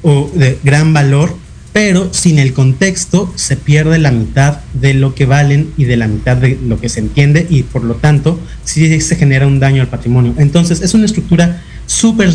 o 0.00 0.30
de 0.34 0.58
gran 0.64 0.94
valor, 0.94 1.36
pero 1.74 2.08
sin 2.14 2.38
el 2.38 2.54
contexto 2.54 3.30
se 3.36 3.58
pierde 3.58 3.98
la 3.98 4.12
mitad 4.12 4.60
de 4.72 4.94
lo 4.94 5.14
que 5.14 5.26
valen 5.26 5.70
y 5.76 5.84
de 5.84 5.98
la 5.98 6.08
mitad 6.08 6.38
de 6.38 6.58
lo 6.66 6.80
que 6.80 6.88
se 6.88 7.00
entiende 7.00 7.46
y 7.50 7.64
por 7.64 7.84
lo 7.84 7.96
tanto 7.96 8.40
sí 8.64 8.98
se 9.02 9.16
genera 9.16 9.46
un 9.46 9.60
daño 9.60 9.82
al 9.82 9.88
patrimonio. 9.88 10.32
Entonces 10.38 10.80
es 10.80 10.94
una 10.94 11.04
estructura 11.04 11.62
súper, 11.84 12.30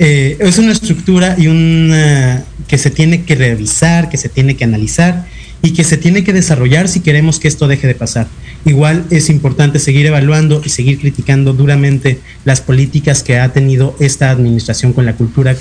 eh, 0.00 0.36
es 0.40 0.58
una 0.58 0.72
estructura 0.72 1.36
y 1.38 1.46
una 1.46 2.42
que 2.66 2.76
se 2.76 2.90
tiene 2.90 3.22
que 3.22 3.36
revisar, 3.36 4.08
que 4.08 4.16
se 4.16 4.28
tiene 4.28 4.56
que 4.56 4.64
analizar 4.64 5.26
y 5.62 5.72
que 5.72 5.84
se 5.84 5.96
tiene 5.96 6.24
que 6.24 6.32
desarrollar 6.32 6.88
si 6.88 7.00
queremos 7.00 7.38
que 7.38 7.48
esto 7.48 7.68
deje 7.68 7.86
de 7.86 7.94
pasar. 7.94 8.26
Igual 8.64 9.06
es 9.10 9.30
importante 9.30 9.78
seguir 9.78 10.06
evaluando 10.06 10.60
y 10.64 10.68
seguir 10.68 10.98
criticando 10.98 11.52
duramente 11.52 12.20
las 12.44 12.60
políticas 12.60 13.22
que 13.22 13.38
ha 13.38 13.52
tenido 13.52 13.96
esta 14.00 14.30
administración 14.30 14.92
con 14.92 15.06
la 15.06 15.14
cultura 15.14 15.56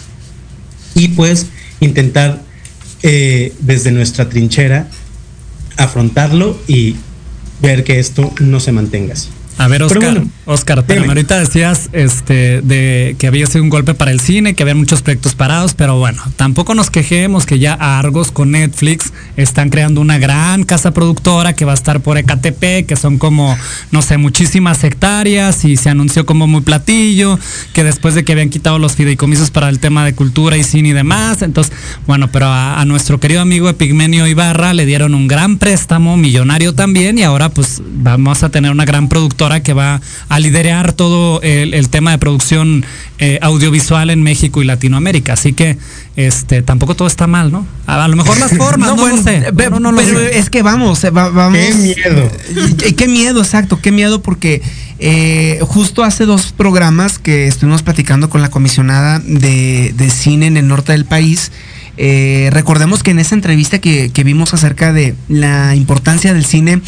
y 0.95 1.09
pues 1.09 1.47
intentar 1.79 2.41
eh, 3.03 3.53
desde 3.59 3.91
nuestra 3.91 4.27
trinchera 4.29 4.89
afrontarlo 5.77 6.59
y 6.67 6.95
ver 7.61 7.83
que 7.83 7.99
esto 7.99 8.33
no 8.39 8.59
se 8.59 8.71
mantenga 8.71 9.13
así. 9.13 9.29
A 9.57 9.67
ver, 9.67 9.83
Oscar, 9.83 10.23
Oscar, 10.51 10.83
pero 10.85 11.05
ahorita 11.05 11.39
decías 11.39 11.89
este, 11.93 12.61
de 12.61 13.15
que 13.17 13.27
había 13.27 13.45
sido 13.47 13.63
un 13.63 13.69
golpe 13.69 13.93
para 13.93 14.11
el 14.11 14.19
cine, 14.19 14.53
que 14.53 14.63
había 14.63 14.75
muchos 14.75 15.01
proyectos 15.01 15.35
parados, 15.35 15.73
pero 15.73 15.97
bueno, 15.97 16.21
tampoco 16.35 16.75
nos 16.75 16.89
quejemos 16.89 17.45
que 17.45 17.59
ya 17.59 17.73
Argos 17.73 18.31
con 18.31 18.51
Netflix 18.51 19.13
están 19.37 19.69
creando 19.69 20.01
una 20.01 20.17
gran 20.17 20.63
casa 20.63 20.91
productora 20.91 21.53
que 21.53 21.65
va 21.65 21.71
a 21.71 21.75
estar 21.75 22.01
por 22.01 22.17
Ecatepec, 22.17 22.85
que 22.85 22.95
son 22.95 23.17
como, 23.17 23.57
no 23.91 24.01
sé, 24.01 24.17
muchísimas 24.17 24.83
hectáreas 24.83 25.65
y 25.65 25.77
se 25.77 25.89
anunció 25.89 26.25
como 26.25 26.47
muy 26.47 26.61
platillo, 26.61 27.39
que 27.73 27.83
después 27.83 28.15
de 28.15 28.23
que 28.23 28.33
habían 28.33 28.49
quitado 28.49 28.79
los 28.79 28.95
fideicomisos 28.95 29.51
para 29.51 29.69
el 29.69 29.79
tema 29.79 30.05
de 30.05 30.13
cultura 30.13 30.57
y 30.57 30.63
cine 30.63 30.89
y 30.89 30.93
demás, 30.93 31.41
entonces, 31.41 31.73
bueno, 32.07 32.31
pero 32.31 32.47
a, 32.47 32.83
nuestro 32.85 33.19
querido 33.19 33.41
amigo 33.41 33.69
Epigmenio 33.69 34.27
Ibarra 34.27 34.73
le 34.73 34.85
dieron 34.85 35.15
un 35.15 35.27
gran 35.27 35.57
préstamo, 35.57 36.17
millonario 36.17 36.73
también, 36.73 37.17
y 37.17 37.23
ahora 37.23 37.49
pues 37.49 37.81
vamos 37.85 38.43
a 38.43 38.49
tener 38.49 38.71
una 38.71 38.85
gran 38.85 39.07
productora 39.07 39.63
que 39.63 39.73
va 39.73 40.01
a 40.27 40.39
liderar 40.41 40.93
todo 40.93 41.41
el, 41.41 41.89
tema 41.89 42.11
de 42.11 42.17
producción 42.17 42.85
eh, 43.19 43.39
audiovisual 43.41 44.09
en 44.09 44.23
México 44.23 44.61
y 44.61 44.65
Latinoamérica. 44.65 45.33
Así 45.33 45.53
que 45.53 45.77
este 46.15 46.61
tampoco 46.61 46.95
todo 46.95 47.07
está 47.07 47.27
mal, 47.27 47.51
¿no? 47.51 47.65
A, 47.87 48.07
lo 48.07 48.15
mejor 48.15 48.39
las 48.39 48.51
formas, 48.57 48.95
no, 48.95 49.07
lo 49.07 49.17
sé. 49.17 49.51
Pero, 49.55 49.79
es 50.19 50.49
que 50.49 50.61
vamos, 50.61 51.05
vamos. 51.11 51.57
Qué 51.57 51.73
miedo. 51.73 52.31
Eh, 52.83 52.95
qué 52.95 53.07
miedo, 53.07 53.41
exacto, 53.41 53.79
qué 53.81 53.91
miedo 53.91 54.21
porque 54.21 54.61
eh, 54.99 55.59
justo 55.61 56.03
hace 56.03 56.25
dos 56.25 56.53
programas 56.55 57.17
que 57.19 57.47
estuvimos 57.47 57.81
platicando 57.83 58.29
con 58.29 58.41
la 58.41 58.49
comisionada 58.49 59.19
de, 59.19 59.93
de 59.95 60.09
cine 60.09 60.47
en 60.47 60.57
el 60.57 60.67
norte 60.67 60.91
del 60.91 61.05
país. 61.05 61.51
Eh, 61.97 62.49
recordemos 62.51 63.03
que 63.03 63.11
en 63.11 63.19
esa 63.19 63.35
entrevista 63.35 63.79
que, 63.79 64.11
vimos 64.23 64.53
acerca 64.53 64.93
de 64.93 65.15
la 65.27 65.75
importancia 65.75 66.33
del 66.33 66.45
cine. 66.45 66.81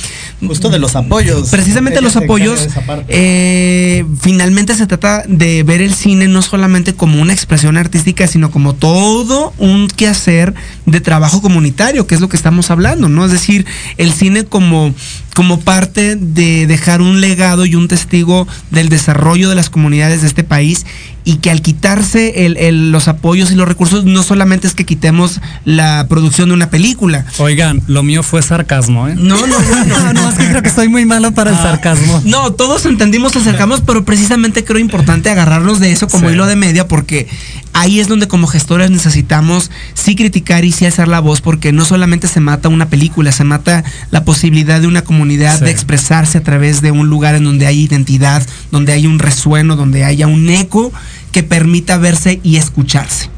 Justo 0.45 0.69
de 0.69 0.79
los 0.79 0.95
apoyos. 0.95 1.49
Precisamente 1.49 2.01
los 2.01 2.15
apoyos. 2.15 2.67
Eh, 3.07 4.05
finalmente 4.21 4.75
se 4.75 4.87
trata 4.87 5.23
de 5.27 5.63
ver 5.63 5.81
el 5.81 5.93
cine 5.93 6.27
no 6.27 6.41
solamente 6.41 6.93
como 6.93 7.21
una 7.21 7.33
expresión 7.33 7.77
artística, 7.77 8.27
sino 8.27 8.51
como 8.51 8.73
todo 8.73 9.53
un 9.57 9.87
quehacer 9.87 10.53
de 10.85 11.01
trabajo 11.01 11.41
comunitario, 11.41 12.07
que 12.07 12.15
es 12.15 12.21
lo 12.21 12.29
que 12.29 12.37
estamos 12.37 12.71
hablando, 12.71 13.09
¿no? 13.09 13.25
Es 13.25 13.31
decir, 13.31 13.65
el 13.97 14.13
cine 14.13 14.45
como 14.45 14.93
como 15.33 15.59
parte 15.59 16.15
de 16.15 16.67
dejar 16.67 17.01
un 17.01 17.21
legado 17.21 17.65
y 17.65 17.75
un 17.75 17.87
testigo 17.87 18.47
del 18.71 18.89
desarrollo 18.89 19.49
de 19.49 19.55
las 19.55 19.69
comunidades 19.69 20.21
de 20.21 20.27
este 20.27 20.43
país 20.43 20.85
y 21.25 21.37
que 21.37 21.49
al 21.49 21.61
quitarse 21.61 22.33
los 22.71 23.07
apoyos 23.07 23.51
y 23.51 23.55
los 23.55 23.67
recursos 23.67 24.03
no 24.05 24.23
solamente 24.23 24.67
es 24.67 24.73
que 24.73 24.85
quitemos 24.85 25.39
la 25.63 26.07
producción 26.09 26.49
de 26.49 26.55
una 26.55 26.69
película. 26.69 27.25
Oigan, 27.37 27.81
lo 27.87 28.03
mío 28.03 28.23
fue 28.23 28.41
sarcasmo, 28.41 29.07
¿eh? 29.07 29.15
No, 29.17 29.47
no, 29.47 29.57
no, 29.85 30.13
no, 30.13 30.29
es 30.31 30.35
que 30.35 30.47
creo 30.49 30.61
que 30.61 30.69
soy 30.69 30.89
muy 30.89 31.05
malo 31.05 31.31
para 31.31 31.51
el 31.51 31.55
ah. 31.57 31.63
sarcasmo. 31.63 32.21
No, 32.25 32.51
todos 32.51 32.85
entendimos 32.85 33.35
el 33.35 33.43
sarcasmo, 33.43 33.77
pero 33.85 34.03
precisamente 34.03 34.65
creo 34.65 34.79
importante 34.79 35.29
agarrarnos 35.29 35.79
de 35.79 35.91
eso 35.91 36.07
como 36.07 36.29
hilo 36.29 36.45
de 36.45 36.55
media 36.55 36.87
porque 36.87 37.27
ahí 37.73 37.99
es 37.99 38.07
donde 38.07 38.27
como 38.27 38.47
gestores 38.47 38.89
necesitamos 38.91 39.71
sí 39.93 40.15
criticar 40.15 40.63
y 40.63 40.71
sí 40.71 40.85
hacer 40.85 41.07
la 41.07 41.19
voz 41.19 41.41
porque 41.41 41.71
no 41.71 41.85
solamente 41.85 42.27
se 42.27 42.39
mata 42.39 42.69
una 42.69 42.87
película, 42.87 43.31
se 43.31 43.43
mata 43.43 43.83
la 44.11 44.23
posibilidad 44.23 44.79
de 44.79 44.87
una 44.87 45.03
comunidad 45.03 45.59
de 45.59 45.71
expresarse 45.71 46.37
a 46.37 46.43
través 46.43 46.81
de 46.81 46.91
un 46.91 47.09
lugar 47.09 47.35
en 47.35 47.43
donde 47.43 47.65
hay 47.65 47.81
identidad, 47.81 48.45
donde 48.71 48.93
hay 48.93 49.07
un 49.07 49.19
resueno, 49.19 49.75
donde 49.75 50.03
haya 50.03 50.27
un 50.27 50.49
eco 50.49 50.93
que 51.31 51.43
permita 51.43 51.97
verse 51.97 52.39
y 52.43 52.57
escucharse. 52.57 53.32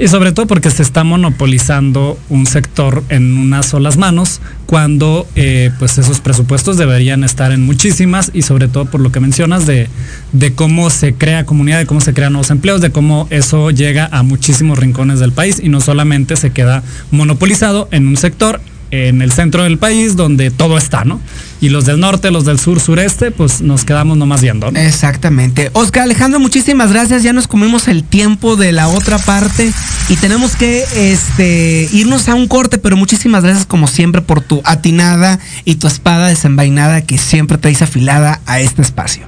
Y 0.00 0.08
sobre 0.08 0.32
todo 0.32 0.46
porque 0.46 0.70
se 0.70 0.82
está 0.82 1.02
monopolizando 1.02 2.18
un 2.28 2.46
sector 2.46 3.02
en 3.08 3.38
unas 3.38 3.66
solas 3.66 3.96
manos, 3.96 4.40
cuando 4.66 5.26
eh, 5.34 5.70
pues 5.78 5.96
esos 5.96 6.20
presupuestos 6.20 6.76
deberían 6.76 7.24
estar 7.24 7.52
en 7.52 7.64
muchísimas 7.64 8.30
y 8.34 8.42
sobre 8.42 8.68
todo 8.68 8.84
por 8.84 9.00
lo 9.00 9.10
que 9.10 9.20
mencionas 9.20 9.66
de, 9.66 9.88
de 10.32 10.52
cómo 10.52 10.90
se 10.90 11.14
crea 11.14 11.46
comunidad, 11.46 11.78
de 11.78 11.86
cómo 11.86 12.00
se 12.02 12.12
crean 12.12 12.34
nuevos 12.34 12.50
empleos, 12.50 12.80
de 12.80 12.90
cómo 12.90 13.26
eso 13.30 13.70
llega 13.70 14.08
a 14.12 14.22
muchísimos 14.22 14.78
rincones 14.78 15.20
del 15.20 15.32
país 15.32 15.58
y 15.62 15.70
no 15.70 15.80
solamente 15.80 16.36
se 16.36 16.50
queda 16.50 16.82
monopolizado 17.10 17.88
en 17.90 18.06
un 18.06 18.16
sector 18.16 18.60
en 18.90 19.22
el 19.22 19.32
centro 19.32 19.64
del 19.64 19.78
país 19.78 20.16
donde 20.16 20.50
todo 20.50 20.78
está, 20.78 21.04
¿no? 21.04 21.20
Y 21.60 21.68
los 21.68 21.84
del 21.84 22.00
norte, 22.00 22.30
los 22.30 22.44
del 22.44 22.58
sur, 22.58 22.80
sureste, 22.80 23.30
pues 23.30 23.60
nos 23.60 23.84
quedamos 23.84 24.16
nomás 24.16 24.40
viendo. 24.40 24.70
¿no? 24.70 24.78
Exactamente. 24.78 25.70
Oscar 25.72 26.04
Alejandro, 26.04 26.40
muchísimas 26.40 26.92
gracias. 26.92 27.22
Ya 27.22 27.32
nos 27.32 27.48
comimos 27.48 27.88
el 27.88 28.04
tiempo 28.04 28.56
de 28.56 28.72
la 28.72 28.88
otra 28.88 29.18
parte 29.18 29.72
y 30.08 30.16
tenemos 30.16 30.56
que 30.56 30.84
este, 30.94 31.88
irnos 31.92 32.28
a 32.28 32.34
un 32.34 32.46
corte, 32.46 32.78
pero 32.78 32.96
muchísimas 32.96 33.42
gracias 33.42 33.66
como 33.66 33.88
siempre 33.88 34.22
por 34.22 34.40
tu 34.40 34.62
atinada 34.64 35.40
y 35.64 35.76
tu 35.76 35.86
espada 35.86 36.28
desenvainada 36.28 37.02
que 37.02 37.18
siempre 37.18 37.58
traes 37.58 37.82
afilada 37.82 38.40
a 38.46 38.60
este 38.60 38.82
espacio. 38.82 39.26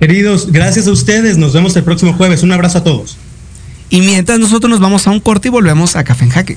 Queridos, 0.00 0.50
gracias 0.50 0.88
a 0.88 0.90
ustedes. 0.90 1.36
Nos 1.36 1.52
vemos 1.52 1.76
el 1.76 1.84
próximo 1.84 2.14
jueves. 2.14 2.42
Un 2.42 2.52
abrazo 2.52 2.78
a 2.78 2.84
todos. 2.84 3.18
Y 3.90 4.00
mientras 4.00 4.38
nosotros 4.38 4.70
nos 4.70 4.80
vamos 4.80 5.06
a 5.06 5.10
un 5.10 5.20
corte 5.20 5.48
y 5.48 5.50
volvemos 5.50 5.96
a 5.96 6.02
Café 6.02 6.24
en 6.24 6.30
Jaque. 6.30 6.56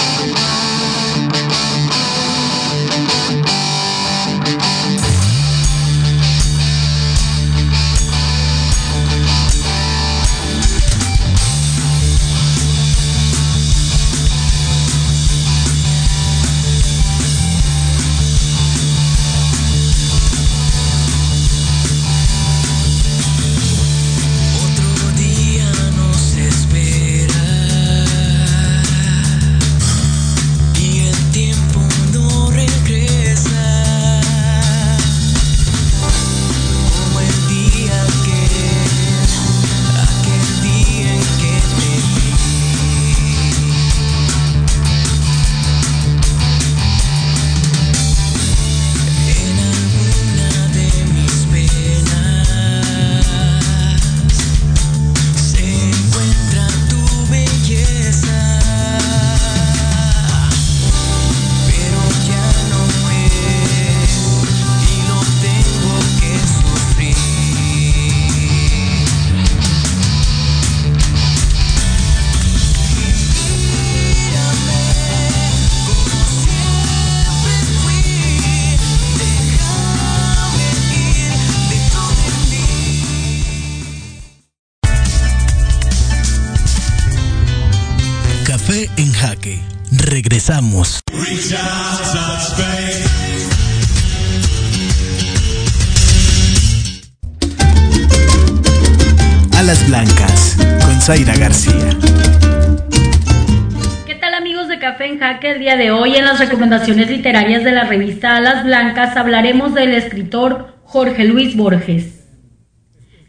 De 105.77 105.91
hoy 105.91 106.15
en 106.15 106.25
las 106.25 106.39
recomendaciones 106.39 107.09
literarias 107.09 107.63
de 107.63 107.71
la 107.71 107.85
revista 107.85 108.35
Alas 108.35 108.63
Blancas 108.63 109.15
hablaremos 109.15 109.73
del 109.73 109.93
escritor 109.93 110.79
Jorge 110.83 111.25
Luis 111.25 111.55
Borges. 111.55 112.27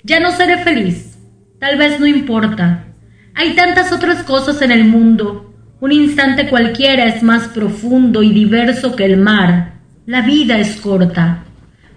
Ya 0.03 0.21
no 0.21 0.31
seré 0.33 0.59
feliz, 0.59 1.19
tal 1.61 1.79
vez 1.79 2.01
no 2.01 2.07
importa. 2.07 2.87
Hay 3.35 3.55
tantas 3.55 3.93
otras 3.93 4.23
cosas 4.25 4.61
en 4.63 4.73
el 4.73 4.85
mundo 4.85 5.53
un 5.83 5.91
instante 5.91 6.49
cualquiera 6.49 7.07
es 7.07 7.25
más 7.25 7.49
profundo 7.49 8.23
y 8.23 8.33
diverso 8.33 8.95
que 8.95 9.05
el 9.05 9.17
mar. 9.17 9.81
La 10.07 10.21
vida 10.21 10.57
es 10.61 10.81
corta. 10.81 11.43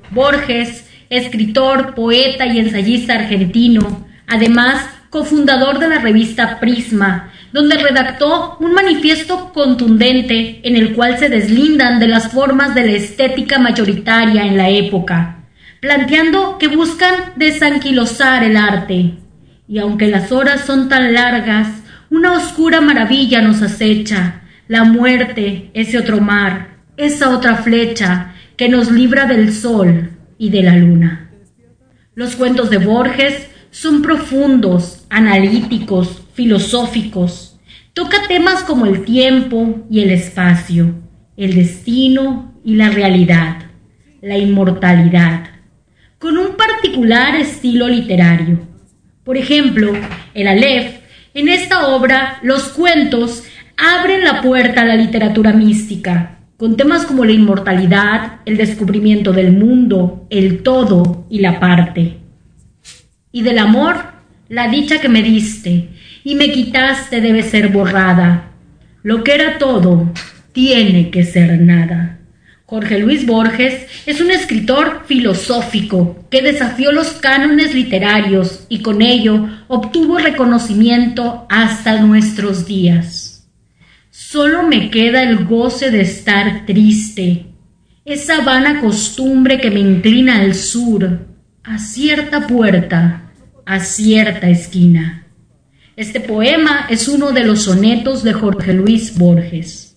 Borges, 0.10 0.90
escritor, 1.12 1.94
poeta 1.94 2.48
y 2.48 2.58
ensayista 2.58 3.14
argentino, 3.14 4.08
además 4.26 4.88
cofundador 5.16 5.80
de 5.80 5.88
la 5.88 6.00
revista 6.00 6.60
Prisma, 6.60 7.32
donde 7.54 7.78
redactó 7.78 8.58
un 8.60 8.74
manifiesto 8.74 9.54
contundente 9.54 10.60
en 10.62 10.76
el 10.76 10.94
cual 10.94 11.18
se 11.18 11.30
deslindan 11.30 12.02
de 12.02 12.10
las 12.10 12.34
formas 12.34 12.76
de 12.76 12.86
la 12.86 12.92
estética 12.92 13.58
mayoritaria 13.58 14.46
en 14.46 14.58
la 14.58 14.70
época, 14.70 15.46
planteando 15.80 16.58
que 16.58 16.68
buscan 16.68 17.14
desanquilosar 17.38 18.44
el 18.44 18.58
arte. 18.58 19.14
Y 19.70 19.80
aunque 19.80 20.10
las 20.10 20.34
horas 20.34 20.66
son 20.66 20.90
tan 20.90 21.14
largas, 21.14 21.70
una 22.10 22.34
oscura 22.34 22.82
maravilla 22.82 23.42
nos 23.42 23.62
acecha, 23.62 24.42
la 24.68 24.84
muerte, 24.84 25.72
ese 25.74 25.98
otro 25.98 26.20
mar, 26.20 26.80
esa 26.98 27.30
otra 27.30 27.56
flecha 27.56 28.34
que 28.58 28.68
nos 28.68 28.92
libra 28.92 29.28
del 29.28 29.54
sol 29.54 30.10
y 30.38 30.50
de 30.50 30.62
la 30.62 30.76
luna. 30.76 31.30
Los 32.16 32.36
cuentos 32.36 32.70
de 32.70 32.80
Borges 32.80 33.48
son 33.72 34.02
profundos, 34.02 34.95
analíticos, 35.10 36.24
filosóficos. 36.34 37.60
Toca 37.94 38.28
temas 38.28 38.64
como 38.64 38.86
el 38.86 39.06
tiempo 39.06 39.86
y 39.90 40.02
el 40.02 40.12
espacio, 40.12 40.96
el 41.38 41.56
destino 41.56 42.54
y 42.64 42.76
la 42.76 42.90
realidad, 42.90 43.68
la 44.22 44.38
inmortalidad, 44.38 45.50
con 46.20 46.38
un 46.38 46.56
particular 46.56 47.36
estilo 47.36 47.88
literario. 47.88 48.60
Por 49.24 49.38
ejemplo, 49.38 49.94
el 50.34 50.48
Aleph 50.48 51.06
en 51.36 51.50
esta 51.50 51.90
obra, 51.90 52.40
los 52.44 52.70
cuentos 52.70 53.44
abren 53.76 54.24
la 54.24 54.42
puerta 54.42 54.84
a 54.84 54.86
la 54.86 54.96
literatura 54.96 55.52
mística, 55.52 56.40
con 56.56 56.78
temas 56.78 57.06
como 57.06 57.26
la 57.26 57.34
inmortalidad, 57.34 58.40
el 58.46 58.56
descubrimiento 58.56 59.34
del 59.34 59.52
mundo, 59.52 60.28
el 60.30 60.64
todo 60.64 61.28
y 61.30 61.40
la 61.40 61.60
parte. 61.60 62.20
Y 63.34 63.42
del 63.42 63.60
amor, 63.60 63.98
la 64.50 64.68
dicha 64.68 65.00
que 65.00 65.10
me 65.10 65.24
diste 65.24 65.90
y 66.24 66.36
me 66.36 66.52
quitaste 66.52 67.22
debe 67.22 67.44
ser 67.44 67.70
borrada. 67.70 68.52
Lo 69.04 69.24
que 69.24 69.34
era 69.34 69.58
todo 69.58 70.12
tiene 70.52 71.10
que 71.10 71.24
ser 71.24 71.60
nada. 71.62 72.20
Jorge 72.68 72.98
Luis 72.98 73.28
Borges 73.28 73.86
es 74.08 74.22
un 74.22 74.32
escritor 74.32 75.04
filosófico 75.06 76.26
que 76.32 76.42
desafió 76.42 76.92
los 76.92 77.10
cánones 77.10 77.76
literarios 77.76 78.66
y 78.70 78.80
con 78.80 79.04
ello 79.04 79.48
obtuvo 79.68 80.18
reconocimiento 80.18 81.46
hasta 81.48 82.02
nuestros 82.02 82.66
días. 82.66 83.48
Solo 84.10 84.64
me 84.64 84.90
queda 84.90 85.22
el 85.22 85.46
goce 85.46 85.92
de 85.92 86.02
estar 86.02 86.66
triste, 86.66 87.46
esa 88.04 88.42
vana 88.42 88.82
costumbre 88.82 89.60
que 89.60 89.70
me 89.70 89.82
inclina 89.82 90.42
al 90.42 90.56
sur, 90.56 91.28
a 91.64 91.78
cierta 91.78 92.48
puerta, 92.48 93.25
a 93.66 93.80
cierta 93.80 94.50
esquina. 94.50 95.28
Este 95.96 96.20
poema 96.20 96.88
es 96.90 97.08
uno 97.08 97.32
de 97.32 97.44
los 97.44 97.64
sonetos 97.64 98.24
de 98.24 98.34
Jorge 98.34 98.74
Luis 98.74 99.18
Borges. 99.18 99.96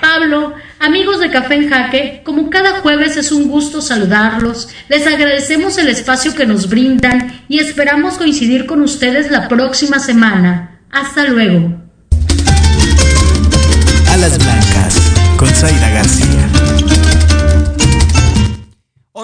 Pablo, 0.00 0.52
amigos 0.80 1.20
de 1.20 1.30
Café 1.30 1.54
en 1.54 1.70
Jaque, 1.70 2.22
como 2.24 2.50
cada 2.50 2.80
jueves 2.80 3.16
es 3.16 3.32
un 3.32 3.48
gusto 3.48 3.80
saludarlos, 3.80 4.68
les 4.88 5.06
agradecemos 5.06 5.78
el 5.78 5.88
espacio 5.88 6.34
que 6.34 6.46
nos 6.46 6.68
brindan 6.68 7.42
y 7.48 7.60
esperamos 7.60 8.14
coincidir 8.14 8.66
con 8.66 8.82
ustedes 8.82 9.30
la 9.30 9.48
próxima 9.48 9.98
semana. 9.98 10.80
Hasta 10.90 11.24
luego. 11.24 11.80
Alas 14.10 14.38
Blancas, 14.38 15.12
con 15.38 15.48
Zaira 15.48 15.90
García. 15.90 16.93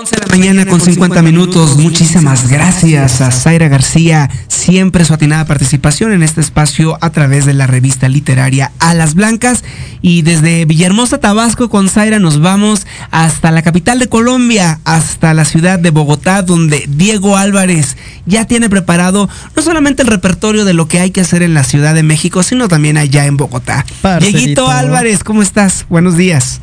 11 0.00 0.16
de 0.16 0.22
la 0.22 0.28
mañana 0.28 0.64
con 0.64 0.80
50 0.80 1.20
minutos. 1.20 1.76
Muchísimas 1.76 2.48
gracias 2.48 3.20
a 3.20 3.30
Zaira 3.30 3.68
García, 3.68 4.30
siempre 4.48 5.04
su 5.04 5.12
atinada 5.12 5.44
participación 5.44 6.14
en 6.14 6.22
este 6.22 6.40
espacio 6.40 6.96
a 7.02 7.10
través 7.10 7.44
de 7.44 7.52
la 7.52 7.66
revista 7.66 8.08
literaria 8.08 8.72
Alas 8.78 9.14
Blancas. 9.14 9.62
Y 10.00 10.22
desde 10.22 10.64
Villahermosa, 10.64 11.18
Tabasco, 11.18 11.68
con 11.68 11.90
Zaira 11.90 12.18
nos 12.18 12.40
vamos 12.40 12.86
hasta 13.10 13.50
la 13.50 13.60
capital 13.60 13.98
de 13.98 14.08
Colombia, 14.08 14.80
hasta 14.84 15.34
la 15.34 15.44
ciudad 15.44 15.78
de 15.78 15.90
Bogotá, 15.90 16.40
donde 16.40 16.86
Diego 16.88 17.36
Álvarez 17.36 17.98
ya 18.24 18.46
tiene 18.46 18.70
preparado 18.70 19.28
no 19.54 19.60
solamente 19.60 20.00
el 20.00 20.08
repertorio 20.08 20.64
de 20.64 20.72
lo 20.72 20.88
que 20.88 21.00
hay 21.00 21.10
que 21.10 21.20
hacer 21.20 21.42
en 21.42 21.52
la 21.52 21.62
Ciudad 21.62 21.94
de 21.94 22.04
México, 22.04 22.42
sino 22.42 22.68
también 22.68 22.96
allá 22.96 23.26
en 23.26 23.36
Bogotá. 23.36 23.84
Dieguito 24.18 24.70
Álvarez, 24.70 25.22
¿cómo 25.22 25.42
estás? 25.42 25.84
Buenos 25.90 26.16
días. 26.16 26.62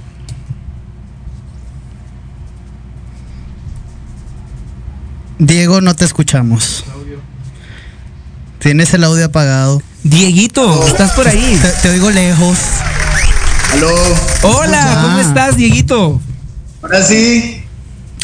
Diego, 5.39 5.81
no 5.81 5.95
te 5.95 6.05
escuchamos. 6.05 6.83
Tienes 8.59 8.93
el 8.93 9.03
audio 9.03 9.25
apagado. 9.25 9.81
Dieguito, 10.03 10.85
estás 10.87 11.11
por 11.11 11.27
ahí. 11.27 11.59
Te, 11.81 11.89
oigo 11.89 12.09
lejos. 12.09 12.57
Aló. 13.73 13.95
Hola, 14.41 14.99
¿cómo 15.03 15.19
estás, 15.19 15.57
Dieguito? 15.57 16.19
Ahora 16.81 17.03
sí. 17.03 17.63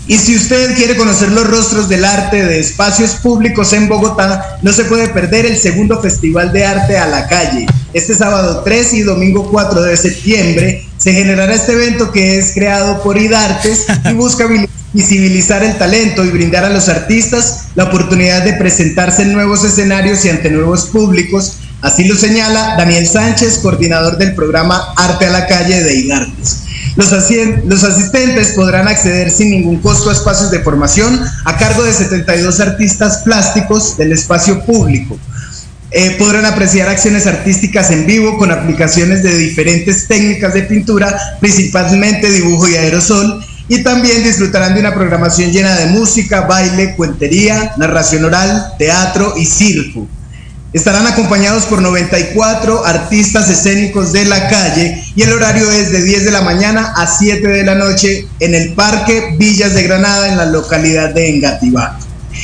Y 0.05 0.17
si 0.17 0.35
usted 0.35 0.75
quiere 0.75 0.97
conocer 0.97 1.31
los 1.31 1.47
rostros 1.47 1.87
del 1.87 2.03
arte 2.03 2.45
de 2.45 2.59
espacios 2.59 3.11
públicos 3.11 3.71
en 3.71 3.87
Bogotá, 3.87 4.57
no 4.61 4.73
se 4.73 4.83
puede 4.83 5.07
perder 5.07 5.45
el 5.45 5.57
segundo 5.57 6.01
Festival 6.01 6.51
de 6.51 6.65
Arte 6.65 6.97
a 6.97 7.07
la 7.07 7.27
Calle. 7.27 7.67
Este 7.93 8.13
sábado 8.13 8.63
3 8.65 8.93
y 8.95 9.01
domingo 9.03 9.49
4 9.49 9.81
de 9.81 9.95
septiembre 9.95 10.85
se 10.97 11.13
generará 11.13 11.53
este 11.53 11.73
evento 11.73 12.11
que 12.11 12.37
es 12.37 12.53
creado 12.53 13.01
por 13.01 13.17
IDARTES 13.17 13.85
y 14.09 14.13
busca 14.13 14.45
visibilizar 14.91 15.63
el 15.63 15.77
talento 15.77 16.25
y 16.25 16.29
brindar 16.29 16.65
a 16.65 16.69
los 16.69 16.89
artistas 16.89 17.67
la 17.75 17.85
oportunidad 17.85 18.43
de 18.43 18.53
presentarse 18.53 19.21
en 19.21 19.31
nuevos 19.31 19.63
escenarios 19.63 20.25
y 20.25 20.29
ante 20.29 20.49
nuevos 20.49 20.87
públicos. 20.87 21.59
Así 21.83 22.05
lo 22.05 22.15
señala 22.15 22.75
Daniel 22.77 23.05
Sánchez, 23.05 23.59
coordinador 23.59 24.17
del 24.17 24.33
programa 24.35 24.93
Arte 24.95 25.25
a 25.25 25.31
la 25.31 25.47
Calle 25.47 25.83
de 25.83 25.95
IDARTES. 25.95 26.59
Los, 26.95 27.11
los, 27.65 27.83
asistentes 27.83 28.53
podrán 28.53 28.87
acceder 28.87 29.29
sin 29.29 29.49
ningún 29.49 29.81
costo 29.81 30.09
a 30.09 30.13
espacios 30.13 30.49
de 30.49 30.59
formación 30.59 31.19
a 31.43 31.57
cargo 31.57 31.83
de 31.83 31.91
72 31.91 32.61
artistas 32.61 33.17
plásticos 33.25 33.97
del 33.97 34.13
espacio 34.13 34.63
público. 34.63 35.19
Eh, 35.91 36.15
podrán 36.17 36.45
apreciar 36.45 36.87
acciones 36.87 37.27
artísticas 37.27 37.91
en 37.91 38.05
vivo 38.05 38.37
con 38.37 38.51
aplicaciones 38.51 39.21
de 39.21 39.35
diferentes 39.35 40.07
técnicas 40.07 40.53
de 40.53 40.63
pintura, 40.63 41.19
principalmente 41.41 42.31
dibujo 42.31 42.65
y 42.69 42.75
aerosol, 42.75 43.43
y 43.67 43.83
también 43.83 44.23
disfrutarán 44.23 44.73
de 44.73 44.79
una 44.79 44.93
programación 44.93 45.51
llena 45.51 45.75
de 45.75 45.87
música, 45.87 46.41
baile, 46.47 46.95
cuentería, 46.95 47.73
narración 47.75 48.23
oral, 48.23 48.73
teatro 48.77 49.33
y 49.35 49.45
circo. 49.45 50.07
Estarán 50.73 51.05
acompañados 51.05 51.65
por 51.65 51.83
94 51.83 52.83
artistas 52.83 53.47
escénicos 53.47 54.11
de 54.11 54.25
la 54.25 54.49
calle 54.49 55.03
y 55.15 55.21
el 55.21 55.31
horario 55.31 55.69
es 55.69 55.91
de 55.91 56.01
10 56.01 56.25
de 56.25 56.31
la 56.31 56.41
mañana 56.41 56.93
a 56.95 57.05
7 57.05 57.47
de 57.47 57.63
la 57.63 57.75
noche 57.75 58.27
en 58.39 58.55
el 58.55 58.73
Parque 58.73 59.35
Villas 59.37 59.75
de 59.75 59.83
Granada 59.83 60.29
en 60.29 60.37
la 60.37 60.47
localidad 60.47 61.13
de 61.13 61.29
Engativá. 61.29 61.99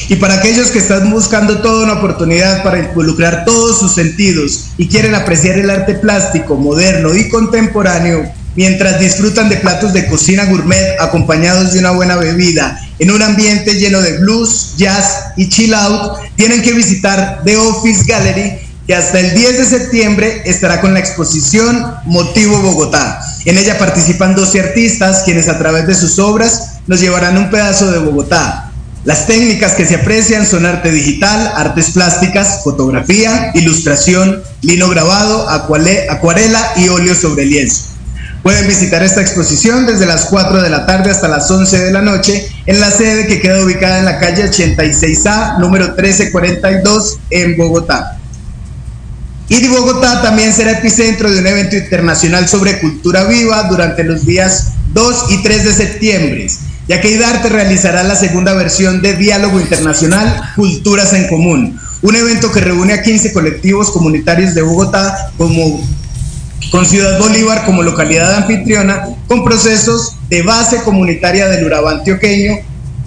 Y 0.10 0.18
para 0.18 0.36
aquellos 0.36 0.70
que 0.70 0.78
están 0.78 1.10
buscando 1.10 1.58
toda 1.62 1.84
una 1.84 1.94
oportunidad 1.94 2.62
para 2.62 2.78
involucrar 2.78 3.46
todos 3.46 3.80
sus 3.80 3.96
sentidos 3.96 4.74
y 4.78 4.88
quieren 4.88 5.16
apreciar 5.16 5.58
el 5.58 5.72
arte 5.72 5.96
plástico 5.96 6.56
moderno 6.56 7.16
y 7.16 7.30
contemporáneo, 7.30 8.32
mientras 8.56 9.00
disfrutan 9.00 9.50
de 9.50 9.58
platos 9.58 9.92
de 9.92 10.06
cocina 10.06 10.46
gourmet 10.46 11.00
acompañados 11.00 11.74
de 11.74 11.80
una 11.80 11.92
buena 11.92 12.16
bebida 12.16 12.80
en 13.00 13.12
un 13.12 13.22
ambiente 13.22 13.76
lleno 13.76 14.02
de 14.02 14.18
blues, 14.20 14.74
jazz 14.78 15.32
y 15.38 15.50
chill 15.50 15.74
out, 15.74 16.20
tienen 16.36 16.62
que 16.62 16.74
visitar 16.74 17.42
The 17.46 17.58
Office 17.58 18.04
Gallery, 18.06 18.60
que 18.86 18.96
hasta 18.96 19.20
el 19.20 19.34
10 19.34 19.58
de 19.58 19.66
septiembre 19.66 20.42
estará 20.46 20.82
con 20.82 20.94
la 20.94 21.00
exposición 21.00 21.86
Motivo 22.06 22.60
Bogotá. 22.60 23.22
En 23.46 23.58
ella 23.58 23.78
participan 23.78 24.36
12 24.36 24.60
artistas, 24.60 25.24
quienes 25.24 25.48
a 25.48 25.58
través 25.58 25.88
de 25.88 25.96
sus 25.96 26.20
obras 26.20 26.80
nos 26.88 27.00
llevarán 27.00 27.38
un 27.38 27.50
pedazo 27.50 27.92
de 27.92 28.00
Bogotá. 28.00 28.72
Las 29.06 29.28
técnicas 29.28 29.74
que 29.74 29.86
se 29.86 29.96
aprecian 29.96 30.46
son 30.46 30.66
arte 30.66 30.92
digital, 30.92 31.54
artes 31.56 31.92
plásticas, 31.92 32.64
fotografía, 32.64 33.52
ilustración, 33.54 34.44
lino 34.62 34.90
grabado, 34.90 35.48
acuarela 35.48 36.74
y 36.76 36.90
óleo 36.90 37.16
sobre 37.16 37.46
lienzo. 37.46 37.86
Pueden 38.44 38.68
visitar 38.68 39.04
esta 39.04 39.22
exposición 39.22 39.86
desde 39.86 40.06
las 40.06 40.26
4 40.26 40.62
de 40.62 40.70
la 40.70 40.86
tarde 40.86 41.12
hasta 41.12 41.28
las 41.28 41.52
11 41.52 41.78
de 41.78 41.92
la 41.92 42.02
noche 42.02 42.50
en 42.66 42.80
la 42.80 42.90
sede 42.90 43.28
que 43.28 43.42
queda 43.42 43.64
ubicada 43.64 44.00
en 44.00 44.06
la 44.06 44.18
calle 44.18 44.50
86A, 44.50 45.60
número 45.60 45.86
1342, 45.88 47.18
en 47.32 47.58
Bogotá. 47.58 48.18
Y 49.50 49.68
Bogotá 49.68 50.22
también 50.22 50.54
será 50.54 50.72
epicentro 50.72 51.30
de 51.30 51.40
un 51.40 51.48
evento 51.48 51.76
internacional 51.76 52.48
sobre 52.48 52.80
cultura 52.80 53.26
viva 53.26 53.64
durante 53.64 54.04
los 54.04 54.26
días 54.26 54.74
2 54.94 55.26
y 55.32 55.42
3 55.42 55.66
de 55.66 55.74
septiembre, 55.74 56.48
ya 56.88 57.02
que 57.02 57.10
IDARTE 57.10 57.50
realizará 57.50 58.04
la 58.04 58.16
segunda 58.16 58.54
versión 58.54 59.02
de 59.02 59.16
Diálogo 59.16 59.60
Internacional 59.60 60.54
Culturas 60.56 61.14
en 61.14 61.28
Común, 61.28 61.80
un 62.02 62.16
evento 62.16 62.52
que 62.52 62.62
reúne 62.62 62.94
a 62.94 63.02
15 63.02 63.34
colectivos 63.34 63.92
comunitarios 63.92 64.54
de 64.54 64.62
Bogotá 64.62 65.32
como 65.36 65.84
con 66.72 66.86
Ciudad 66.86 67.20
Bolívar 67.20 67.66
como 67.66 67.82
localidad 67.82 68.36
anfitriona, 68.36 69.10
con 69.28 69.44
procesos 69.44 70.16
de 70.30 70.44
base 70.44 70.84
comunitaria 70.84 71.48
del 71.48 71.66
Urabá 71.66 71.92
antioqueño 71.92 72.58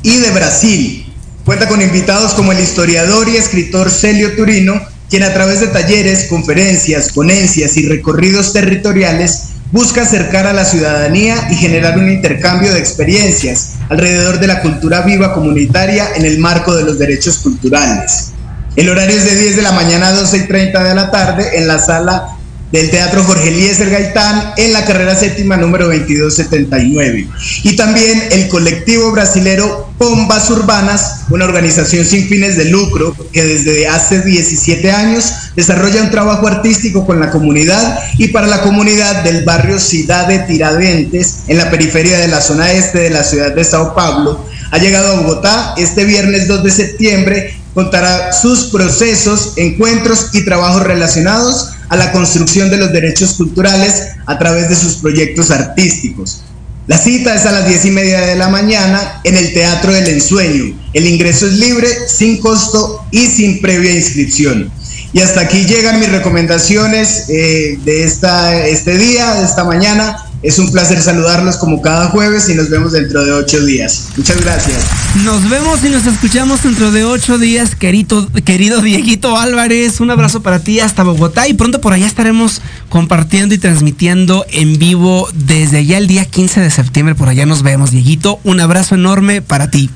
y 0.02 0.16
de 0.16 0.30
Brasil. 0.30 1.06
Cuenta 1.44 1.68
con 1.68 1.80
invitados 1.80 2.34
como 2.34 2.52
el 2.52 2.60
historiador 2.60 3.28
y 3.28 3.36
escritor 3.36 3.90
Celio 3.90 4.34
Turino, 4.34 4.80
quien 5.08 5.22
a 5.22 5.32
través 5.32 5.60
de 5.60 5.68
talleres, 5.68 6.26
conferencias, 6.28 7.12
ponencias 7.12 7.76
y 7.76 7.86
recorridos 7.86 8.52
territoriales 8.52 9.48
busca 9.70 10.02
acercar 10.02 10.46
a 10.46 10.52
la 10.52 10.64
ciudadanía 10.64 11.48
y 11.50 11.54
generar 11.54 11.98
un 11.98 12.10
intercambio 12.10 12.72
de 12.72 12.78
experiencias 12.78 13.74
alrededor 13.88 14.38
de 14.38 14.46
la 14.46 14.60
cultura 14.60 15.02
viva 15.02 15.32
comunitaria 15.32 16.08
en 16.14 16.24
el 16.24 16.38
marco 16.38 16.74
de 16.74 16.84
los 16.84 16.98
derechos 16.98 17.38
culturales. 17.38 18.32
El 18.76 18.88
horario 18.88 19.16
es 19.16 19.24
de 19.24 19.36
10 19.36 19.56
de 19.56 19.62
la 19.62 19.72
mañana 19.72 20.08
a 20.08 20.12
12 20.12 20.36
y 20.36 20.46
30 20.46 20.84
de 20.84 20.94
la 20.94 21.10
tarde 21.10 21.58
en 21.58 21.68
la 21.68 21.78
sala 21.78 22.36
del 22.72 22.90
Teatro 22.90 23.22
Jorge 23.22 23.48
Eliezer 23.48 23.90
Gaitán 23.90 24.54
en 24.56 24.72
la 24.72 24.84
carrera 24.86 25.14
séptima 25.14 25.58
número 25.58 25.86
2279. 25.88 27.28
Y 27.64 27.76
también 27.76 28.22
el 28.30 28.48
colectivo 28.48 29.12
brasilero 29.12 29.92
Pombas 29.98 30.50
Urbanas, 30.50 31.26
una 31.28 31.44
organización 31.44 32.04
sin 32.04 32.26
fines 32.26 32.56
de 32.56 32.64
lucro 32.64 33.14
que 33.30 33.44
desde 33.44 33.86
hace 33.86 34.22
17 34.22 34.90
años 34.90 35.32
desarrolla 35.54 36.02
un 36.02 36.10
trabajo 36.10 36.48
artístico 36.48 37.06
con 37.06 37.20
la 37.20 37.30
comunidad 37.30 37.98
y 38.16 38.28
para 38.28 38.46
la 38.46 38.62
comunidad 38.62 39.22
del 39.22 39.44
barrio 39.44 39.78
Ciudad 39.78 40.26
de 40.26 40.38
Tiradentes 40.40 41.40
en 41.48 41.58
la 41.58 41.70
periferia 41.70 42.18
de 42.18 42.28
la 42.28 42.40
zona 42.40 42.72
este 42.72 43.00
de 43.00 43.10
la 43.10 43.22
ciudad 43.22 43.54
de 43.54 43.64
Sao 43.64 43.94
Paulo. 43.94 44.46
Ha 44.70 44.78
llegado 44.78 45.12
a 45.12 45.20
Bogotá 45.20 45.74
este 45.76 46.06
viernes 46.06 46.48
2 46.48 46.64
de 46.64 46.70
septiembre 46.70 47.54
contará 47.74 48.32
sus 48.32 48.64
procesos, 48.64 49.54
encuentros 49.56 50.30
y 50.32 50.44
trabajos 50.44 50.82
relacionados 50.82 51.70
a 51.92 51.96
la 51.96 52.10
construcción 52.10 52.70
de 52.70 52.78
los 52.78 52.90
derechos 52.90 53.34
culturales 53.34 54.12
a 54.24 54.38
través 54.38 54.70
de 54.70 54.76
sus 54.76 54.94
proyectos 54.94 55.50
artísticos. 55.50 56.42
La 56.86 56.96
cita 56.96 57.34
es 57.34 57.44
a 57.44 57.52
las 57.52 57.68
diez 57.68 57.84
y 57.84 57.90
media 57.90 58.22
de 58.22 58.34
la 58.34 58.48
mañana 58.48 59.20
en 59.24 59.36
el 59.36 59.52
Teatro 59.52 59.92
del 59.92 60.08
Ensueño. 60.08 60.74
El 60.94 61.06
ingreso 61.06 61.46
es 61.46 61.52
libre, 61.52 61.86
sin 62.08 62.38
costo 62.38 63.04
y 63.10 63.26
sin 63.26 63.60
previa 63.60 63.92
inscripción. 63.92 64.72
Y 65.12 65.20
hasta 65.20 65.42
aquí 65.42 65.66
llegan 65.66 66.00
mis 66.00 66.10
recomendaciones 66.10 67.26
eh, 67.28 67.78
de 67.84 68.04
esta, 68.04 68.66
este 68.66 68.96
día, 68.96 69.34
de 69.34 69.44
esta 69.44 69.64
mañana. 69.64 70.16
Es 70.42 70.58
un 70.58 70.72
placer 70.72 71.00
saludarlos 71.00 71.56
como 71.56 71.80
cada 71.80 72.08
jueves 72.08 72.48
y 72.48 72.54
nos 72.54 72.68
vemos 72.68 72.92
dentro 72.92 73.24
de 73.24 73.32
ocho 73.32 73.64
días. 73.64 74.08
Muchas 74.16 74.40
gracias. 74.40 74.78
Nos 75.24 75.48
vemos 75.48 75.84
y 75.84 75.88
nos 75.88 76.04
escuchamos 76.04 76.64
dentro 76.64 76.90
de 76.90 77.04
ocho 77.04 77.38
días, 77.38 77.76
querido, 77.76 78.28
querido 78.44 78.80
Dieguito 78.80 79.38
Álvarez. 79.38 80.00
Un 80.00 80.10
abrazo 80.10 80.42
para 80.42 80.58
ti 80.58 80.80
hasta 80.80 81.04
Bogotá 81.04 81.46
y 81.46 81.54
pronto 81.54 81.80
por 81.80 81.92
allá 81.92 82.06
estaremos 82.06 82.60
compartiendo 82.88 83.54
y 83.54 83.58
transmitiendo 83.58 84.44
en 84.50 84.78
vivo 84.78 85.28
desde 85.32 85.78
allá 85.78 85.98
el 85.98 86.08
día 86.08 86.24
15 86.24 86.60
de 86.60 86.70
septiembre. 86.70 87.14
Por 87.14 87.28
allá 87.28 87.46
nos 87.46 87.62
vemos, 87.62 87.92
Dieguito. 87.92 88.40
Un 88.42 88.60
abrazo 88.60 88.96
enorme 88.96 89.42
para 89.42 89.70
ti. 89.70 89.90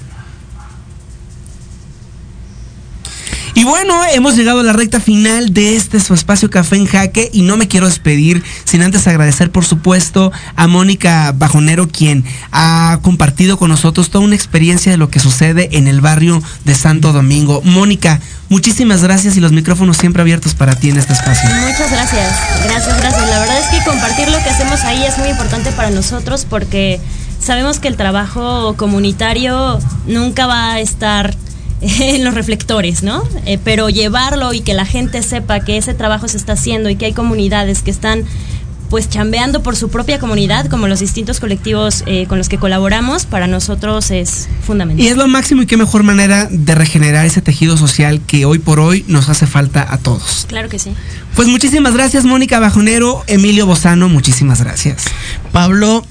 Y 3.57 3.65
bueno, 3.65 4.05
hemos 4.13 4.37
llegado 4.37 4.61
a 4.61 4.63
la 4.63 4.75
recta 4.75 5.01
final 5.01 5.55
de 5.55 5.77
este 5.77 5.99
su 5.99 6.13
espacio 6.13 6.51
Café 6.51 6.77
en 6.77 6.85
Jaque 6.85 7.31
y 7.33 7.41
no 7.41 7.57
me 7.57 7.69
quiero 7.69 7.87
despedir 7.87 8.45
sin 8.65 8.83
antes 8.83 9.07
agradecer 9.07 9.51
por 9.51 9.65
supuesto 9.65 10.31
a 10.57 10.67
Mónica 10.67 11.33
Bajonero 11.35 11.89
quien 11.89 12.23
ha 12.53 12.99
compartido 13.01 13.57
con 13.57 13.71
nosotros 13.71 14.11
toda 14.11 14.27
una 14.27 14.35
experiencia 14.35 14.93
de 14.93 14.99
lo 14.99 15.09
que 15.09 15.21
sucede 15.21 15.71
en 15.73 15.89
el 15.89 16.03
barrio 16.03 16.43
de 16.67 16.75
Santo 16.75 17.15
Domingo. 17.15 17.63
Mónica, 17.65 18.21
muchísimas 18.51 19.03
gracias 19.03 19.39
y 19.39 19.41
los 19.41 19.53
micrófonos 19.53 19.97
siempre 19.97 20.21
abiertos 20.21 20.53
para 20.53 20.75
ti 20.75 20.91
en 20.91 20.99
este 20.99 21.15
espacio. 21.15 21.49
Muchas 21.49 21.91
gracias, 21.91 22.39
gracias, 22.63 22.99
gracias. 22.99 23.31
La 23.31 23.39
verdad 23.39 23.59
es 23.59 23.69
que 23.69 23.83
compartir 23.87 24.29
lo 24.29 24.37
que 24.37 24.51
hacemos 24.51 24.81
ahí 24.85 25.03
es 25.03 25.17
muy 25.17 25.29
importante 25.29 25.73
para 25.73 25.89
nosotros 25.89 26.45
porque 26.47 27.01
sabemos 27.43 27.79
que 27.79 27.89
el 27.89 27.97
trabajo 27.97 28.77
comunitario 28.77 29.79
nunca 30.07 30.47
va 30.47 30.73
a 30.73 30.81
estar 30.81 31.35
en 32.01 32.24
los 32.24 32.35
reflectores, 32.35 33.03
¿no? 33.03 33.22
Eh, 33.45 33.59
pero 33.62 33.89
llevarlo 33.89 34.53
y 34.53 34.61
que 34.61 34.74
la 34.74 34.85
gente 34.85 35.22
sepa 35.22 35.61
que 35.61 35.77
ese 35.77 35.95
trabajo 35.95 36.29
se 36.29 36.37
está 36.37 36.55
haciendo 36.55 36.91
y 36.91 36.97
que 36.97 37.07
hay 37.07 37.12
comunidades 37.12 37.83
que 37.83 37.91
están 37.91 38.24
pues 38.89 39.09
chambeando 39.09 39.62
por 39.62 39.77
su 39.77 39.89
propia 39.89 40.18
comunidad, 40.18 40.66
como 40.68 40.87
los 40.87 41.01
distintos 41.01 41.41
colectivos 41.41 42.05
eh, 42.07 42.27
con 42.29 42.39
los 42.39 42.49
que 42.49 42.59
colaboramos, 42.59 43.27
para 43.27 43.47
nosotros 43.47 44.11
es 44.11 44.49
fundamental. 44.62 45.05
Y 45.05 45.09
es 45.09 45.16
lo 45.16 45.27
máximo 45.27 45.62
y 45.62 45.66
qué 45.66 45.77
mejor 45.77 46.03
manera 46.03 46.49
de 46.51 46.74
regenerar 46.74 47.27
ese 47.27 47.43
tejido 47.43 47.77
social 47.77 48.20
que 48.27 48.45
hoy 48.45 48.59
por 48.59 48.81
hoy 48.81 49.05
nos 49.09 49.29
hace 49.29 49.47
falta 49.47 49.87
a 49.93 49.99
todos. 49.99 50.47
Claro 50.49 50.68
que 50.68 50.79
sí. 50.79 50.93
Pues 51.35 51.49
muchísimas 51.49 51.95
gracias, 51.95 52.24
Mónica 52.24 52.61
Bajonero, 52.61 53.24
Emilio 53.27 53.66
Bozano, 53.66 54.09
muchísimas 54.09 54.62
gracias. 54.62 55.05
Pablo, 55.53 56.05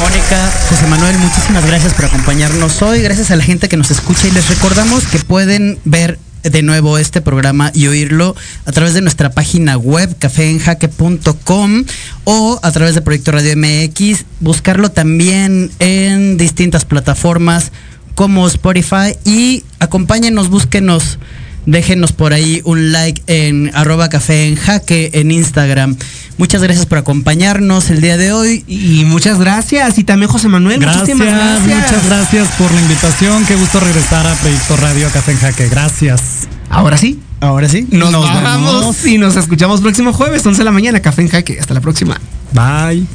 Mónica, 0.00 0.50
José 0.70 0.86
Manuel, 0.86 1.18
muchísimas 1.18 1.66
gracias 1.66 1.92
por 1.92 2.06
acompañarnos 2.06 2.80
hoy. 2.80 3.02
Gracias 3.02 3.30
a 3.30 3.36
la 3.36 3.42
gente 3.42 3.68
que 3.68 3.76
nos 3.76 3.90
escucha 3.90 4.28
y 4.28 4.30
les 4.30 4.48
recordamos 4.48 5.04
que 5.04 5.18
pueden 5.18 5.78
ver 5.84 6.18
de 6.42 6.62
nuevo 6.62 6.96
este 6.96 7.20
programa 7.20 7.70
y 7.74 7.86
oírlo 7.86 8.34
a 8.64 8.72
través 8.72 8.94
de 8.94 9.02
nuestra 9.02 9.30
página 9.30 9.76
web 9.76 10.16
cafeenjaque.com 10.18 11.84
o 12.24 12.60
a 12.62 12.72
través 12.72 12.94
de 12.94 13.02
Proyecto 13.02 13.32
Radio 13.32 13.54
MX, 13.56 14.24
buscarlo 14.40 14.90
también 14.90 15.70
en 15.80 16.38
distintas 16.38 16.86
plataformas 16.86 17.70
como 18.14 18.46
Spotify 18.46 19.16
y 19.26 19.64
acompáñenos, 19.80 20.48
búsquenos 20.48 21.18
déjenos 21.66 22.12
por 22.12 22.32
ahí 22.32 22.60
un 22.64 22.92
like 22.92 23.22
en 23.26 23.70
arroba 23.74 24.08
café 24.08 24.48
en 24.48 24.56
jaque 24.56 25.10
en 25.14 25.30
Instagram. 25.30 25.96
Muchas 26.38 26.62
gracias 26.62 26.86
por 26.86 26.98
acompañarnos 26.98 27.90
el 27.90 28.00
día 28.00 28.16
de 28.16 28.32
hoy. 28.32 28.64
Y 28.66 29.04
muchas 29.04 29.38
gracias. 29.38 29.98
Y 29.98 30.04
también 30.04 30.30
José 30.30 30.48
Manuel, 30.48 30.80
gracias, 30.80 31.08
muchísimas 31.16 31.66
gracias. 31.66 31.92
Muchas 31.92 32.06
gracias 32.06 32.48
por 32.56 32.72
la 32.72 32.80
invitación. 32.80 33.44
Qué 33.44 33.56
gusto 33.56 33.78
regresar 33.80 34.26
a 34.26 34.34
Proyecto 34.36 34.76
Radio 34.76 35.08
Café 35.12 35.32
en 35.32 35.38
Jaque. 35.38 35.68
Gracias. 35.68 36.48
Ahora 36.70 36.96
sí. 36.96 37.20
Ahora 37.40 37.68
sí. 37.68 37.86
Nos, 37.90 38.12
vamos 38.12 39.04
y 39.06 39.18
nos 39.18 39.36
escuchamos 39.36 39.80
próximo 39.80 40.12
jueves, 40.12 40.44
11 40.44 40.58
de 40.58 40.64
la 40.64 40.72
mañana, 40.72 41.00
Café 41.00 41.22
en 41.22 41.28
Jaque. 41.28 41.58
Hasta 41.60 41.74
la 41.74 41.80
próxima. 41.80 42.20
Bye. 42.52 43.06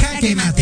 Jaque 0.00 0.34
mate. 0.34 0.61